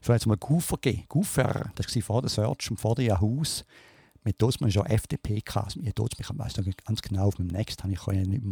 Es 0.00 0.26
mal 0.26 0.36
Goofer 0.36 0.78
gegeben. 0.80 1.04
Goofer, 1.08 1.70
das 1.74 1.94
war 1.94 2.02
vor 2.02 2.22
der 2.22 2.30
Search 2.30 2.70
und 2.70 2.78
vor 2.78 2.94
der 2.94 3.04
Yahoo's. 3.06 3.64
Mit 4.28 4.42
das 4.42 4.60
man 4.60 4.70
schon 4.70 4.84
FTP 4.84 5.42
gehabt. 5.42 5.74
Das, 5.74 6.06
ich 6.18 6.28
weiß 6.28 6.56
noch 6.58 6.64
ganz 6.84 7.00
genau, 7.00 7.28
auf 7.28 7.38
meinem 7.38 7.48
Next 7.48 7.82
habe 7.82 7.94
ich 7.94 8.00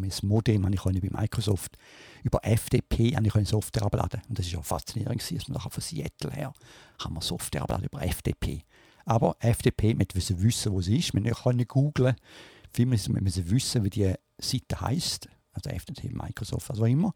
das 0.08 0.22
Modem, 0.22 0.64
habe 0.64 0.74
ich 0.74 0.82
bei 0.82 1.20
Microsoft 1.20 1.76
über 2.22 2.40
FTP 2.42 3.14
habe 3.14 3.26
ich 3.26 3.48
Software 3.48 3.82
abladen. 3.82 4.22
Und 4.26 4.38
das 4.38 4.46
ist 4.46 4.56
auch 4.56 4.64
faszinierend 4.64 5.20
dass 5.20 5.48
man 5.48 5.60
von 5.60 5.82
Seattle 5.82 6.30
her 6.30 6.54
kann 6.98 7.12
man 7.12 7.20
Software 7.20 7.60
abladen 7.60 7.84
über 7.84 8.00
FTP. 8.00 8.62
Aber 9.04 9.36
FDP, 9.38 9.92
mit 9.92 10.14
wissen, 10.14 10.72
wo 10.72 10.80
sie 10.80 10.96
ist. 10.96 11.12
Wir 11.12 11.34
können 11.34 11.68
googeln, 11.68 12.16
wir 12.72 12.86
müssen, 12.86 13.12
müssen 13.22 13.50
wissen, 13.50 13.84
wie 13.84 13.90
die 13.90 14.14
Seite 14.38 14.80
heißt. 14.80 15.28
Also 15.52 15.68
FDP, 15.68 16.08
Microsoft, 16.08 16.70
was 16.70 16.80
auch 16.80 16.86
immer. 16.86 17.12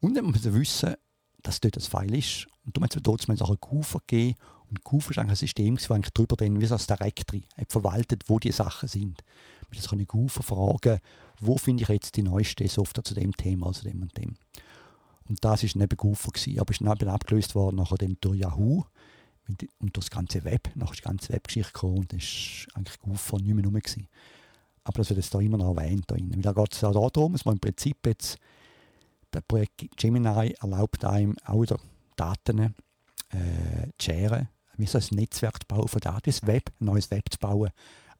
Und 0.00 0.14
dann 0.14 0.26
müssen 0.26 0.52
wir 0.52 0.60
wissen, 0.60 0.94
dass 1.42 1.58
dort 1.58 1.76
das 1.76 1.86
File 1.86 2.14
ist. 2.14 2.46
Und 2.66 2.76
du 2.76 2.82
musst 2.82 2.98
dort 3.02 3.30
auch 3.40 3.48
einen 3.48 3.60
Goofer 3.60 4.00
geben. 4.06 4.36
Und 4.70 4.84
Goofer 4.84 5.12
ist 5.12 5.18
ein 5.18 5.34
System, 5.34 5.76
das 5.76 5.90
eigentlich 5.90 6.12
darüber 6.12 6.36
dann, 6.36 6.60
wie 6.60 6.66
so 6.66 6.74
das 6.74 6.86
Directory 6.86 7.44
verwaltet, 7.68 8.24
wo 8.28 8.38
die 8.38 8.52
Sachen 8.52 8.88
sind. 8.88 9.22
Wir 9.70 9.80
können 9.82 10.06
Goofer 10.06 10.42
fragen, 10.42 11.00
wo 11.40 11.56
finde 11.56 11.82
ich 11.82 11.88
jetzt 11.88 12.16
die 12.16 12.22
neueste 12.22 12.66
Software 12.68 13.04
zu 13.04 13.14
dem 13.14 13.36
Thema, 13.36 13.68
also 13.68 13.82
dem 13.82 14.02
und 14.02 14.16
dem. 14.16 14.34
Und 15.28 15.44
das 15.44 15.62
war 15.62 15.70
neben 15.74 15.96
Goofer, 15.96 16.30
gewesen, 16.30 16.58
aber 16.58 16.70
ist 16.72 16.80
dann 16.80 17.08
abgelöst 17.08 17.54
worden 17.54 17.76
nachher 17.76 17.96
durch 17.98 18.38
Yahoo 18.38 18.84
und 19.78 19.96
das 19.96 20.10
ganze 20.10 20.44
Web, 20.44 20.70
nachher 20.74 20.92
ist 20.92 21.00
die 21.00 21.08
ganze 21.08 21.32
Webgeschichte 21.32 21.72
gekommen 21.72 21.98
und 21.98 22.12
das 22.12 22.20
war 22.20 22.76
eigentlich 22.76 23.20
von 23.20 23.42
nicht 23.42 23.54
mehr 23.54 23.64
rum. 23.64 23.74
Gewesen. 23.74 24.08
Aber 24.84 24.98
das 24.98 25.10
wird 25.10 25.18
jetzt 25.18 25.34
da 25.34 25.40
immer 25.40 25.58
noch 25.58 25.76
erwähnt. 25.76 26.04
Da 26.06 26.16
da 26.18 26.52
geht 26.52 26.74
es 26.74 26.80
ja 26.80 26.90
darum, 26.90 27.32
dass 27.32 27.44
man 27.44 27.54
im 27.54 27.60
Prinzip 27.60 28.06
jetzt, 28.06 28.38
das 29.30 29.42
Projekt 29.46 29.96
Gemini 29.96 30.54
erlaubt 30.60 31.04
einem 31.04 31.36
auch 31.44 31.64
Daten 32.16 32.58
äh, 32.58 33.88
zu 33.98 34.10
sharen, 34.10 34.48
wie 34.78 34.86
so 34.86 34.98
ein 34.98 35.04
Netzwerk 35.10 35.62
zu 35.62 35.66
bauen 35.68 35.88
von 35.88 36.00
Daten, 36.00 36.32
Web, 36.46 36.70
ein 36.80 36.86
neues 36.86 37.10
Web 37.10 37.24
zu 37.30 37.38
bauen, 37.38 37.70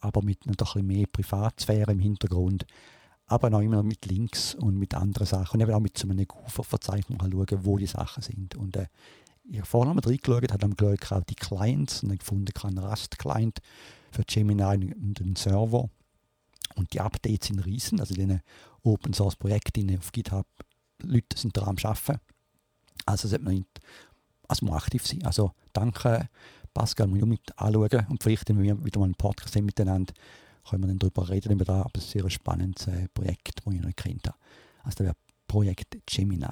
aber 0.00 0.22
mit 0.22 0.46
noch 0.46 0.52
ein 0.52 0.56
bisschen 0.56 0.86
mehr 0.86 1.06
Privatsphäre 1.06 1.92
im 1.92 2.00
Hintergrund. 2.00 2.66
Aber 3.26 3.52
auch 3.52 3.60
immer 3.60 3.76
noch 3.76 3.82
mit 3.82 4.06
Links 4.06 4.54
und 4.54 4.78
mit 4.78 4.94
anderen 4.94 5.26
Sachen. 5.26 5.60
Und 5.60 5.60
eben 5.60 5.74
auch 5.74 5.80
mit 5.80 5.98
so 5.98 6.08
einem 6.08 6.26
Goofer-Verzeichnis 6.26 7.18
schauen, 7.20 7.64
wo 7.64 7.76
die 7.76 7.86
Sachen 7.86 8.22
sind. 8.22 8.54
Und 8.54 8.76
äh, 8.76 8.86
ich 9.50 9.58
habe 9.58 9.66
vorhin 9.66 9.94
mal 9.94 10.02
reingeschaut, 10.02 10.50
habe 10.50 10.58
dann 10.58 10.76
geschaut, 10.76 11.12
auch 11.12 11.24
die 11.24 11.34
Clients 11.34 12.02
und 12.02 12.18
gefunden, 12.18 12.52
kein 12.54 12.78
Rust-Client 12.78 13.60
für 14.12 14.24
Gemini 14.24 14.94
und 14.94 15.20
den 15.20 15.36
Server. 15.36 15.90
Und 16.76 16.92
die 16.92 17.00
Updates 17.00 17.48
sind 17.48 17.64
riesen, 17.66 18.00
also 18.00 18.14
in 18.14 18.40
Open 18.82 19.12
Source 19.12 19.36
Projekten 19.36 19.96
auf 19.98 20.12
GitHub, 20.12 20.46
Leute 21.02 21.36
sind 21.36 21.56
daran 21.56 21.76
am 21.78 21.90
Arbeiten. 21.90 22.20
Also 23.06 23.28
sollte 23.28 23.44
man, 23.44 23.64
also 24.48 24.66
man 24.66 24.74
aktiv 24.74 25.06
sein. 25.06 25.24
Also 25.24 25.52
danke 25.72 26.28
Pascal, 26.74 27.08
ich 27.16 27.22
unbedingt 27.22 27.58
anschauen 27.58 28.06
und 28.08 28.22
vielleicht, 28.22 28.48
wenn 28.48 28.62
wir 28.62 28.84
wieder 28.84 29.00
mal 29.00 29.06
einen 29.06 29.14
Podcast 29.14 29.54
haben 29.56 29.66
miteinander, 29.66 30.12
können 30.68 30.82
wir 30.82 30.88
dann 30.88 30.98
darüber 30.98 31.28
reden, 31.28 31.52
über 31.52 31.64
das, 31.64 31.84
aber 31.84 31.90
es 31.94 32.04
ist 32.04 32.16
ein 32.16 32.20
sehr 32.20 32.30
spannendes 32.30 32.86
äh, 32.86 33.08
Projekt, 33.12 33.60
das 33.64 33.74
ich 33.74 33.80
noch 33.80 33.96
kennt 33.96 34.26
habe. 34.26 34.36
Also 34.82 34.96
das 34.98 35.06
wäre 35.06 35.16
Projekt 35.46 35.98
Gemini. 36.06 36.46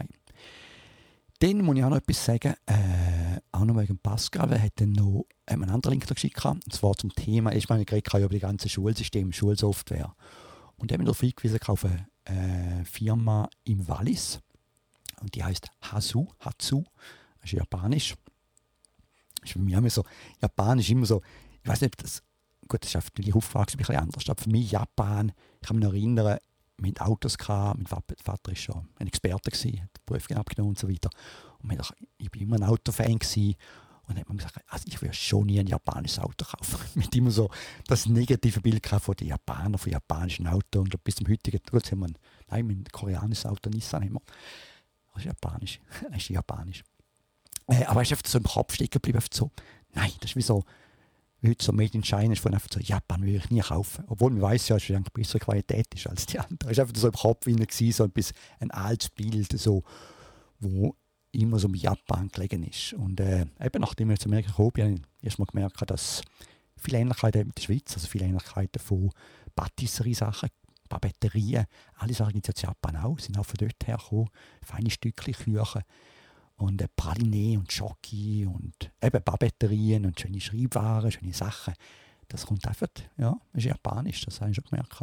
Dann 1.39 1.63
muss 1.63 1.77
ich 1.77 1.85
auch 1.85 1.91
noch 1.91 1.99
etwas 1.99 2.25
sagen, 2.25 2.55
äh, 2.65 3.41
auch 3.53 3.65
noch 3.65 3.77
wegen 3.77 3.99
Pascal, 3.99 4.51
er 4.53 4.63
hat 4.63 4.73
dann 4.77 4.93
noch 4.93 5.27
einen 5.45 5.69
anderen 5.69 5.93
Link 5.93 6.07
geschickt, 6.07 6.45
und 6.45 6.73
zwar 6.73 6.95
zum 6.95 7.15
Thema, 7.15 7.53
ich 7.53 7.69
meine, 7.69 7.83
ich 7.83 8.15
über 8.15 8.29
die 8.29 8.39
ganze 8.41 8.69
Schulsystem, 8.69 9.33
Schulsoftware. 9.33 10.15
Und 10.77 10.91
er 10.91 10.95
hat 10.95 10.99
mich 10.99 11.07
darauf 11.07 11.21
hingewiesen 11.21 11.61
auf 11.67 11.85
eine 11.85 12.09
äh, 12.25 12.85
Firma 12.85 13.51
im 13.65 13.87
Wallis, 13.87 14.41
und 15.21 15.35
die 15.35 15.45
heißt 15.45 15.69
Hasu, 15.83 16.27
das 16.43 16.73
ist 17.47 17.59
japanisch. 17.59 18.15
Ist 19.43 19.53
für 19.53 19.59
mich 19.59 19.75
immer 19.75 19.91
so, 19.91 20.05
Japanisch 20.41 20.91
immer 20.91 21.07
so, 21.07 21.23
ich 21.63 21.69
weiß 21.69 21.81
nicht, 21.83 22.03
das, 22.03 22.23
gut, 22.69 22.83
das 22.83 22.95
ist 22.95 22.95
natürlich 22.95 23.35
aufgewachsen, 23.35 23.77
ein 23.77 23.79
bisschen 23.79 23.97
anders, 23.97 24.29
aber 24.29 24.43
für 24.43 24.51
mich 24.51 24.71
Japan, 24.71 25.33
ich 25.61 25.69
kann 25.69 25.77
mich 25.77 25.85
noch 25.85 25.93
erinnern, 25.93 26.39
mit 26.79 27.01
Autos 27.01 27.39
gehabt. 27.39 27.79
Mein 27.79 27.87
Vater 27.87 28.51
war 28.51 28.57
schon 28.57 28.89
ein 28.99 29.07
Experte, 29.07 29.51
gewesen, 29.51 29.83
hat 29.83 30.05
Prüfungen 30.05 30.39
abgenommen 30.39 30.71
und 30.71 30.79
so 30.79 30.89
weiter. 30.89 31.11
Und 31.63 31.73
ich 31.73 31.79
war 32.33 32.41
immer 32.41 32.57
ein 32.57 32.65
Autofan 32.65 33.19
gewesen. 33.19 33.55
Und 34.09 34.17
hat 34.21 34.29
man 34.29 34.37
gesagt, 34.37 34.61
also 34.69 34.85
ich 34.87 35.03
würde 35.03 35.15
schon 35.15 35.47
nie 35.47 35.59
ein 35.59 35.67
japanisches 35.67 36.21
Auto 36.21 36.45
kaufen. 36.45 36.79
Mit 36.95 37.15
immer 37.17 37.33
so 37.33 37.51
das 37.89 38.07
negative 38.07 38.61
Bild 38.61 38.87
von 38.87 39.17
den 39.17 39.29
Japanern, 39.29 39.79
von 39.79 39.91
japanischen 39.91 40.47
Autos. 40.47 40.85
Und 40.85 41.03
bis 41.03 41.17
zum 41.17 41.27
heutigen, 41.29 41.59
gut, 41.69 41.91
haben 41.91 42.01
wir 42.01 42.07
ein, 42.07 42.19
nein, 42.49 42.69
ein 42.69 42.85
koreanisches 42.93 43.47
Auto, 43.47 43.69
Nissan 43.69 44.05
haben 44.05 44.13
wir. 44.13 44.23
Das 45.13 45.25
ist 45.25 45.25
japanisch. 45.25 45.81
Das 46.09 46.19
ist 46.19 46.29
japanisch. 46.29 46.85
Äh, 47.69 47.85
aber 47.85 48.03
es 48.03 48.09
ist 48.09 48.19
einfach 48.19 48.31
so 48.31 48.39
im 48.39 48.45
Kopf 48.45 48.75
stecken 48.75 49.01
geblieben. 49.03 49.21
So, 49.33 49.51
nein, 49.95 50.13
das 50.21 50.31
ist 50.31 50.37
wie 50.37 50.43
so, 50.43 50.65
heute 51.45 51.65
so 51.65 51.73
Made 51.73 51.95
in 51.95 52.03
China 52.03 52.33
ist 52.33 52.41
von 52.41 52.55
einfach 52.55 52.69
so, 52.73 52.81
Japan 52.81 53.23
würde 53.23 53.37
ich 53.37 53.51
nie 53.51 53.61
kaufen. 53.61 54.05
Obwohl 54.07 54.31
man 54.33 54.43
weiß 54.43 54.69
ja, 54.69 54.77
dass 54.77 54.85
es 54.85 54.91
eine 54.91 55.05
bessere 55.13 55.39
Qualität 55.39 55.93
ist 55.95 56.07
als 56.07 56.27
die 56.27 56.39
anderen. 56.39 56.71
Es 56.71 56.79
war 56.79 56.85
einfach 56.85 57.01
so 57.01 57.09
im 57.09 57.15
Kopf 57.15 57.45
gewesen, 57.45 57.93
so 57.93 58.05
ein, 58.05 58.11
bisschen 58.11 58.37
ein 58.61 58.71
altes 58.71 59.11
Bild, 59.11 59.59
so, 59.59 59.83
wo 60.61 60.95
immer 61.33 61.59
so 61.59 61.69
mit 61.69 61.83
Japan 61.83 62.29
gelegen 62.29 62.63
ist. 62.65 62.95
Und 62.95 63.21
äh, 63.21 63.47
eben 63.61 63.81
nachdem 63.81 64.11
ich 64.11 64.21
zu 64.21 64.29
Amerika 64.29 64.51
gekommen 64.51 64.73
bin, 64.73 64.85
habe 64.85 64.95
ich 64.95 65.25
erstmal 65.25 65.47
gemerkt, 65.47 65.91
dass 65.91 66.23
viele 66.77 66.99
Ähnlichkeiten 66.99 67.47
mit 67.47 67.59
der 67.59 67.63
Schweiz, 67.63 67.95
also 67.95 68.07
viele 68.07 68.27
Ähnlichkeiten 68.27 68.81
von 68.81 69.11
Patisserie-Sachen, 69.55 70.51
Papeterien, 70.89 71.67
alle 71.97 72.15
Sachen 72.15 72.35
gibt 72.35 72.49
es 72.49 72.63
in 72.63 72.69
Japan 72.69 72.97
auch, 72.97 73.19
sind 73.19 73.39
auch 73.39 73.47
von 73.47 73.57
dort 73.59 73.87
hergekommen, 73.87 74.29
feine 74.63 74.91
Stückchen 74.91 75.35
Küchen 75.35 75.83
und 76.57 76.81
äh, 76.83 76.89
Praline 76.95 77.59
und 77.59 77.73
Schoki 77.73 78.47
und 78.47 78.91
eben 79.03 79.23
Papeterien 79.23 80.07
und 80.07 80.19
schöne 80.19 80.41
Schreibwaren, 80.41 81.11
schöne 81.11 81.33
Sachen. 81.33 81.75
Das 82.29 82.47
kommt 82.47 82.67
einfach, 82.67 82.89
ja, 83.19 83.37
ist 83.53 83.65
japanisch, 83.65 84.25
das 84.25 84.41
habe 84.41 84.51
ich 84.51 84.57
schon 84.57 84.65
gemerkt. 84.65 85.01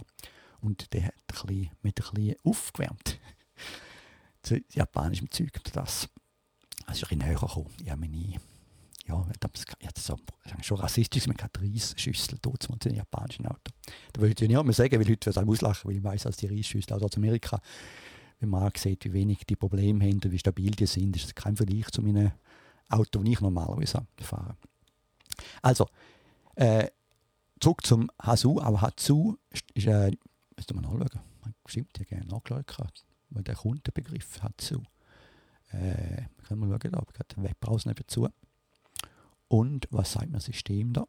und 0.62 0.92
der 0.94 1.06
hat 1.06 1.14
ein 1.14 1.48
bisschen, 1.48 1.70
mit 1.82 2.00
ein 2.00 2.14
bisschen 2.14 2.36
aufgewärmt. 2.44 3.20
zu 4.44 4.60
japanischem 4.74 5.32
Zeug. 5.32 5.52
Das, 5.64 5.74
das 5.74 5.88
ist 5.88 6.10
ein 6.86 6.90
bisschen 6.90 7.18
näher 7.20 7.40
gekommen. 7.40 7.70
Ich 7.82 7.90
habe 7.90 8.02
meine, 8.02 8.36
ja, 9.08 9.26
das, 9.40 9.66
das 9.94 10.06
so, 10.06 10.18
schon 10.62 10.78
rassistisch, 10.78 11.28
man 11.28 11.38
hat 11.38 11.58
Reisschüssel 11.60 12.38
dort 12.42 12.64
zu 12.64 12.72
einem 12.72 12.96
japanischen 12.96 13.48
Auto. 13.48 13.72
Da 14.14 14.22
würde 14.22 14.44
ich 14.44 14.50
nicht 14.50 14.64
mehr 14.64 14.74
sagen, 14.74 15.00
weil 15.00 15.10
heute 15.10 15.30
was 15.34 15.38
auslachen, 15.38 15.90
weil 15.90 15.98
ich 15.98 16.04
weiß, 16.04 16.24
dass 16.24 16.38
die 16.38 16.48
Reisschüssel 16.48 16.94
aus 16.94 17.18
Amerika, 17.18 17.62
wenn 18.44 18.50
man 18.50 18.72
sieht, 18.76 19.06
wie 19.06 19.14
wenig 19.14 19.46
die 19.46 19.56
Probleme 19.56 20.04
haben 20.04 20.16
und 20.16 20.32
wie 20.32 20.38
stabil 20.38 20.72
die 20.72 20.86
sind, 20.86 21.16
ist 21.16 21.26
das 21.26 21.36
kein 21.36 21.56
Vergleich 21.56 21.88
zu 21.92 22.02
meinem 22.02 22.34
Auto, 22.90 23.20
das 23.24 23.32
ich 23.32 23.40
normalerweise 23.40 24.06
fahre. 24.18 24.58
Also, 25.62 25.88
äh, 26.56 26.90
zurück 27.62 27.86
zum 27.86 28.12
Hasu, 28.22 28.60
aber 28.60 28.82
Hatsu 28.82 29.38
ist, 29.50 29.88
äh, 29.88 30.12
müsste 30.58 30.74
man 30.74 30.84
nachschauen, 30.84 31.22
stimmt, 31.66 31.98
ich 31.98 32.08
gerne 32.10 32.26
nachgeschaut, 32.26 33.06
weil 33.30 33.44
der 33.44 33.56
Kundenbegriff 33.56 34.44
Hatsu. 34.44 34.84
Äh, 35.72 36.24
können 36.46 36.68
wir 36.68 36.68
schauen, 36.68 36.96
habe 36.96 37.08
ich 37.14 37.36
den 37.36 37.44
Webbrowser 37.44 37.90
nebenzu. 37.90 38.28
Und 39.48 39.88
was 39.90 40.12
sagt 40.12 40.30
mein 40.30 40.42
System 40.42 40.92
da? 40.92 41.08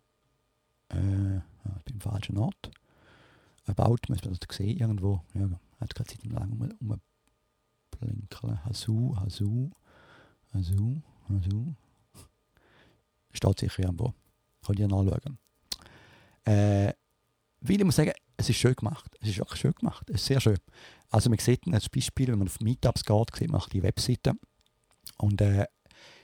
Äh, 0.91 1.39
ich 1.39 1.82
bin 1.85 1.95
im 1.95 2.01
falschen 2.01 2.39
Ort. 2.39 2.70
About, 3.66 3.97
muss 4.09 4.22
man 4.22 4.35
das 4.35 4.57
sehen, 4.57 4.78
irgendwo. 4.78 5.24
Ja, 5.35 5.49
hat 5.80 5.95
gerade 5.95 6.11
Zeit 6.11 6.24
lang 6.26 6.53
um, 6.53 6.91
um 6.91 7.01
blinkeln. 7.97 8.64
Hasu, 8.64 9.16
Hasu, 9.16 9.70
Hasu, 10.53 11.03
Hasu. 11.28 11.74
Steht 13.32 13.61
sicher 13.61 13.82
irgendwo. 13.82 14.14
Könnt 14.64 14.78
ihr 14.78 14.88
nachschauen. 14.88 15.38
Äh, 16.45 16.92
weil 17.61 17.78
ich 17.78 17.84
muss 17.84 17.97
sagen, 17.97 18.12
es 18.36 18.49
ist 18.49 18.57
schön 18.57 18.74
gemacht. 18.74 19.16
Es 19.20 19.28
ist 19.28 19.38
wirklich 19.38 19.61
schön 19.61 19.72
gemacht. 19.72 20.09
Es 20.11 20.16
ist 20.16 20.26
sehr 20.26 20.40
schön. 20.40 20.59
Also 21.11 21.30
man 21.30 21.38
sieht 21.38 21.61
als 21.72 21.88
Beispiel, 21.88 22.28
wenn 22.28 22.38
man 22.38 22.49
auf 22.49 22.61
Meetups 22.61 23.05
geht, 23.05 23.36
sieht 23.36 23.51
man 23.51 23.62
die 23.72 23.82
Webseite. 23.82 24.32
Und 25.18 25.40
äh, 25.40 25.66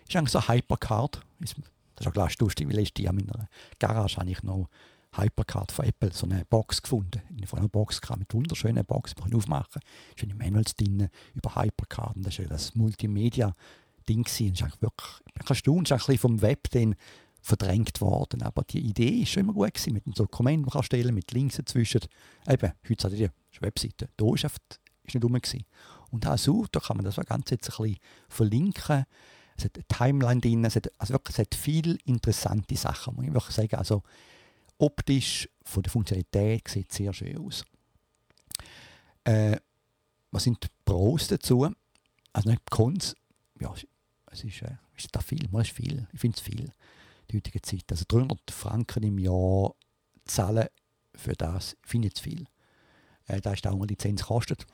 ist 0.06 0.16
eigentlich 0.16 0.30
so 0.30 0.38
ein 0.38 0.48
Hypercard. 0.48 1.20
Das 1.38 1.52
ist 1.52 2.06
auch 2.06 2.12
gleich 2.12 2.38
lustig, 2.38 2.68
weil 2.68 2.78
ich 2.78 2.98
in 2.98 3.14
meiner 3.14 3.48
Garage 3.78 4.16
habe 4.16 4.34
noch 4.42 4.68
Hypercard 5.12 5.72
von 5.72 5.84
Apple, 5.84 6.12
so 6.12 6.26
eine 6.26 6.44
Box 6.44 6.82
gefunden. 6.82 7.22
Ich 7.36 7.46
habe 7.50 7.58
eine 7.58 7.68
Box 7.68 8.00
mit 8.16 8.32
wunderschönen 8.32 8.84
Box, 8.84 9.14
die 9.14 9.22
man 9.22 9.34
aufmachen 9.34 9.80
kann. 9.80 9.82
Schöne 10.16 10.34
Manuals 10.34 10.74
drin 10.76 11.08
über 11.34 11.56
Hypercard. 11.56 12.16
Und 12.16 12.26
das 12.26 12.38
war 12.38 12.46
das 12.46 12.74
Multimedia-Ding. 12.74 14.24
Das 14.24 14.40
ist 14.40 14.60
wirklich, 14.80 15.20
ich 15.26 15.34
bin 15.34 15.46
erstaunt, 15.48 15.90
ist 15.90 16.08
ein 16.08 16.18
vom 16.18 16.40
Web 16.42 16.70
dann 16.70 16.94
verdrängt 17.42 18.00
worden. 18.00 18.42
Aber 18.42 18.62
die 18.62 18.80
Idee 18.80 19.22
ist 19.22 19.30
schon 19.30 19.42
immer 19.42 19.52
gut 19.52 19.74
gewesen, 19.74 19.94
mit 19.94 20.06
einem 20.06 20.14
Dokument, 20.14 20.62
man 20.62 20.70
kann 20.70 20.82
stellen, 20.82 21.14
mit 21.14 21.32
Links 21.32 21.56
dazwischen. 21.56 22.02
Eben, 22.48 22.72
heute 22.88 23.04
hat 23.04 23.12
die 23.12 23.30
Webseite. 23.60 24.08
Da 24.16 24.34
ist, 24.34 24.44
ist 24.44 25.14
nicht 25.14 25.24
rum 25.24 25.32
gewesen. 25.32 25.64
Und 26.10 26.26
auch 26.26 26.38
so, 26.38 26.66
da 26.70 26.80
kann 26.80 26.96
man 26.96 27.04
das 27.04 27.16
Ganze 27.16 27.54
jetzt 27.54 27.70
ein 27.70 27.76
bisschen 27.82 28.00
verlinken. 28.28 29.04
Es 29.56 29.64
hat 29.64 29.76
eine 29.76 29.84
Timeline 29.88 30.40
drin, 30.40 30.64
es 30.64 30.76
hat, 30.76 30.90
also 30.98 31.14
wirklich, 31.14 31.36
es 31.36 31.40
hat 31.40 31.54
viele 31.54 31.98
interessante 32.04 32.76
Sachen, 32.76 33.14
muss 33.14 33.26
ich 33.26 33.32
wirklich 33.32 33.54
sagen. 33.56 33.76
Also 33.76 34.02
optisch, 34.80 35.48
von 35.62 35.82
der 35.82 35.92
Funktionalität 35.92 36.68
sieht 36.68 36.92
sehr 36.92 37.12
schön 37.12 37.38
aus. 37.38 37.64
Äh, 39.24 39.56
was 40.30 40.44
sind 40.44 40.62
die 40.62 40.68
Pros 40.84 41.28
dazu? 41.28 41.68
Also 42.32 42.50
nicht 42.50 42.70
Cons, 42.70 43.16
ja, 43.60 43.74
es 44.30 44.44
ist, 44.44 44.62
äh, 44.62 44.76
ist 44.96 45.08
da 45.14 45.20
viel, 45.20 45.48
man 45.50 45.62
ist 45.62 45.72
viel, 45.72 46.06
ich 46.12 46.20
finde 46.20 46.36
es 46.36 46.42
viel 46.42 46.72
die 47.30 47.36
heutige 47.36 47.62
Zeit. 47.62 47.84
Also 47.90 48.04
300 48.08 48.50
Franken 48.50 49.02
im 49.02 49.18
Jahr 49.18 49.74
zahlen 50.24 50.68
für 51.14 51.34
das, 51.34 51.76
finde 51.82 52.08
ich 52.08 52.14
zu 52.14 52.24
viel. 52.24 52.46
Äh, 53.26 53.40
da 53.40 53.52
ist 53.52 53.66
auch 53.66 53.76
mal 53.76 53.86
die 53.86 53.94
Lizenz 53.94 54.24
kostet. 54.24 54.66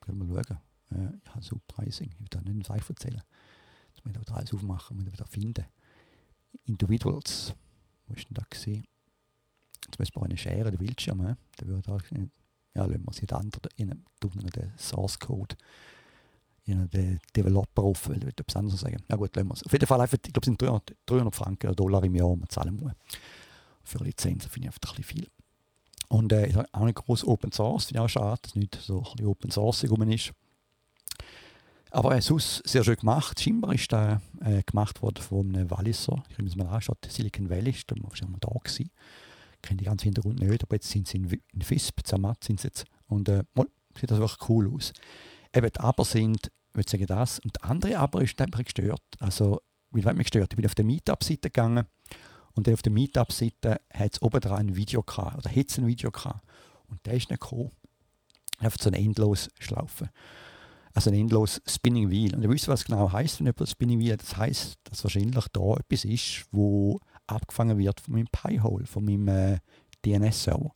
Können 0.00 0.28
wir 0.28 0.42
schauen. 0.42 0.58
Äh, 0.90 1.16
ich 1.24 1.30
habe 1.30 1.42
so 1.42 1.60
Pricing, 1.68 2.10
ich 2.10 2.20
will 2.20 2.26
da 2.30 2.40
nicht 2.40 2.70
euch 2.70 2.88
erzählen. 2.88 3.22
Jetzt 3.90 4.04
muss 4.04 4.14
ich 4.14 4.20
wieder 4.20 4.36
alles 4.36 4.52
aufmachen, 4.52 4.96
muss 4.96 5.06
ich 5.06 5.12
wieder 5.12 5.26
finden. 5.26 5.64
Individuals, 6.64 7.54
wo 8.06 8.14
ist 8.14 8.28
denn 8.28 8.34
da 8.34 8.44
gesehen? 8.48 8.84
Jetzt 9.86 9.98
müssen 9.98 10.14
wir 10.14 10.22
eine 10.22 10.36
Schere, 10.36 10.70
den 10.70 10.78
Bildschirm, 10.78 11.26
äh? 11.26 11.34
da 11.56 11.66
würde 11.66 11.82
da, 11.82 11.98
ja, 12.74 12.86
lassen 12.86 13.04
wir 13.04 13.12
sie 13.12 13.26
dann 13.26 13.50
in 13.76 14.04
den 14.18 14.72
Source 14.78 15.18
Code 15.18 15.56
ja, 16.64 16.76
den 16.86 17.20
Developer 17.34 17.82
auf, 17.82 18.08
weil 18.08 18.18
ich 18.18 18.38
etwas 18.38 18.56
anderes 18.56 18.80
sagen. 18.80 19.02
Na 19.08 19.16
gut, 19.16 19.34
lassen 19.34 19.48
wir 19.48 19.54
es. 19.54 19.64
Auf 19.64 19.72
jeden 19.72 19.86
Fall 19.86 20.00
einfach, 20.00 20.16
ich 20.16 20.32
glaube, 20.32 20.40
es 20.40 20.46
sind 20.46 20.62
300, 20.62 20.94
300 21.06 21.34
Franken 21.34 21.66
oder 21.66 21.76
Dollar 21.76 22.04
im 22.04 22.14
Jahr, 22.14 22.30
die 22.30 22.40
man 22.40 22.48
zahlen 22.48 22.76
muss. 22.76 22.92
Für 23.82 23.98
eine 23.98 24.08
Lizenz 24.08 24.46
finde 24.46 24.68
ich 24.68 24.74
einfach 24.74 24.92
ein 24.92 24.96
bisschen 24.96 25.04
viel. 25.04 25.28
Und 26.08 26.32
äh, 26.32 26.46
ich 26.46 26.54
habe 26.54 26.68
auch 26.72 26.84
nicht 26.84 26.96
groß 26.96 27.26
Open 27.26 27.52
Source, 27.52 27.86
finde 27.86 28.00
ich 28.00 28.04
auch 28.04 28.08
schade, 28.08 28.40
dass 28.42 28.54
nicht 28.54 28.76
so 28.80 28.98
ein 28.98 29.02
bisschen 29.02 29.26
Open 29.26 29.50
Source 29.50 29.90
rum 29.90 30.02
ist. 30.10 30.32
Aber 31.90 32.16
äh, 32.16 32.22
sonst 32.22 32.66
sehr 32.66 32.84
schön 32.84 32.96
gemacht. 32.96 33.40
Scheinbar 33.40 33.74
ist 33.74 33.90
der 33.90 34.20
äh, 34.40 34.62
gemacht 34.62 35.02
worden 35.02 35.22
von 35.22 35.54
einem 35.54 35.70
Walliser. 35.70 36.22
Ich 36.28 36.38
habe 36.38 36.46
es 36.46 36.56
mal 36.56 36.66
angeschaut, 36.68 36.98
Silicon 37.08 37.50
Valley, 37.50 37.70
ist 37.70 37.90
da 37.90 37.96
wahrscheinlich 38.00 38.40
mal 38.40 38.52
da 38.52 38.58
gewesen. 38.58 38.90
Kenne 39.62 39.78
die 39.78 39.84
ganzen 39.84 40.04
Hintergrund 40.04 40.40
nicht, 40.40 40.62
aber 40.62 40.76
jetzt 40.76 40.90
sind 40.90 41.08
sie 41.08 41.18
in, 41.18 41.40
in 41.52 41.62
FISP, 41.62 42.04
Zermatt 42.04 42.42
sind 42.44 42.60
sie 42.60 42.68
jetzt. 42.68 42.84
Und 43.06 43.28
äh, 43.28 43.44
sieht 43.98 44.10
das 44.10 44.18
wirklich 44.18 44.48
cool 44.48 44.72
aus. 44.74 44.92
Eben 45.54 45.70
die 45.70 45.80
Aber 45.80 46.04
sind, 46.04 46.50
ich 46.70 46.76
würde 46.76 46.90
sagen 46.90 47.06
das, 47.06 47.38
und 47.40 47.56
die 47.56 47.62
andere 47.62 47.98
Aber 47.98 48.22
ist 48.22 48.40
einfach 48.40 48.64
gestört. 48.64 49.02
Also, 49.20 49.60
wie 49.90 50.04
hat 50.04 50.16
mich 50.16 50.26
gestört? 50.26 50.52
Ich 50.52 50.56
bin 50.56 50.66
auf 50.66 50.74
der 50.74 50.84
Meetup-Seite 50.84 51.50
gegangen 51.50 51.86
und 52.54 52.68
auf 52.68 52.82
der 52.82 52.92
Meetup-Seite 52.92 53.80
hat 53.92 54.12
es 54.14 54.22
oben 54.22 54.40
dran 54.40 54.58
ein 54.58 54.76
Video 54.76 55.02
gehabt, 55.02 55.38
oder 55.38 55.54
hat 55.54 55.70
es 55.70 55.78
ein 55.78 55.86
Video 55.86 56.10
gehabt. 56.10 56.42
Und 56.88 57.04
der 57.06 57.14
ist 57.14 57.30
nicht 57.30 57.40
gekommen. 57.40 57.70
Einfach 58.58 58.80
so 58.80 58.88
eine 58.88 58.98
endlos 58.98 59.48
Schlaufe. 59.58 60.10
Also 60.94 61.10
ein 61.10 61.16
endlos 61.16 61.60
Spinning 61.66 62.10
Wheel. 62.10 62.34
Und 62.34 62.42
ihr 62.42 62.50
wisst, 62.50 62.68
was 62.68 62.84
genau 62.84 63.10
heißt, 63.10 63.40
wenn 63.40 63.46
etwas 63.46 63.70
Spinning 63.70 63.98
Wheel, 63.98 64.16
das 64.16 64.36
heißt, 64.36 64.78
dass 64.84 65.02
wahrscheinlich 65.04 65.46
da 65.48 65.74
etwas 65.76 66.04
ist, 66.04 66.46
wo 66.52 67.00
abgefangen 67.26 67.78
wird 67.78 68.00
von 68.00 68.14
meinem 68.14 68.28
Pi-Hole, 68.30 68.86
von 68.86 69.04
meinem 69.04 69.28
äh, 69.28 69.58
DNS-Server. 70.04 70.72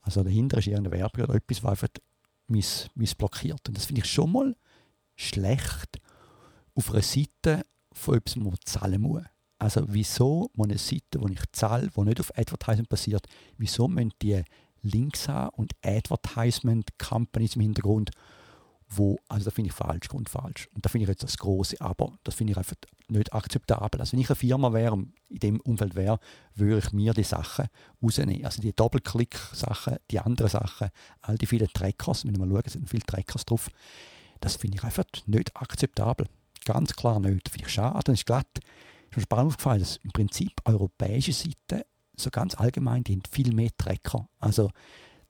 Also 0.00 0.22
dahinter 0.22 0.58
ist 0.58 0.66
irgendeine 0.66 0.96
Werbung 0.96 1.24
oder 1.24 1.34
etwas, 1.34 1.62
was 1.62 1.70
einfach 1.70 1.88
miss, 2.46 2.88
missblockiert. 2.94 3.68
Und 3.68 3.76
das 3.76 3.86
finde 3.86 4.02
ich 4.02 4.10
schon 4.10 4.32
mal 4.32 4.56
schlecht 5.16 6.00
auf 6.74 6.90
einer 6.90 7.02
Seite 7.02 7.64
von 7.92 8.16
etwas, 8.16 8.36
wo 8.36 8.50
man 8.50 8.58
zahlen 8.64 9.00
muss. 9.00 9.22
Also 9.58 9.84
wieso 9.88 10.50
muss 10.54 10.68
eine 10.68 10.78
Seite, 10.78 11.20
wo 11.20 11.28
ich 11.28 11.40
zahle, 11.52 11.88
die 11.88 12.00
nicht 12.02 12.20
auf 12.20 12.36
Advertisement 12.36 12.88
basiert, 12.88 13.26
wieso 13.56 13.88
müssen 13.88 14.12
die 14.20 14.42
Links 14.82 15.28
haben 15.28 15.54
und 15.56 15.72
Advertisement 15.82 16.98
Companies 16.98 17.56
im 17.56 17.62
Hintergrund, 17.62 18.10
wo, 18.88 19.18
also 19.28 19.46
das 19.46 19.54
finde 19.54 19.68
ich 19.68 19.74
falsch, 19.74 20.08
grundfalsch. 20.08 20.68
Und 20.74 20.84
da 20.84 20.90
finde 20.90 21.04
ich 21.04 21.08
jetzt 21.08 21.22
das 21.22 21.38
große 21.38 21.80
Aber, 21.80 22.12
das 22.24 22.34
finde 22.34 22.52
ich 22.52 22.58
einfach 22.58 22.76
nicht 23.08 23.32
akzeptabel. 23.32 24.00
Also 24.00 24.12
wenn 24.12 24.20
ich 24.20 24.28
eine 24.28 24.36
Firma 24.36 24.72
wäre, 24.72 24.96
in 25.28 25.38
dem 25.38 25.60
Umfeld 25.60 25.94
wäre, 25.94 26.18
würde 26.54 26.78
ich 26.78 26.92
mir 26.92 27.12
die 27.14 27.22
Sachen 27.22 27.66
rausnehmen. 28.02 28.44
Also 28.44 28.62
die 28.62 28.72
Doppelklick-Sachen, 28.72 29.96
die 30.10 30.20
anderen 30.20 30.50
Sachen, 30.50 30.90
all 31.20 31.36
die 31.36 31.46
vielen 31.46 31.68
Trackers, 31.68 32.24
wenn 32.24 32.38
wir 32.38 32.46
mal 32.46 32.62
schauen, 32.62 32.70
sind 32.70 32.88
viele 32.88 33.04
Trackers 33.04 33.44
drauf, 33.44 33.68
das 34.40 34.56
finde 34.56 34.78
ich 34.78 34.84
einfach 34.84 35.04
nicht 35.26 35.56
akzeptabel. 35.56 36.26
Ganz 36.64 36.94
klar 36.94 37.20
nicht. 37.20 37.48
Finde 37.48 37.66
ich 37.66 37.72
schade. 37.72 38.00
Das 38.04 38.14
ist 38.14 38.26
glatt. 38.26 38.46
Ist 39.10 39.16
mir 39.16 39.22
spannend 39.22 39.48
aufgefallen, 39.48 39.80
dass 39.80 39.96
im 39.98 40.10
Prinzip 40.12 40.52
europäische 40.64 41.32
Seiten, 41.32 41.82
so 42.16 42.30
ganz 42.30 42.54
allgemein, 42.54 43.04
die 43.04 43.14
haben 43.14 43.22
viel 43.30 43.52
mehr 43.52 43.70
Tracker. 43.76 44.28
Also 44.38 44.70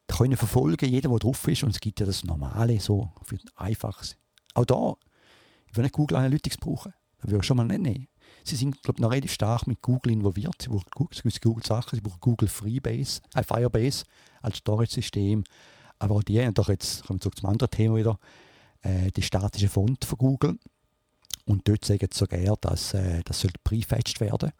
können 0.07 0.37
verfolgen, 0.37 0.89
jeder, 0.89 1.09
der 1.09 1.19
drauf 1.19 1.47
ist. 1.49 1.63
Und 1.63 1.71
es 1.71 1.81
gibt 1.81 2.01
ja 2.01 2.07
das 2.07 2.25
Normale, 2.25 2.79
so 2.81 3.11
für 3.25 3.39
einfaches. 3.57 4.17
Auch 4.55 4.65
da, 4.65 4.95
ich 5.67 5.77
will 5.77 5.83
nicht 5.83 5.95
Google 5.95 6.19
Analytics 6.19 6.59
brauchen. 6.59 6.93
Würde 7.25 7.43
schon 7.43 7.57
mal 7.57 7.67
nicht 7.67 7.81
nehmen. 7.81 8.09
Sie 8.45 8.57
sind, 8.57 8.83
glaube 8.83 9.01
noch 9.01 9.11
relativ 9.11 9.33
stark 9.33 9.67
mit 9.67 9.81
Google 9.81 10.13
involviert. 10.13 10.61
Sie 10.61 10.69
brauchen 10.69 10.87
Google-Sachen, 11.41 11.97
sie 11.97 12.03
brauchen 12.03 12.21
Google 12.21 12.49
Freebase, 12.49 13.23
äh, 13.35 13.43
Firebase 13.43 14.05
als 14.43 14.59
Storage-System. 14.59 15.45
Aber 15.99 16.17
auch 16.17 16.23
die 16.23 16.41
haben 16.41 16.55
doch 16.55 16.69
jetzt, 16.69 17.05
kommen 17.05 17.19
wir 17.19 17.23
zurück 17.23 17.39
zum 17.39 17.49
anderen 17.49 17.71
Thema 17.71 17.97
wieder, 17.97 18.19
äh, 18.83 19.11
die 19.13 19.23
statische 19.23 19.69
Font 19.69 20.05
von 20.05 20.19
Google. 20.19 20.59
Und 21.47 21.67
dort 21.67 21.85
sagen 21.85 22.07
sie 22.11 22.19
sogar, 22.19 22.57
dass 22.61 22.95
äh, 22.95 23.23
das 23.25 23.41
sollte 23.41 23.61
prefetched 23.65 24.21
werden. 24.21 24.53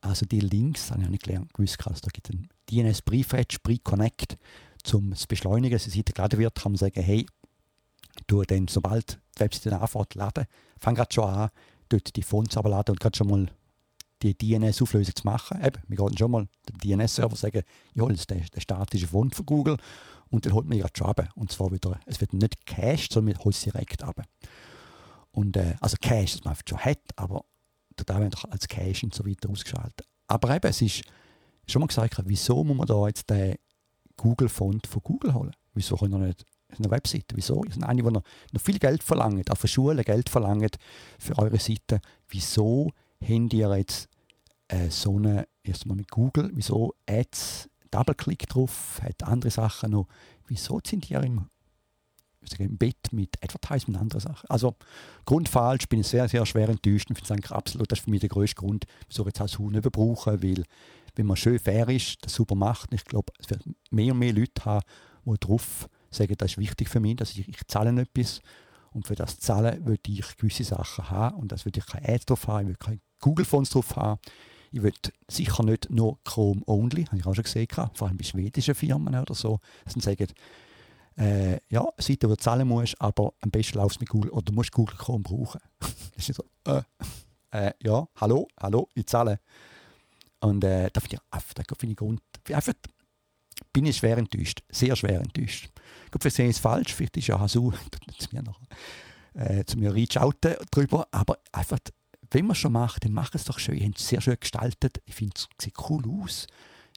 Also 0.00 0.26
die 0.26 0.40
Links, 0.40 0.90
habe 0.90 1.02
ich 1.02 1.08
nicht 1.08 1.24
gelernt, 1.24 1.52
gewusst, 1.54 1.78
dass 1.84 2.00
da 2.00 2.08
gibt 2.12 2.30
einen 2.30 2.48
DNS 2.70 3.02
Prefetch, 3.02 3.58
Pre-Connect 3.62 4.38
zum 4.84 5.14
zu 5.14 5.26
beschleunigen, 5.26 5.74
dass 5.74 5.84
die 5.84 5.90
Seite 5.90 6.12
geladen 6.12 6.38
wird, 6.38 6.54
kann 6.54 6.72
man 6.72 6.78
sagen, 6.78 7.02
hey, 7.02 7.26
du 8.26 8.42
dann, 8.42 8.68
sobald 8.68 9.18
die 9.36 9.40
Webseite 9.40 9.80
anfängt 9.80 10.14
laden, 10.14 10.46
fang 10.78 10.94
gerade 10.94 11.12
schon 11.12 11.24
an, 11.24 11.50
dort 11.88 12.14
die 12.16 12.22
Fonts 12.22 12.56
abladen 12.56 12.92
und 12.92 13.00
gerade 13.00 13.16
schon 13.16 13.28
mal 13.28 13.48
die 14.22 14.36
DNS-Auflösung 14.36 15.14
zu 15.14 15.24
machen. 15.24 15.64
Eben, 15.64 15.80
wir 15.86 15.96
gehen 15.96 16.18
schon 16.18 16.30
mal 16.30 16.48
den 16.68 16.98
DNS-Server 16.98 17.36
sagen, 17.36 17.62
ich 17.94 18.02
hole 18.02 18.14
jetzt 18.14 18.30
den, 18.30 18.44
den 18.44 18.60
statischen 18.60 19.08
Font 19.08 19.34
von 19.34 19.46
Google 19.46 19.76
und 20.30 20.44
dann 20.44 20.52
holt 20.52 20.66
man 20.66 20.78
gerade 20.78 20.92
schon. 20.96 21.14
Und 21.34 21.52
zwar 21.52 21.70
wieder, 21.72 22.00
es 22.06 22.20
wird 22.20 22.32
nicht 22.32 22.66
cached, 22.66 23.12
sondern 23.12 23.34
man 23.34 23.44
holt 23.44 23.54
es 23.54 23.62
direkt 23.62 24.02
ab. 24.02 24.22
Und, 25.30 25.56
äh, 25.56 25.76
also 25.80 25.96
Cache, 26.00 26.24
das 26.24 26.44
man 26.44 26.56
schon 26.68 26.78
hat, 26.78 27.00
aber 27.16 27.44
da 27.96 28.18
werden 28.18 28.30
doch 28.30 28.44
als 28.50 28.66
Cache 28.66 29.04
und 29.04 29.14
so 29.14 29.24
weiter 29.24 29.50
ausgeschaltet. 29.50 30.06
Aber 30.26 30.54
eben, 30.54 30.68
es 30.68 30.82
ist 30.82 31.02
schon 31.66 31.80
mal 31.80 31.86
gesagt, 31.86 32.20
wieso 32.24 32.64
muss 32.64 32.76
man 32.76 32.86
da 32.86 33.06
jetzt 33.06 33.30
den 33.30 33.56
Google-Font 34.16 34.86
von 34.86 35.02
Google 35.02 35.34
holen. 35.34 35.54
Wieso 35.74 35.96
können 35.96 36.20
wir 36.20 36.26
nicht 36.26 36.44
eine 36.76 36.90
Webseite? 36.90 37.34
Wieso? 37.34 37.64
Ihr 37.64 37.72
seid 37.72 37.84
eine, 37.84 38.02
die 38.02 38.10
noch, 38.10 38.22
noch 38.52 38.60
viel 38.60 38.78
Geld 38.78 39.02
verlangt, 39.02 39.50
auch 39.50 39.56
von 39.56 39.68
Schulen 39.68 40.02
Geld 40.02 40.28
verlangt 40.28 40.76
für 41.18 41.38
eure 41.38 41.58
Seite. 41.58 42.00
Wieso 42.28 42.92
habt 43.20 43.52
ihr 43.52 43.76
jetzt 43.76 44.08
äh, 44.68 44.90
so 44.90 45.16
eine, 45.16 45.46
erstmal 45.62 45.96
mit 45.96 46.10
Google, 46.10 46.50
wieso 46.54 46.94
Ads, 47.06 47.68
Double-Click 47.90 48.48
drauf, 48.48 49.00
hat 49.02 49.22
andere 49.24 49.50
Sachen 49.50 49.92
noch. 49.92 50.08
Wieso 50.46 50.80
sind 50.86 51.10
ihr 51.10 51.22
im, 51.22 51.46
im 52.58 52.78
Bett 52.78 53.12
mit 53.12 53.42
Advertisement 53.42 53.96
und 53.96 54.02
anderen 54.02 54.20
Sachen? 54.20 54.48
Also, 54.50 54.76
Grund 55.24 55.48
falsch, 55.48 55.88
bin 55.88 56.02
sehr, 56.02 56.28
sehr 56.28 56.44
schwer 56.46 56.68
enttäuscht 56.68 57.08
und 57.08 57.16
finde 57.16 57.42
es 57.42 57.50
absolut, 57.50 57.90
das 57.90 58.00
ist 58.00 58.04
für 58.04 58.10
mich 58.10 58.20
der 58.20 58.28
größte 58.28 58.56
Grund, 58.56 58.84
wieso 59.08 59.22
ich 59.22 59.28
jetzt 59.28 59.40
als 59.40 59.58
Huhn 59.58 59.72
nicht 59.72 59.90
brauchen, 59.90 60.42
weil 60.42 60.64
wenn 61.14 61.26
man 61.26 61.36
schön 61.36 61.58
fair 61.58 61.88
ist, 61.88 62.24
das 62.24 62.34
super 62.34 62.54
macht, 62.54 62.92
ich 62.92 63.04
glaube, 63.04 63.32
es 63.38 63.50
wird 63.50 63.62
mehr 63.90 64.12
und 64.12 64.20
mehr 64.20 64.32
Leute 64.32 64.64
haben, 64.64 64.84
die 65.24 65.38
drauf 65.40 65.88
sagen, 66.10 66.34
das 66.38 66.52
ist 66.52 66.58
wichtig 66.58 66.88
für 66.88 67.00
mich, 67.00 67.16
dass 67.16 67.30
ich, 67.30 67.48
ich 67.48 67.66
zahle 67.66 68.00
etwas 68.00 68.40
und 68.92 69.06
für 69.06 69.14
das 69.14 69.38
Zahlen 69.38 69.84
würde 69.86 70.10
ich 70.10 70.36
gewisse 70.36 70.64
Sachen 70.64 71.10
haben 71.10 71.36
und 71.36 71.52
das 71.52 71.64
würde 71.64 71.80
ich 71.80 71.86
keine 71.86 72.08
Ads 72.08 72.26
drauf 72.26 72.46
haben, 72.48 72.62
ich 72.62 72.68
würde 72.68 72.78
keine 72.78 73.00
Google-Fonds 73.20 73.70
drauf 73.70 73.96
haben, 73.96 74.20
ich 74.70 74.82
will 74.82 74.92
sicher 75.28 75.62
nicht 75.62 75.90
nur 75.90 76.18
Chrome 76.24 76.62
only, 76.66 77.04
habe 77.04 77.18
ich 77.18 77.26
auch 77.26 77.34
schon 77.34 77.44
gesehen, 77.44 77.68
vor 77.94 78.08
allem 78.08 78.16
bei 78.16 78.24
schwedischen 78.24 78.74
Firmen 78.74 79.14
oder 79.14 79.34
so, 79.34 79.60
dass 79.84 79.94
sie 79.94 80.00
sagen, 80.00 80.28
äh, 81.16 81.58
ja, 81.68 81.84
Seite, 81.98 82.26
die 82.26 82.28
du 82.28 82.36
zahlen 82.36 82.68
musst, 82.68 83.00
aber 83.00 83.32
am 83.40 83.50
besten 83.50 83.78
laufst 83.78 84.00
mit 84.00 84.08
Google 84.08 84.30
oder 84.30 84.42
du 84.42 84.52
musst 84.52 84.72
Google 84.72 84.96
Chrome 84.96 85.22
brauchen. 85.22 85.60
das 86.14 86.28
ist 86.28 86.36
so, 86.36 86.44
äh, 86.64 86.82
äh, 87.50 87.72
ja, 87.82 88.06
hallo, 88.16 88.46
hallo, 88.60 88.88
ich 88.94 89.06
zahle. 89.06 89.40
Und 90.40 90.62
äh, 90.62 90.90
da 90.92 91.00
finde 91.00 91.16
ich, 91.16 91.54
da 91.54 91.74
finde 91.76 91.92
ich 91.92 91.96
Grund, 91.96 92.20
einfach 92.52 92.74
bin 93.78 93.86
ich 93.86 93.98
schwer 93.98 94.18
enttäuscht, 94.18 94.64
sehr 94.70 94.96
schwer 94.96 95.20
enttäuscht. 95.20 95.70
Ich 96.04 96.10
glaube, 96.10 96.24
wir 96.24 96.32
sehen 96.32 96.50
es 96.50 96.58
falsch, 96.58 96.94
vielleicht 96.94 97.16
ist 97.16 97.28
ja 97.28 97.38
Hasu 97.38 97.70
zu 98.18 98.28
mir 98.32 98.42
noch 98.42 98.60
äh, 99.34 99.64
zu 99.66 99.78
mir 99.78 99.94
reinschauten 99.94 100.56
drüber, 100.72 101.06
aber 101.12 101.38
einfach 101.52 101.78
wenn 102.32 102.46
man 102.46 102.54
es 102.54 102.58
schon 102.58 102.72
macht, 102.72 103.04
dann 103.04 103.12
mach 103.12 103.32
es 103.34 103.44
doch 103.44 103.60
schön. 103.60 103.78
Ihr 103.78 103.86
habt 103.86 104.00
es 104.00 104.08
sehr 104.08 104.20
schön 104.20 104.36
gestaltet. 104.38 105.00
Ich 105.06 105.14
finde, 105.14 105.34
es 105.36 105.48
sieht 105.62 105.74
cool 105.88 106.02
aus. 106.20 106.48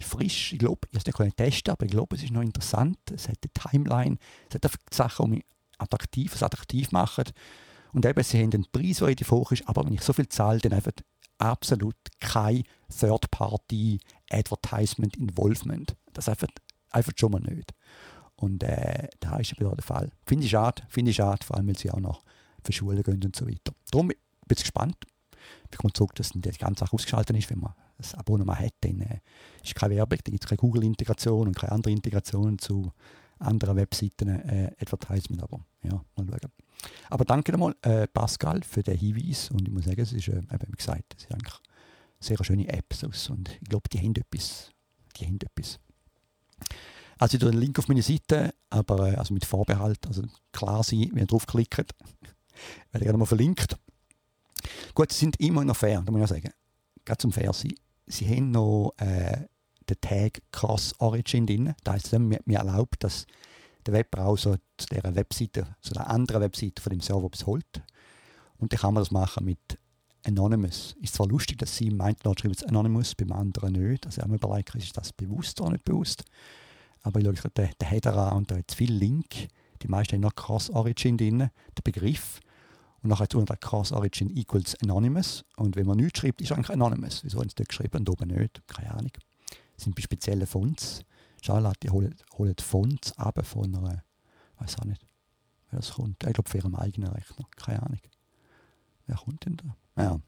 Frisch. 0.02 0.54
Ich 0.54 0.60
glaube, 0.60 0.88
ich 0.90 1.00
habe 1.00 1.12
es 1.12 1.20
nicht 1.20 1.38
testen, 1.38 1.72
aber 1.72 1.86
ich 1.86 1.92
glaube, 1.92 2.16
es 2.16 2.24
ist 2.24 2.32
noch 2.32 2.42
interessant. 2.42 2.98
Es 3.14 3.30
hat 3.30 3.38
eine 3.44 3.52
Timeline. 3.54 4.18
Es 4.50 4.56
hat 4.56 4.66
Sachen, 4.92 5.28
die 5.28 5.34
mich 5.38 5.46
attraktiv, 5.78 6.34
was 6.34 6.42
attraktiv 6.42 6.92
machen. 6.92 7.26
Und 7.94 8.08
eben, 8.08 8.24
sie 8.24 8.42
haben 8.42 8.52
einen 8.52 8.66
Preis, 8.72 8.98
der 8.98 9.06
relativ 9.08 9.30
hoch 9.32 9.52
ist, 9.52 9.70
aber 9.70 9.86
wenn 9.86 9.94
ich 9.94 10.02
so 10.02 10.14
viel 10.14 10.28
zahle, 10.28 10.58
dann 10.60 10.74
einfach 10.74 10.94
absolut 11.38 11.96
kein 12.20 12.64
Third-Party-Advertisement 13.00 15.16
Involvement. 15.18 15.96
Das 16.14 16.30
einfach, 16.30 16.48
einfach 16.92 17.14
schon 17.16 17.32
mal 17.32 17.42
nicht. 17.42 17.74
Und 18.36 18.64
äh, 18.64 19.08
da 19.20 19.38
ist 19.38 19.52
wieder 19.52 19.76
der 19.76 19.84
Fall. 19.84 20.12
Finde 20.26 20.46
ich 20.46 20.52
schade, 20.52 20.84
finde 20.89 21.12
ich 21.12 21.18
schade, 21.18 21.46
vor 21.46 21.58
allem, 21.58 21.68
weil 21.68 21.78
sie 21.78 21.92
auch 21.92 22.00
noch 22.00 22.24
für 22.64 22.74
Schulen 22.74 23.04
gehen 23.04 23.24
und 23.24 23.36
so 23.36 23.48
weiter. 23.48 23.74
Darum 23.92 24.08
bin 24.08 24.18
ich 24.50 24.58
gespannt, 24.58 24.96
ich 25.72 25.78
komme 25.78 25.94
zurück, 25.94 26.16
dass 26.16 26.30
die 26.30 26.42
ganze 26.42 26.82
Sache 26.82 26.94
ausgeschaltet 26.94 27.38
ist. 27.38 27.50
Wenn 27.50 27.60
man 27.60 27.74
das 27.98 28.16
Abonnement 28.16 28.60
hat, 28.60 28.74
dann 28.82 29.02
äh, 29.02 29.20
ist 29.64 29.76
keine 29.76 29.96
Werbung, 29.96 30.20
dann 30.24 30.32
gibt 30.32 30.44
es 30.44 30.50
keine 30.50 30.58
Google-Integration 30.58 31.48
und 31.48 31.58
keine 31.58 31.72
andere 31.72 31.92
Integration 31.92 32.58
zu 32.60 32.92
anderen 33.39 33.76
Webseiten, 33.76 34.30
äh, 34.30 34.72
Advertisement. 34.80 35.44
Aber 35.44 35.60
ja, 35.84 36.04
mal 36.16 36.28
schauen. 36.28 36.52
Aber 37.10 37.26
danke 37.26 37.52
nochmal, 37.52 37.76
äh, 37.84 38.08
Pascal, 38.08 38.62
für 38.64 38.84
den 38.84 38.98
Hinweis. 38.98 39.52
Und 39.52 39.68
ich 39.68 39.74
muss 39.74 39.86
sagen, 39.86 40.02
es 40.02 40.14
ist, 40.14 40.28
äh, 40.28 40.42
wie 40.42 40.72
gesagt, 40.72 41.16
es 41.16 41.24
ist 41.24 41.32
eigentlich 41.32 41.54
eine 41.54 41.62
sehr 42.20 42.44
schöne 42.44 42.68
App. 42.70 42.94
Und 43.30 43.50
ich 43.62 43.70
glaube, 43.70 43.89
die 43.89 44.00
haben 44.00 44.16
etwas. 44.16 44.72
Die 45.18 45.26
haben 45.26 45.38
etwas. 45.38 45.80
Also 47.18 47.36
ich 47.36 47.41
tue 47.41 47.51
einen 47.51 47.59
Link 47.59 47.78
auf 47.78 47.88
meine 47.88 48.01
Seite, 48.01 48.53
aber 48.70 49.14
äh, 49.14 49.16
also 49.16 49.34
mit 49.34 49.45
Vorbehalt, 49.45 50.07
also 50.07 50.24
klar 50.51 50.84
sein, 50.84 51.09
wenn 51.12 51.20
ihr 51.20 51.28
draufklickt, 51.28 51.78
werde 51.78 51.93
ich 52.93 53.01
gerne 53.01 53.18
mal 53.18 53.26
verlinkt. 53.26 53.78
Gut, 54.93 55.12
sie 55.12 55.20
sind 55.20 55.39
immer 55.39 55.64
noch 55.64 55.76
fair, 55.76 56.01
da 56.05 56.12
muss 56.12 56.22
ich 56.22 56.28
sagen. 56.28 56.53
Gerade 57.05 57.18
zum 57.18 57.32
Fair 57.32 57.53
sein. 57.53 57.74
Sie 58.07 58.28
haben 58.28 58.51
noch 58.51 58.93
äh, 58.97 59.45
den 59.89 60.01
Tag 60.01 60.41
Cross 60.51 60.95
Origin 60.99 61.45
drin. 61.45 61.76
Das 61.84 61.95
heisst, 61.95 62.14
mir, 62.14 62.39
mir 62.45 62.57
erlaubt, 62.59 63.03
dass 63.03 63.26
der 63.86 63.93
Webbrowser 63.93 64.57
zu 64.78 64.88
dieser 64.88 65.16
Webseite, 65.16 65.76
zu 65.82 65.95
einer 65.95 66.09
anderen 66.09 66.41
Webseite 66.41 66.82
von 66.82 66.91
dem 66.91 67.01
Server 67.01 67.28
etwas 67.28 67.45
holt. 67.45 67.84
Und 68.57 68.74
dann 68.74 68.80
kann 68.80 68.93
man 68.93 69.01
das 69.01 69.12
machen 69.12 69.45
mit 69.45 69.78
Anonymous. 70.26 70.96
Ist 71.02 71.16
zwar 71.16 71.28
lustig, 71.28 71.58
dass 71.60 71.76
sie 71.76 71.88
im 71.88 72.00
einen 72.02 72.16
schreiben 72.24 72.52
es 72.52 72.64
Anonymous, 72.64 73.16
beim 73.16 73.32
anderen 73.32 73.74
nicht. 73.74 74.06
Also 74.06 74.18
ich 74.18 74.22
habe 74.24 74.32
mir 74.32 74.38
überlegt, 74.38 74.76
ist 74.76 74.98
das 74.98 75.14
bewusst 75.14 75.60
oder 75.62 75.72
nicht 75.72 75.86
bewusst. 75.86 76.24
Aber 77.04 77.20
ich 77.20 77.26
schaue 77.26 77.52
den, 77.52 77.70
den 77.80 77.88
Header 77.88 78.16
an 78.16 78.38
und 78.38 78.52
da 78.52 78.58
hat 78.58 78.72
viel 78.72 78.94
Link. 78.94 79.48
Die 79.82 79.88
meisten 79.88 80.14
haben 80.14 80.22
noch 80.22 80.36
Cross 80.36 80.70
Origin 80.70 81.18
drin, 81.18 81.40
der 81.40 81.82
Begriff. 81.84 82.40
Und 83.02 83.10
nachher 83.10 83.28
tun 83.28 83.50
wir 83.50 83.58
Cross 83.58 83.92
Origin 83.92 84.30
equals 84.36 84.76
Anonymous. 84.82 85.44
Und 85.58 85.76
wenn 85.76 85.88
man 85.88 85.98
nichts 85.98 86.20
schreibt, 86.20 86.42
ist 86.42 86.52
eigentlich 86.52 86.70
Anonymous. 86.70 87.24
Wieso 87.24 87.40
haben 87.40 87.50
sie 87.50 87.56
das 87.56 87.68
geschrieben 87.68 87.98
und 87.98 88.10
oben 88.10 88.28
nicht? 88.30 88.62
Keine 88.68 88.92
Ahnung. 88.92 89.12
Das 89.76 89.86
sind 89.86 89.96
bei 89.96 90.02
speziellen 90.02 90.46
Fonts. 90.46 91.04
Charlotte 91.42 91.80
die 91.82 91.90
holen, 91.90 92.16
Fonts 92.60 93.18
ab 93.18 93.44
von 93.46 93.76
einer, 93.76 94.04
weiß 94.60 94.78
auch 94.78 94.86
nicht, 94.86 95.04
wer 95.72 95.80
das 95.80 95.94
kommt. 95.94 96.24
Ich 96.24 96.34
glaube, 96.34 96.48
für 96.48 96.60
ihren 96.60 96.76
eigenen 96.76 97.10
Rechner. 97.10 97.48
Keine 97.56 97.82
Ahnung. 97.82 98.00
Wer 99.08 99.16
kommt 99.16 99.44
denn 99.46 99.58
da? 99.58 99.76
Ja. 99.98 100.20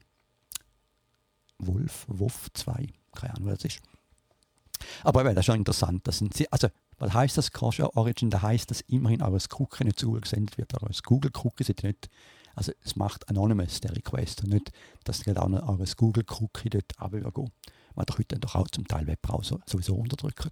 Wolf, 1.58 2.04
Wolf 2.08 2.48
2. 2.52 2.88
Keine 3.14 3.34
Ahnung, 3.34 3.46
wer 3.46 3.54
das 3.54 3.64
ist. 3.64 3.80
Aber 5.02 5.20
eben, 5.20 5.34
das 5.34 5.42
ist 5.42 5.46
schon 5.46 5.56
interessant. 5.56 6.06
Das 6.06 6.18
sind, 6.18 6.34
also, 6.52 6.68
was 6.98 7.14
heißt 7.14 7.38
das 7.38 7.52
Cross 7.52 7.80
Origin? 7.80 8.30
Da 8.30 8.42
heißt 8.42 8.70
dass 8.70 8.80
immerhin 8.82 9.22
eures 9.22 9.48
Cookie 9.58 9.84
nicht 9.84 9.98
zugesendet 9.98 10.58
wird. 10.58 10.74
Eures 10.82 11.02
Google 11.02 11.30
Cookie 11.34 11.64
sind 11.64 11.82
nicht 11.82 12.10
also 12.54 12.72
es 12.84 12.96
macht 12.96 13.28
anonymous, 13.28 13.80
der 13.80 13.94
Request, 13.96 14.44
und 14.44 14.50
nicht, 14.50 14.72
dass 15.04 15.24
gerade 15.24 15.42
auch 15.42 15.48
noch 15.48 15.68
eures 15.68 15.96
Google-Cookie 15.96 16.70
dort 16.70 17.00
runtergehen. 17.00 17.50
Was 17.94 18.06
doch 18.06 18.18
heute 18.18 18.38
doch 18.38 18.54
auch 18.54 18.68
zum 18.68 18.86
Teil 18.86 19.06
Webbrowser 19.06 19.60
sowieso 19.66 19.94
unterdrücken. 19.94 20.50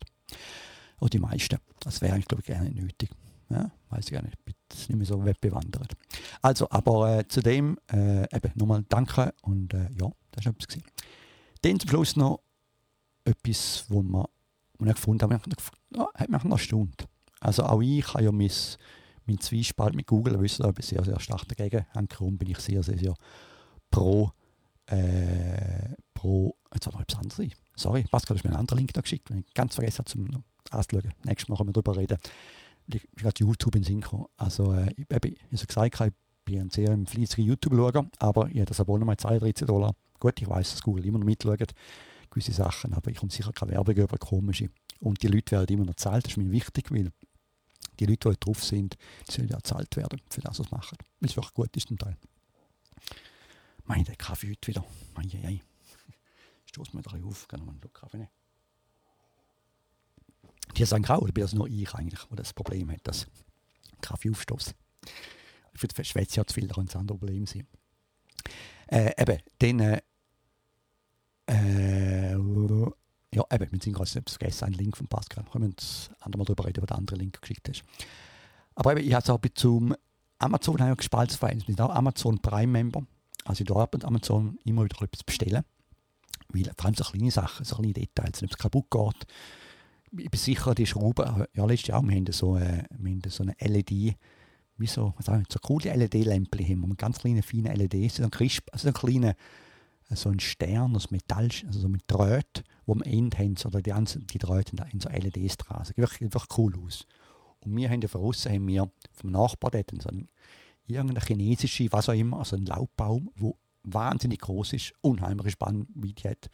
Oder 1.00 1.10
die 1.10 1.18
meisten. 1.18 1.58
Das 1.80 2.00
wäre 2.00 2.18
glaube 2.20 2.40
ich, 2.40 2.46
gerne 2.46 2.70
nötig. 2.70 3.10
Ja, 3.53 3.70
weiß 3.90 4.07
ich 4.07 4.12
gar 4.12 4.22
nicht, 4.22 4.34
ich 4.38 4.44
bin 4.44 4.55
nicht 4.70 4.96
mehr 4.96 5.07
so 5.07 5.24
webbewandert. 5.24 5.92
Also, 6.40 6.68
aber 6.70 7.18
äh, 7.18 7.28
zudem 7.28 7.78
äh, 7.92 8.22
eben 8.34 8.53
nochmal 8.55 8.84
danke 8.88 9.34
und 9.42 9.74
äh, 9.74 9.88
ja, 10.00 10.11
das 10.32 10.46
war 10.46 10.53
etwas. 10.53 10.68
Gewesen. 10.68 10.84
Dann 11.62 11.78
zum 11.78 11.90
Schluss 11.90 12.16
noch 12.16 12.40
etwas, 13.24 13.84
wo 13.88 14.03
man, 14.03 14.24
wo 14.78 14.86
ich 14.86 14.94
gefunden 14.94 15.22
habe, 15.22 15.38
ja, 15.94 16.09
hat 16.14 16.28
mich 16.28 16.44
noch 16.44 16.50
erstaunt. 16.53 17.07
Also 17.40 17.64
auch 17.64 17.82
ich 17.82 18.14
habe 18.14 18.24
ja 18.24 18.32
mein 18.32 18.50
mein 19.26 19.38
Zwiespalt 19.40 19.94
mit 19.94 20.07
Google, 20.07 20.40
wissen 20.40 20.66
ich 20.66 20.74
bin 20.74 20.84
sehr, 20.84 21.05
sehr 21.05 21.20
stark 21.20 21.46
dagegen. 21.48 21.86
Hankerum 21.94 22.38
bin 22.38 22.50
ich 22.50 22.59
sehr, 22.59 22.82
sehr, 22.82 22.98
sehr 22.98 23.14
pro, 23.90 24.32
äh, 24.86 25.94
pro, 26.14 26.57
jetzt 26.74 26.86
war 26.86 26.94
noch 26.94 27.03
etwas 27.03 27.20
anderes. 27.20 27.53
Sorry, 27.76 28.05
Pascal 28.11 28.36
hat 28.36 28.44
mir 28.44 28.50
einen 28.50 28.61
anderen 28.61 28.78
Link 28.78 28.92
da 28.92 29.00
geschickt, 29.00 29.30
wenn 29.30 29.38
ich 29.38 29.55
ganz 29.55 29.74
vergessen 29.74 29.98
habe, 29.98 30.11
zum 30.11 30.44
anzuschauen. 30.70 31.14
Nächstes 31.24 31.48
Mal 31.48 31.57
können 31.57 31.68
wir 31.68 31.72
darüber 31.72 31.96
reden. 31.96 32.18
Ich 32.86 33.08
gerade 33.14 33.38
YouTube 33.38 33.76
in 33.76 33.84
Synchro. 33.84 34.30
Also, 34.36 34.72
äh, 34.72 34.92
ich, 34.96 35.06
habe 35.12 35.34
so 35.52 35.66
gesagt, 35.66 36.00
ich 36.00 36.12
bin 36.44 36.60
ein 36.60 36.70
sehr 36.70 36.98
fleißiger 37.06 37.42
YouTube-Schauer, 37.42 38.06
aber 38.18 38.48
ich 38.48 38.56
habe 38.56 38.66
das 38.66 38.80
Abonnement 38.80 39.20
32 39.20 39.66
Dollar. 39.66 39.94
Gut, 40.18 40.40
ich 40.40 40.48
weiß, 40.48 40.72
dass 40.72 40.82
Google 40.82 41.06
immer 41.06 41.18
noch 41.18 41.26
mitschaut, 41.26 41.72
gewisse 42.30 42.52
Sachen, 42.52 42.94
aber 42.94 43.10
ich 43.10 43.18
komme 43.18 43.32
sicher 43.32 43.52
keine 43.52 43.72
Werbung 43.72 43.94
über 43.94 44.18
komische. 44.18 44.70
Und 45.00 45.22
die 45.22 45.28
Leute 45.28 45.52
werden 45.52 45.74
immer 45.74 45.84
noch 45.84 45.96
zahlt, 45.96 46.24
das 46.24 46.32
ist 46.32 46.36
mir 46.36 46.50
wichtig, 46.50 46.90
weil 46.90 47.10
die 47.98 48.06
Leute, 48.06 48.30
die 48.30 48.40
drauf 48.40 48.64
sind, 48.64 48.96
die 49.28 49.32
sollen 49.32 49.48
ja 49.48 49.56
bezahlt 49.56 49.96
werden 49.96 50.20
für 50.30 50.40
das, 50.40 50.58
was 50.58 50.66
sie 50.66 50.74
machen. 50.74 50.98
Weil 51.20 51.30
es 51.30 51.36
wirklich 51.36 51.54
gut 51.54 51.76
ist 51.76 51.88
zum 51.88 51.98
Teil. 51.98 52.16
Meine, 53.84 54.04
der 54.04 54.16
Kaffee 54.16 54.50
heute 54.50 54.68
wieder. 54.68 54.84
Ei, 55.16 55.46
ei. 55.46 55.60
Stoß 56.66 56.94
mir 56.94 57.02
da 57.02 57.10
auf, 57.10 57.48
kann 57.48 57.64
man 57.66 57.70
einen 57.80 57.92
Kaffee 57.92 58.18
nehmen. 58.18 58.30
Die 60.76 60.84
sagen 60.84 61.04
auch, 61.06 61.20
oder 61.20 61.32
bin 61.32 61.42
das 61.42 61.52
nur 61.52 61.68
ich 61.68 61.92
eigentlich, 61.94 62.24
der 62.24 62.36
das 62.36 62.52
Problem 62.52 62.90
hat, 62.90 63.00
dass 63.04 63.26
Kaffee 64.00 64.30
aufstoßt. 64.30 64.74
Ich 65.74 65.80
finde, 65.80 66.04
Schwätze 66.04 66.36
ja 66.36 66.46
zu 66.46 66.54
viel, 66.54 66.66
da 66.66 66.74
könnte 66.74 66.96
ein 66.96 67.00
anderes 67.00 67.20
Problem 67.20 67.46
sein. 67.46 67.66
Äh, 68.88 69.12
eben, 69.20 69.38
dann 69.58 69.80
äh, 69.80 70.02
äh 71.46 72.36
ja, 73.34 73.44
eben, 73.50 73.72
wir 73.72 73.80
sind 73.82 73.94
gerade 73.94 74.10
vergessen, 74.10 74.64
einen 74.64 74.74
Link 74.74 74.96
von 74.96 75.06
Pascal. 75.06 75.44
Können 75.50 75.64
wir 75.64 75.70
uns 75.70 76.10
andermal 76.20 76.44
darüber 76.44 76.66
reden, 76.66 76.82
was 76.82 76.88
der 76.88 76.98
andere 76.98 77.16
Link 77.16 77.40
geschickt 77.40 77.66
ist. 77.68 77.82
Aber 78.74 78.92
eben, 78.92 79.06
ich 79.06 79.14
habe 79.14 79.22
es 79.22 79.30
auch 79.30 79.40
zum 79.54 79.94
Amazon 80.38 80.80
habe 80.80 80.90
ich 80.92 80.96
gespalten 80.98 81.38
Verhältnis. 81.38 81.68
Wir 81.68 81.74
sind 81.74 81.80
auch 81.80 81.94
Amazon 81.94 82.38
Prime-Member. 82.40 83.04
Also 83.44 83.62
ich 83.62 83.68
darf 83.68 83.90
bei 83.90 84.04
Amazon 84.04 84.58
immer 84.64 84.84
wieder 84.84 85.00
etwas 85.00 85.24
bestellen. 85.24 85.64
Weil 86.48 86.64
vor 86.76 86.86
allem 86.86 86.94
so 86.94 87.04
kleine 87.04 87.30
Sachen, 87.30 87.64
so 87.64 87.76
kleine 87.76 87.92
Details, 87.92 88.42
wenn 88.42 88.50
es 88.50 88.58
kaputt 88.58 88.90
geht. 88.90 89.26
Ich 90.16 90.30
bin 90.30 90.38
sicher, 90.38 90.74
die 90.74 90.86
Schrauben, 90.86 91.46
ja 91.54 91.64
letztes 91.64 91.88
Jahr, 91.88 92.02
wir 92.02 92.14
haben 92.14 92.26
so, 92.30 92.56
äh, 92.56 92.84
wir 92.98 93.12
haben 93.12 93.22
so 93.26 93.44
eine 93.44 93.54
LED, 93.58 94.16
wie 94.76 94.86
so, 94.86 95.14
was 95.16 95.28
auch, 95.28 95.40
so 95.50 95.58
coole 95.60 95.94
LED-Lämpchen 95.94 96.66
haben 96.66 96.80
wir, 96.80 96.88
mit 96.88 96.98
ganz 96.98 97.18
kleinen, 97.18 97.42
feinen 97.42 97.74
LEDs, 97.74 98.16
so 98.16 98.24
ein 98.24 98.30
Crisp, 98.30 98.68
also 98.72 98.88
ein 98.88 98.94
kleiner 98.94 99.34
so 100.16 100.28
ein 100.28 100.40
Stern 100.40 100.94
aus 100.96 101.10
Metall, 101.10 101.48
also 101.66 101.80
so 101.80 101.88
mit 101.88 102.02
Drähten, 102.06 102.64
wo 102.86 102.92
am 102.92 103.02
Ende 103.02 103.38
haben, 103.38 103.56
oder 103.64 103.80
die, 103.80 103.92
die 104.26 104.38
Drähte 104.38 104.76
in 104.92 105.00
so 105.00 105.08
LEDs 105.08 105.56
dran. 105.56 105.78
Also 105.78 105.96
wirklich, 105.96 106.20
wirklich 106.20 106.58
cool 106.58 106.74
aus. 106.84 107.06
Und 107.60 107.76
wir 107.76 107.88
haben 107.88 108.00
ja 108.02 108.08
von 108.08 108.22
außen 108.22 108.52
haben 108.52 108.66
wir 108.66 108.90
vom 109.12 109.30
Nachbar 109.30 109.70
dort 109.70 109.90
so 110.02 110.08
einen, 110.08 110.28
irgendeine 110.86 111.24
chinesische, 111.24 111.90
was 111.90 112.08
auch 112.08 112.14
immer, 112.14 112.38
also 112.38 112.56
einen 112.56 112.66
Laubbaum, 112.66 113.30
der 113.40 113.52
wahnsinnig 113.84 114.40
groß 114.40 114.74
ist, 114.74 114.92
unheimlich 115.00 115.52
Spannweite 115.52 116.30
hat. 116.30 116.50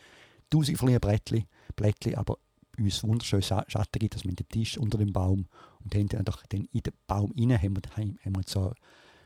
Tausend 0.51 0.79
verschiedene 0.79 1.01
Blättchen, 1.01 1.45
Blättchen, 1.77 2.15
aber 2.15 2.39
uns 2.79 3.05
wunderschön 3.05 3.43
Schatten 3.43 3.99
gibt, 3.99 4.15
dass 4.15 4.25
wir 4.25 4.33
den 4.33 4.49
Tisch 4.49 4.79
unter 4.79 4.99
dem 4.99 5.13
Baum 5.13 5.47
und 5.85 5.95
haben 5.95 6.09
dann, 6.09 6.25
dann 6.25 6.65
in 6.73 6.81
den 6.81 6.93
Baum 7.07 7.33
rein 7.39 7.61
haben 7.61 7.77
wir, 7.77 7.97
haben 7.97 8.37
wir 8.37 8.43
so, 8.47 8.73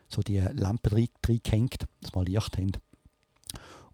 so 0.08 0.22
die 0.22 0.38
Lampe 0.38 0.92
reingehängt, 0.92 1.86
dass 2.00 2.14
wir 2.14 2.24
Licht 2.24 2.58
haben. 2.58 2.72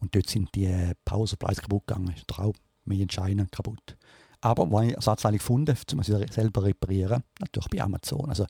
Und 0.00 0.14
dort 0.14 0.28
sind 0.28 0.54
die 0.54 0.92
Power 1.04 1.26
Supplies 1.26 1.60
kaputt 1.60 1.86
gegangen. 1.86 2.14
Ist 2.14 2.38
auch 2.38 2.54
mit 2.84 3.00
den 3.00 3.10
Scheinen 3.10 3.50
kaputt. 3.50 3.96
Aber 4.40 4.70
wo 4.70 4.80
ich 4.80 4.94
Ersatzteile 4.94 5.38
gefunden 5.38 5.76
um 5.92 6.02
sie 6.02 6.26
selber 6.30 6.62
reparieren, 6.62 7.24
natürlich 7.40 7.68
bei 7.68 7.80
Amazon. 7.80 8.28
Also 8.28 8.46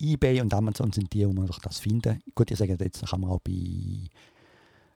eBay 0.00 0.40
und 0.40 0.54
Amazon 0.54 0.92
sind 0.92 1.12
die, 1.12 1.26
wo 1.26 1.32
man 1.32 1.50
das 1.62 1.78
finden. 1.78 2.20
Gut, 2.34 2.50
ich 2.50 2.58
sage 2.58 2.76
jetzt, 2.80 3.06
kann 3.06 3.20
man 3.20 3.30
auch 3.30 3.40
bei 3.40 4.08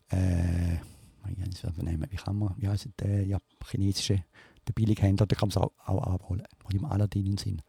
äh, 0.08 0.78
wie 1.26 2.16
kann 2.16 2.36
man, 2.36 2.54
wie 2.56 2.68
heißt 2.68 2.88
der 2.98 3.26
ja, 3.26 3.38
chinesische, 3.68 4.24
der 4.71 4.75
Billighändler, 4.75 5.27
da 5.27 5.37
kann 5.37 5.49
man 5.49 5.51
es 5.51 5.57
auch, 5.57 5.73
auch 5.87 6.03
abholen. 6.03 6.43
Mal 6.64 6.75
im 6.75 6.85
Aladdin 6.85 7.27
in 7.27 7.37
Sinn. 7.39 7.62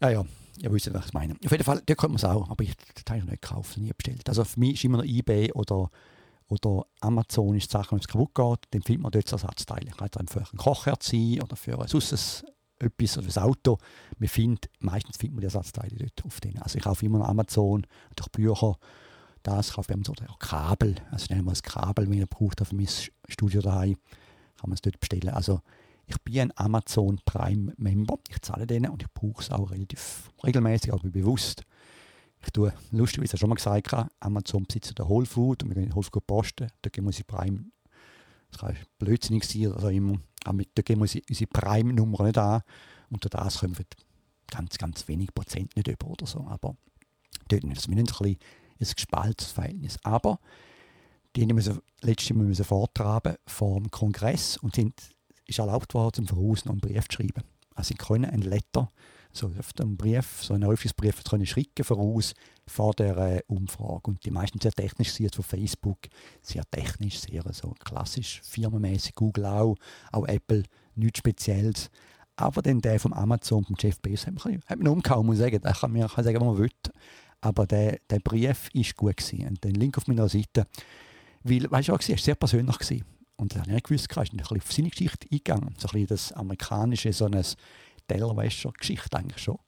Ja, 0.00 0.10
ja, 0.10 0.24
ihr 0.60 0.72
wisst, 0.72 0.92
was 0.92 1.06
ich 1.06 1.12
meine. 1.12 1.34
Auf 1.44 1.50
jeden 1.50 1.64
Fall, 1.64 1.82
da 1.84 1.94
könnte 1.94 2.08
man 2.08 2.16
es 2.16 2.24
auch, 2.24 2.50
aber 2.50 2.64
ich 2.64 2.70
habe 3.08 3.18
ich 3.18 3.24
nicht 3.24 3.42
gekauft, 3.42 3.78
nie 3.78 3.92
bestellt. 3.96 4.28
Also 4.28 4.44
für 4.44 4.60
mich 4.60 4.74
ist 4.74 4.84
immer 4.84 4.98
noch 4.98 5.04
eBay 5.04 5.52
oder 5.52 5.90
oder 6.48 6.86
Amazon 7.00 7.56
ist 7.56 7.72
die 7.72 7.72
Sache, 7.72 7.92
wenn 7.92 7.98
es 7.98 8.06
kaputt 8.06 8.34
geht, 8.34 8.68
dann 8.70 8.82
findet 8.82 9.02
man 9.02 9.10
dort 9.10 9.30
Ersatzteile. 9.30 9.90
Kann 9.90 10.08
dann 10.12 10.28
für 10.28 10.38
einen 10.38 10.58
Kochherd 10.58 11.02
sein 11.02 11.40
oder 11.42 11.56
für 11.56 11.80
ein 11.80 11.88
sonst 11.88 12.44
etwas 12.78 13.18
oder 13.18 13.26
ein 13.26 13.42
Auto. 13.42 13.78
Man 14.18 14.28
findet, 14.28 14.70
meistens 14.78 15.16
findet 15.16 15.34
man 15.34 15.40
die 15.40 15.46
Ersatzteile 15.46 15.96
dort 15.96 16.24
auf 16.24 16.40
denen. 16.40 16.58
Also 16.62 16.78
ich 16.78 16.84
kaufe 16.84 17.04
immer 17.04 17.18
noch 17.18 17.28
Amazon, 17.28 17.86
durch 18.14 18.28
Bücher, 18.28 18.76
das 19.42 19.72
kaufe 19.72 19.92
ich 19.92 20.08
oder 20.08 20.30
auch 20.30 20.38
Kabel. 20.38 20.96
Also 21.10 21.26
nehmen 21.30 21.46
wir 21.46 21.52
das 21.52 21.62
Kabel, 21.62 22.08
wenn 22.08 22.18
ihr 22.18 22.26
braucht 22.26 22.64
für 22.64 22.74
mein 22.74 22.88
Studio 23.28 23.60
daheim, 23.60 23.96
kann 24.60 24.70
man 24.70 24.74
es 24.74 24.82
dort 24.82 25.00
bestellen. 25.00 25.30
Also 25.30 25.60
ich 26.06 26.20
bin 26.22 26.40
ein 26.40 26.52
Amazon 26.56 27.20
Prime 27.24 27.72
Member, 27.76 28.18
ich 28.28 28.40
zahle 28.42 28.66
denen 28.66 28.90
und 28.90 29.02
ich 29.02 29.12
brauche 29.12 29.42
es 29.42 29.50
auch 29.50 29.70
relativ 29.70 30.30
regelmäßig, 30.44 30.92
aber 30.92 31.08
bewusst. 31.08 31.62
Ich 32.44 32.52
tue, 32.52 32.72
lustigerweise, 32.92 33.34
ich 33.34 33.40
schon 33.40 33.48
mal 33.48 33.56
gesagt, 33.56 34.10
Amazon 34.20 34.64
besitzt 34.64 34.98
den 34.98 35.08
Whole 35.08 35.26
Food 35.26 35.62
und 35.62 35.70
wir 35.70 35.74
gehen 35.74 35.84
in 35.84 35.94
Whole 35.94 36.04
Food 36.04 36.26
posten. 36.26 36.68
Da 36.82 36.90
wir 37.06 37.08
unsere 37.08 37.24
Prime, 37.24 37.64
das 38.50 38.60
kann 38.60 38.76
blödsinnig 38.98 39.44
sein 39.44 39.72
oder 39.72 39.90
immer, 39.90 40.20
aber 40.44 40.62
da 40.74 40.82
geben 40.82 41.00
wir 41.00 41.02
unsere, 41.02 41.46
Prime-Nummer 41.48 42.24
nicht 42.24 42.38
an. 42.38 42.62
Durch 43.10 43.30
das 43.30 43.58
kommen 43.58 43.76
wir 43.76 43.84
ganz, 44.48 44.78
ganz 44.78 45.08
wenig 45.08 45.34
Prozent 45.34 45.74
nicht 45.76 45.88
über 45.88 46.06
oder 46.06 46.26
so. 46.26 46.46
Aber 46.48 46.76
dort. 47.48 47.62
Wir 47.62 47.70
haben 47.70 48.06
ein 48.06 48.36
ein 48.78 48.94
gespaltenes 48.94 49.52
Verhältnis. 49.52 49.98
Aber 50.02 50.38
die 51.36 51.52
müssen 51.52 51.80
letztes 52.00 52.34
Mal 52.34 52.54
vortragen 52.54 53.36
vor 53.46 53.78
dem 53.78 53.90
Kongress 53.90 54.56
und 54.56 54.74
sind, 54.74 54.94
ist 55.46 55.58
erlaubt 55.58 55.92
worden, 55.94 56.26
zum 56.26 56.26
Voraus 56.26 56.64
noch 56.64 56.72
einen 56.72 56.80
Brief 56.80 57.08
zu 57.08 57.16
schreiben. 57.16 57.42
Also 57.74 57.88
sie 57.88 57.94
können 57.94 58.24
ein 58.24 58.40
Letter 58.40 58.90
so 59.36 59.48
dem 59.78 59.96
Brief, 59.98 60.42
so 60.42 60.54
einen 60.54 60.66
Häufungsbrief 60.66 61.22
können 61.24 61.44
schrecken 61.44 61.84
voraus 61.84 62.32
vor 62.66 62.94
der 62.94 63.16
äh, 63.18 63.42
Umfrage. 63.48 64.02
Und 64.04 64.24
die 64.24 64.30
meisten 64.30 64.58
sehr 64.60 64.72
technisch 64.72 65.12
sind 65.12 65.34
von 65.34 65.44
Facebook, 65.44 65.98
sehr 66.40 66.64
technisch, 66.70 67.20
sehr 67.20 67.42
so 67.52 67.74
klassisch, 67.84 68.40
firmenmäßig, 68.44 69.14
Google 69.14 69.44
auch, 69.44 69.76
auch 70.12 70.26
Apple, 70.26 70.62
nichts 70.94 71.18
Spezielles. 71.18 71.90
Aber 72.36 72.62
dann 72.62 72.80
der 72.80 72.98
vom 72.98 73.12
Amazon, 73.12 73.64
vom 73.64 73.76
Jeff 73.78 74.00
Bezos, 74.00 74.26
hat 74.26 74.34
mich, 74.34 74.60
hat 74.66 74.78
mich 74.78 74.88
umgehauen, 74.88 75.26
muss 75.26 75.36
ich 75.36 75.42
sagen. 75.42 75.60
Der 75.60 75.72
kann 75.72 75.92
kann 75.92 76.24
sagen, 76.24 76.40
was 76.40 76.46
man 76.46 76.58
will. 76.58 76.70
Aber 77.40 77.66
der, 77.66 77.98
der 78.10 78.20
Brief 78.20 78.70
war 78.74 78.84
gut. 78.96 79.16
Gewesen. 79.16 79.48
Und 79.48 79.64
den 79.64 79.74
Link 79.74 79.96
auf 79.98 80.06
meiner 80.06 80.28
Seite, 80.28 80.66
weil, 81.48 81.70
weißt 81.70 81.88
du, 81.88 81.94
auch, 81.94 82.08
war 82.08 82.18
sehr 82.18 82.34
persönlich. 82.34 82.78
Gewesen. 82.78 83.04
Und 83.36 83.54
da 83.54 83.60
habe 83.60 83.68
ich 83.68 83.74
nicht 83.74 83.86
gewusst, 83.86 84.16
ein 84.16 84.36
bisschen 84.36 84.60
auf 84.60 84.72
seine 84.72 84.90
Geschichte 84.90 85.28
eingegangen. 85.30 85.74
So 85.78 85.88
ein 85.88 85.92
bisschen 85.92 86.06
das 86.06 86.32
amerikanische, 86.32 87.12
so 87.12 87.26
ein 87.26 87.44
Tellerwäscher-Geschichte 88.08 89.16
eigentlich 89.16 89.42
schon. 89.42 89.58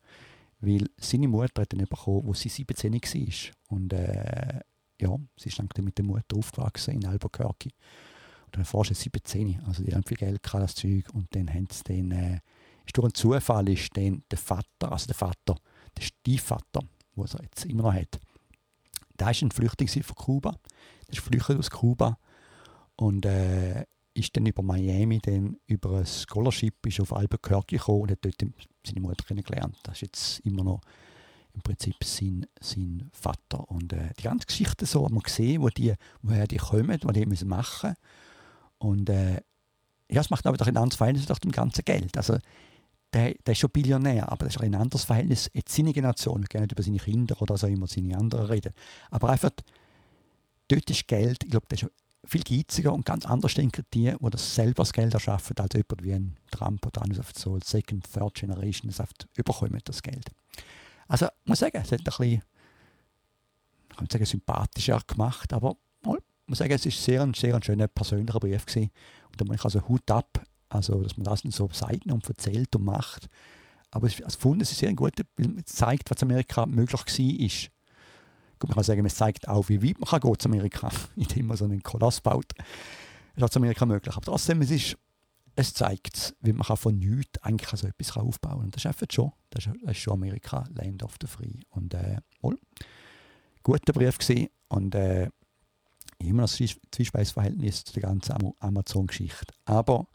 Weil 0.60 0.86
seine 0.98 1.28
Mutter 1.28 1.62
hat 1.62 1.72
ihn 1.72 1.86
bekommen, 1.86 2.28
als 2.28 2.40
sie 2.40 2.48
17 2.48 2.94
war. 2.94 3.54
Und 3.68 3.92
äh, 3.92 4.60
ja, 5.00 5.16
sie 5.36 5.48
ist 5.48 5.58
dann 5.58 5.68
mit 5.82 5.98
der 5.98 6.04
Mutter 6.04 6.36
aufgewachsen 6.36 6.94
in 6.94 7.06
Albuquerque. 7.06 7.70
Und 8.46 8.56
dann 8.56 8.72
war 8.72 8.84
sie 8.84 8.94
17, 8.94 9.62
also 9.66 9.84
die 9.84 9.94
haben 9.94 10.02
viel 10.02 10.16
Geld 10.16 10.42
gehabt, 10.42 10.64
das 10.64 10.74
Zeug. 10.74 11.04
Und 11.12 11.34
dann 11.34 11.48
haben 11.52 11.68
sie 11.70 11.84
den, 11.84 12.10
äh, 12.10 12.40
ist 12.86 12.96
durch 12.96 13.04
einen 13.04 13.14
Zufall 13.14 13.68
ist 13.68 13.96
dann 13.96 14.24
der 14.30 14.38
Vater, 14.38 14.90
also 14.90 15.06
der 15.06 15.14
Vater, 15.14 15.56
der 15.96 16.02
Stiefvater, 16.02 16.80
den 17.14 17.24
er 17.24 17.42
jetzt 17.42 17.66
immer 17.66 17.82
noch 17.84 17.94
hat, 17.94 18.18
der 19.18 19.26
war 19.26 19.34
ein 19.42 19.50
Flüchtling 19.50 20.02
von 20.02 20.16
Kuba. 20.16 20.56
Der 21.08 21.18
ist 21.18 21.20
flüchtet 21.20 21.58
aus 21.58 21.70
Kuba. 21.70 22.18
Und 22.96 23.26
äh, 23.26 23.84
ist 24.18 24.36
dann 24.36 24.46
über 24.46 24.62
Miami 24.62 25.20
dann 25.20 25.56
über 25.66 25.98
ein 25.98 26.06
Scholarship 26.06 26.84
ist 26.86 27.00
auf 27.00 27.12
Albuquerque 27.12 27.76
gekommen 27.76 28.02
und 28.02 28.10
hat 28.10 28.24
dort 28.24 28.44
seine 28.84 29.00
Mutter 29.00 29.24
kennengelernt. 29.24 29.76
Das 29.84 29.96
ist 29.96 30.00
jetzt 30.02 30.40
immer 30.40 30.64
noch 30.64 30.80
im 31.54 31.62
Prinzip 31.62 31.96
sein, 32.04 32.46
sein 32.60 33.08
Vater. 33.12 33.68
Und 33.70 33.92
äh, 33.92 34.10
die 34.18 34.24
ganze 34.24 34.46
Geschichte 34.46 34.86
so 34.86 35.04
haben 35.04 35.14
wir 35.14 35.22
gesehen, 35.22 35.62
wo 35.62 35.68
die, 35.68 35.94
woher 36.22 36.46
die 36.46 36.56
kommen, 36.56 36.98
was 37.02 37.12
die 37.12 37.26
müssen 37.26 37.48
machen 37.48 37.94
Und 38.78 39.08
äh, 39.08 39.40
ja, 40.10 40.20
es 40.20 40.30
macht 40.30 40.46
aber 40.46 40.56
doch 40.56 40.66
ein 40.66 40.76
anderes 40.76 40.96
Verhältnis 40.96 41.26
durch 41.26 41.40
dem 41.40 41.52
ganzen 41.52 41.84
Geld. 41.84 42.16
Also 42.16 42.38
der, 43.12 43.34
der 43.34 43.52
ist 43.52 43.58
schon 43.58 43.70
Billionär, 43.70 44.30
aber 44.30 44.46
das 44.46 44.56
ist 44.56 44.62
ein 44.62 44.74
anderes 44.74 45.04
Verhältnis. 45.04 45.50
Jetzt 45.52 45.74
seine 45.74 45.92
Generation, 45.92 46.40
wir 46.40 46.48
können 46.48 46.64
nicht 46.64 46.72
über 46.72 46.82
seine 46.82 46.98
Kinder 46.98 47.40
oder 47.40 47.56
so 47.56 47.66
immer 47.66 47.86
seine 47.86 48.16
anderen 48.16 48.46
reden. 48.46 48.72
Aber 49.10 49.30
einfach, 49.30 49.50
dort 50.68 50.90
ist 50.90 51.08
Geld, 51.08 51.44
ich 51.44 51.50
glaube, 51.50 51.66
das 51.68 51.82
ist 51.82 51.90
viel 52.24 52.42
geiziger 52.42 52.92
und 52.92 53.06
ganz 53.06 53.24
anders 53.26 53.54
denken 53.54 53.84
die, 53.94 54.14
die 54.18 54.30
das 54.30 54.54
selber 54.54 54.82
das 54.82 54.92
Geld 54.92 55.14
erschaffen, 55.14 55.56
als 55.58 55.74
jemand 55.74 56.02
wie 56.02 56.12
ein 56.12 56.36
Trump 56.50 56.86
oder 56.86 57.02
anders 57.02 57.26
so 57.34 57.58
Second, 57.64 58.10
Third 58.12 58.34
Generation, 58.34 58.92
das 58.94 59.08
überkommen, 59.36 59.80
das 59.84 60.02
Geld. 60.02 60.30
Also, 61.06 61.26
ich 61.26 61.48
muss 61.48 61.58
sagen, 61.60 61.78
es 61.82 61.90
hat 61.90 62.00
ein 62.00 62.04
bisschen, 62.04 62.42
ich 63.90 63.96
kann 63.96 64.08
sagen, 64.10 64.26
sympathischer 64.26 65.00
gemacht, 65.06 65.52
aber 65.52 65.76
ich 66.02 66.22
muss 66.46 66.58
sagen, 66.58 66.72
es 66.72 66.84
war 66.84 66.92
sehr 66.92 67.22
ein, 67.22 67.34
sehr 67.34 67.54
ein 67.54 67.62
schöner 67.62 67.88
persönlicher 67.88 68.40
Brief 68.40 68.66
gewesen. 68.66 68.90
Und 69.30 69.40
da 69.40 69.44
muss 69.44 69.56
ich 69.56 69.64
also 69.64 69.88
Hut 69.88 70.10
ab, 70.10 70.44
also, 70.68 71.02
dass 71.02 71.16
man 71.16 71.24
das 71.24 71.44
nicht 71.44 71.56
so 71.56 71.68
Seiten 71.72 72.12
und 72.12 72.28
erzählt 72.28 72.74
und 72.76 72.84
macht. 72.84 73.28
Aber 73.90 74.06
ich 74.06 74.16
fand, 74.16 74.60
es 74.60 74.70
ist 74.70 74.78
sehr 74.78 74.92
gut, 74.92 75.14
weil 75.36 75.58
es 75.58 75.72
zeigt, 75.72 76.10
was 76.10 76.22
Amerika 76.22 76.66
möglich 76.66 77.00
war 77.00 77.77
man 78.66 78.74
kann 78.74 78.84
sagen, 78.84 79.04
es 79.04 79.14
zeigt 79.14 79.48
auch, 79.48 79.68
wie 79.68 79.82
weit 79.82 80.00
man 80.00 80.08
kann 80.08 80.20
gehen 80.20 80.38
zu 80.38 80.48
Amerika, 80.48 80.90
indem 81.16 81.46
man 81.46 81.56
so 81.56 81.64
einen 81.64 81.82
Koloss 81.82 82.20
baut. 82.20 82.52
Das 83.36 83.44
ist 83.44 83.52
zu 83.52 83.58
Amerika 83.60 83.86
möglich. 83.86 84.14
Aber 84.16 84.24
trotzdem, 84.24 84.60
es, 84.62 84.70
ist, 84.70 84.96
es 85.54 85.72
zeigt, 85.74 86.34
wie 86.40 86.52
man 86.52 86.64
von 86.76 86.98
nichts 86.98 87.40
eigentlich 87.42 87.70
so 87.80 87.86
etwas 87.86 88.16
aufbauen 88.16 88.52
kann. 88.52 88.64
Und 88.64 88.76
das 88.76 88.84
ist 88.84 89.12
schon, 89.12 89.32
das 89.50 89.66
ist, 89.66 89.98
schon 89.98 90.14
Amerika, 90.14 90.64
Land 90.74 91.02
of 91.02 91.14
the 91.20 91.26
Free. 91.26 91.60
Und 91.70 91.94
äh, 91.94 92.18
wohl, 92.40 92.58
guter 93.62 93.92
Brief 93.92 94.18
gesehen 94.18 94.48
und 94.68 94.94
äh, 94.94 95.30
immer 96.18 96.42
noch 96.42 96.60
ein 96.60 96.68
Zwiespeinsverhältnis 96.90 97.84
zu 97.84 97.92
der 97.92 98.02
ganzen 98.02 98.54
Amazon-Geschichte. 98.58 99.54
Aber 99.64 100.08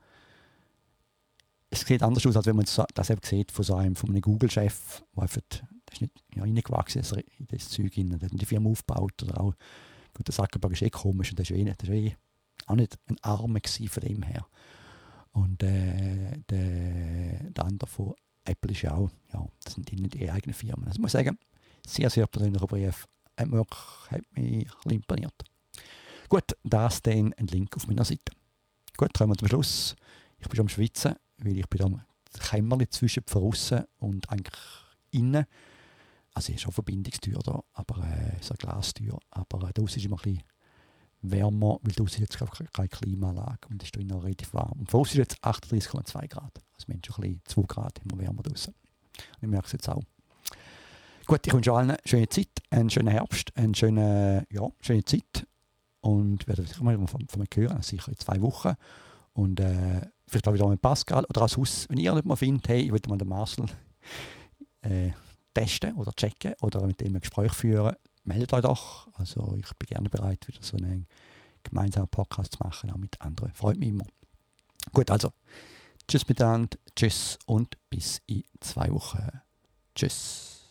es 1.69 1.81
sieht 1.81 2.03
anders 2.03 2.25
aus, 2.25 2.35
als 2.35 2.45
wenn 2.45 2.55
man 2.55 2.65
das 2.93 3.09
eben 3.09 3.21
sieht 3.23 3.51
von 3.51 3.63
so 3.63 3.75
einem, 3.75 3.95
von 3.95 4.09
einem 4.09 4.21
Google-Chef, 4.21 5.03
der 5.15 5.23
einfach 5.23 5.41
ist 5.93 6.01
nicht 6.01 6.23
ja, 6.35 6.43
reingewachsen 6.43 7.03
in 7.37 7.47
das 7.47 7.69
Zeug. 7.69 7.97
Rein. 7.97 8.09
Da 8.09 8.25
hat 8.25 8.31
die 8.33 8.45
Firma 8.45 8.69
aufgebaut. 8.69 9.23
Oder 9.23 9.39
auch, 9.39 9.53
gut, 10.13 10.27
der 10.27 10.35
Zuckerberg 10.35 10.73
ist 10.73 10.81
eh 10.81 10.89
komisch 10.89 11.31
und 11.31 11.39
das 11.39 11.49
war 11.49 11.57
eh, 11.57 11.73
das 11.77 11.89
eh 11.89 12.15
auch 12.65 12.75
nicht 12.75 12.97
ein 13.07 13.17
Armer 13.21 13.59
von 13.65 14.03
dem 14.03 14.23
her. 14.23 14.45
Und 15.31 15.63
äh, 15.63 16.39
der, 16.49 17.51
der 17.51 17.65
andere 17.65 17.89
von 17.89 18.13
Apple 18.45 18.71
ist 18.71 18.85
auch, 18.85 19.09
ja, 19.33 19.45
das 19.63 19.73
sind 19.73 19.91
nicht 19.91 20.13
die 20.13 20.29
eigenen 20.29 20.53
Firmen. 20.53 20.85
Also 20.85 20.97
ich 20.97 21.01
muss 21.01 21.11
sagen, 21.13 21.37
sehr, 21.85 22.09
sehr 22.09 22.27
persönlicher 22.27 22.67
Brief. 22.67 23.07
Hat 23.35 23.47
mich, 23.47 23.67
hat 24.09 24.21
mich 24.35 24.67
imponiert. 24.85 25.33
Gut, 26.29 26.55
das 26.63 27.01
dann 27.01 27.33
ein 27.33 27.47
Link 27.47 27.75
auf 27.75 27.87
meiner 27.87 28.05
Seite. 28.05 28.31
Gut, 28.95 29.13
kommen 29.13 29.31
wir 29.31 29.37
zum 29.37 29.47
Schluss. 29.47 29.95
Ich 30.37 30.47
bin 30.47 30.59
am 30.59 30.69
Schwitzen, 30.69 31.15
weil 31.37 31.57
ich 31.57 31.67
bin 31.67 31.81
am 31.81 32.01
Kämmerchen 32.39 32.91
zwischen 32.91 33.23
Aussen 33.33 33.85
und 33.97 34.29
eigentlich 34.29 34.59
innen. 35.11 35.45
Also 36.33 36.51
es 36.51 36.61
ist 36.61 36.67
auch 36.67 36.73
Verbindungstür 36.73 37.39
da, 37.43 37.63
aber 37.73 37.97
äh, 38.03 38.41
so 38.41 38.53
eine 38.53 38.57
Glastür. 38.57 39.19
Aber 39.29 39.69
äh, 39.69 39.73
draußen 39.73 39.97
ist 39.97 40.05
immer 40.05 40.17
ein 40.17 40.23
bisschen 40.23 40.43
wärmer, 41.21 41.79
weil 41.81 41.93
draußen 41.93 42.23
ist 42.23 42.33
jetzt 42.33 42.73
keine 42.73 42.89
Klimaanlage 42.89 43.67
und 43.69 43.81
es 43.81 43.87
ist 43.87 43.95
drinnen 43.95 44.17
relativ 44.17 44.53
warm. 44.53 44.79
Und 44.79 44.91
vor 44.91 45.05
ist 45.05 45.13
jetzt 45.13 45.43
38,2 45.43 46.27
Grad. 46.27 46.61
Also 46.73 46.87
wir 46.87 46.95
haben 46.95 47.01
schon 47.05 47.15
ein 47.15 47.21
bisschen 47.21 47.41
2 47.45 47.61
Grad 47.63 48.01
immer 48.03 48.19
wärmer 48.19 48.43
draußen. 48.43 48.73
Und 48.73 49.43
ich 49.43 49.49
merke 49.49 49.67
es 49.67 49.73
jetzt 49.73 49.89
auch. 49.89 50.03
Gut, 51.25 51.47
ich 51.47 51.53
wünsche 51.53 51.71
allen 51.71 51.91
eine 51.91 51.99
schöne 52.03 52.27
Zeit, 52.27 52.49
einen 52.69 52.89
schönen 52.89 53.07
Herbst, 53.07 53.55
eine 53.55 53.73
schöne, 53.75 54.45
ja, 54.51 54.67
schöne 54.81 55.05
Zeit. 55.05 55.47
Und 56.01 56.45
werde 56.47 56.63
sicher 56.63 56.83
mal 56.83 56.97
von, 57.07 57.27
von 57.27 57.39
mir 57.39 57.47
hören, 57.55 57.81
sicher 57.81 58.09
in 58.09 58.17
zwei 58.17 58.41
Wochen. 58.41 58.73
Und 59.31 59.59
äh, 59.61 60.01
vielleicht 60.27 60.47
auch 60.47 60.53
wieder 60.53 60.67
mit 60.67 60.81
Pascal 60.81 61.23
oder 61.25 61.43
als 61.43 61.55
Haus, 61.55 61.87
wenn 61.89 61.97
ihr 61.97 62.13
nicht 62.13 62.25
mal 62.25 62.35
findet, 62.35 62.67
hey, 62.67 62.81
ich 62.81 62.91
würde 62.91 63.09
mal 63.09 63.17
den 63.17 63.29
Marcel 63.29 63.65
äh, 64.81 65.11
testen 65.53 65.95
oder 65.95 66.11
checken 66.13 66.53
oder 66.61 66.85
mit 66.85 67.01
dem 67.01 67.15
ein 67.15 67.21
Gespräch 67.21 67.53
führen, 67.53 67.95
meldet 68.23 68.53
euch 68.53 68.61
doch. 68.61 69.07
Also 69.13 69.55
ich 69.57 69.71
bin 69.75 69.87
gerne 69.87 70.09
bereit, 70.09 70.47
wieder 70.47 70.61
so 70.61 70.77
einen 70.77 71.07
gemeinsamen 71.63 72.07
Podcast 72.07 72.53
zu 72.53 72.63
machen, 72.63 72.91
auch 72.91 72.97
mit 72.97 73.19
anderen. 73.21 73.53
Freut 73.53 73.77
mich 73.77 73.89
immer. 73.89 74.05
Gut, 74.91 75.09
also 75.09 75.31
tschüss 76.07 76.27
miteinander, 76.27 76.77
tschüss 76.95 77.39
und 77.45 77.77
bis 77.89 78.21
in 78.27 78.43
zwei 78.59 78.91
Wochen. 78.91 79.41
Tschüss. 79.95 80.62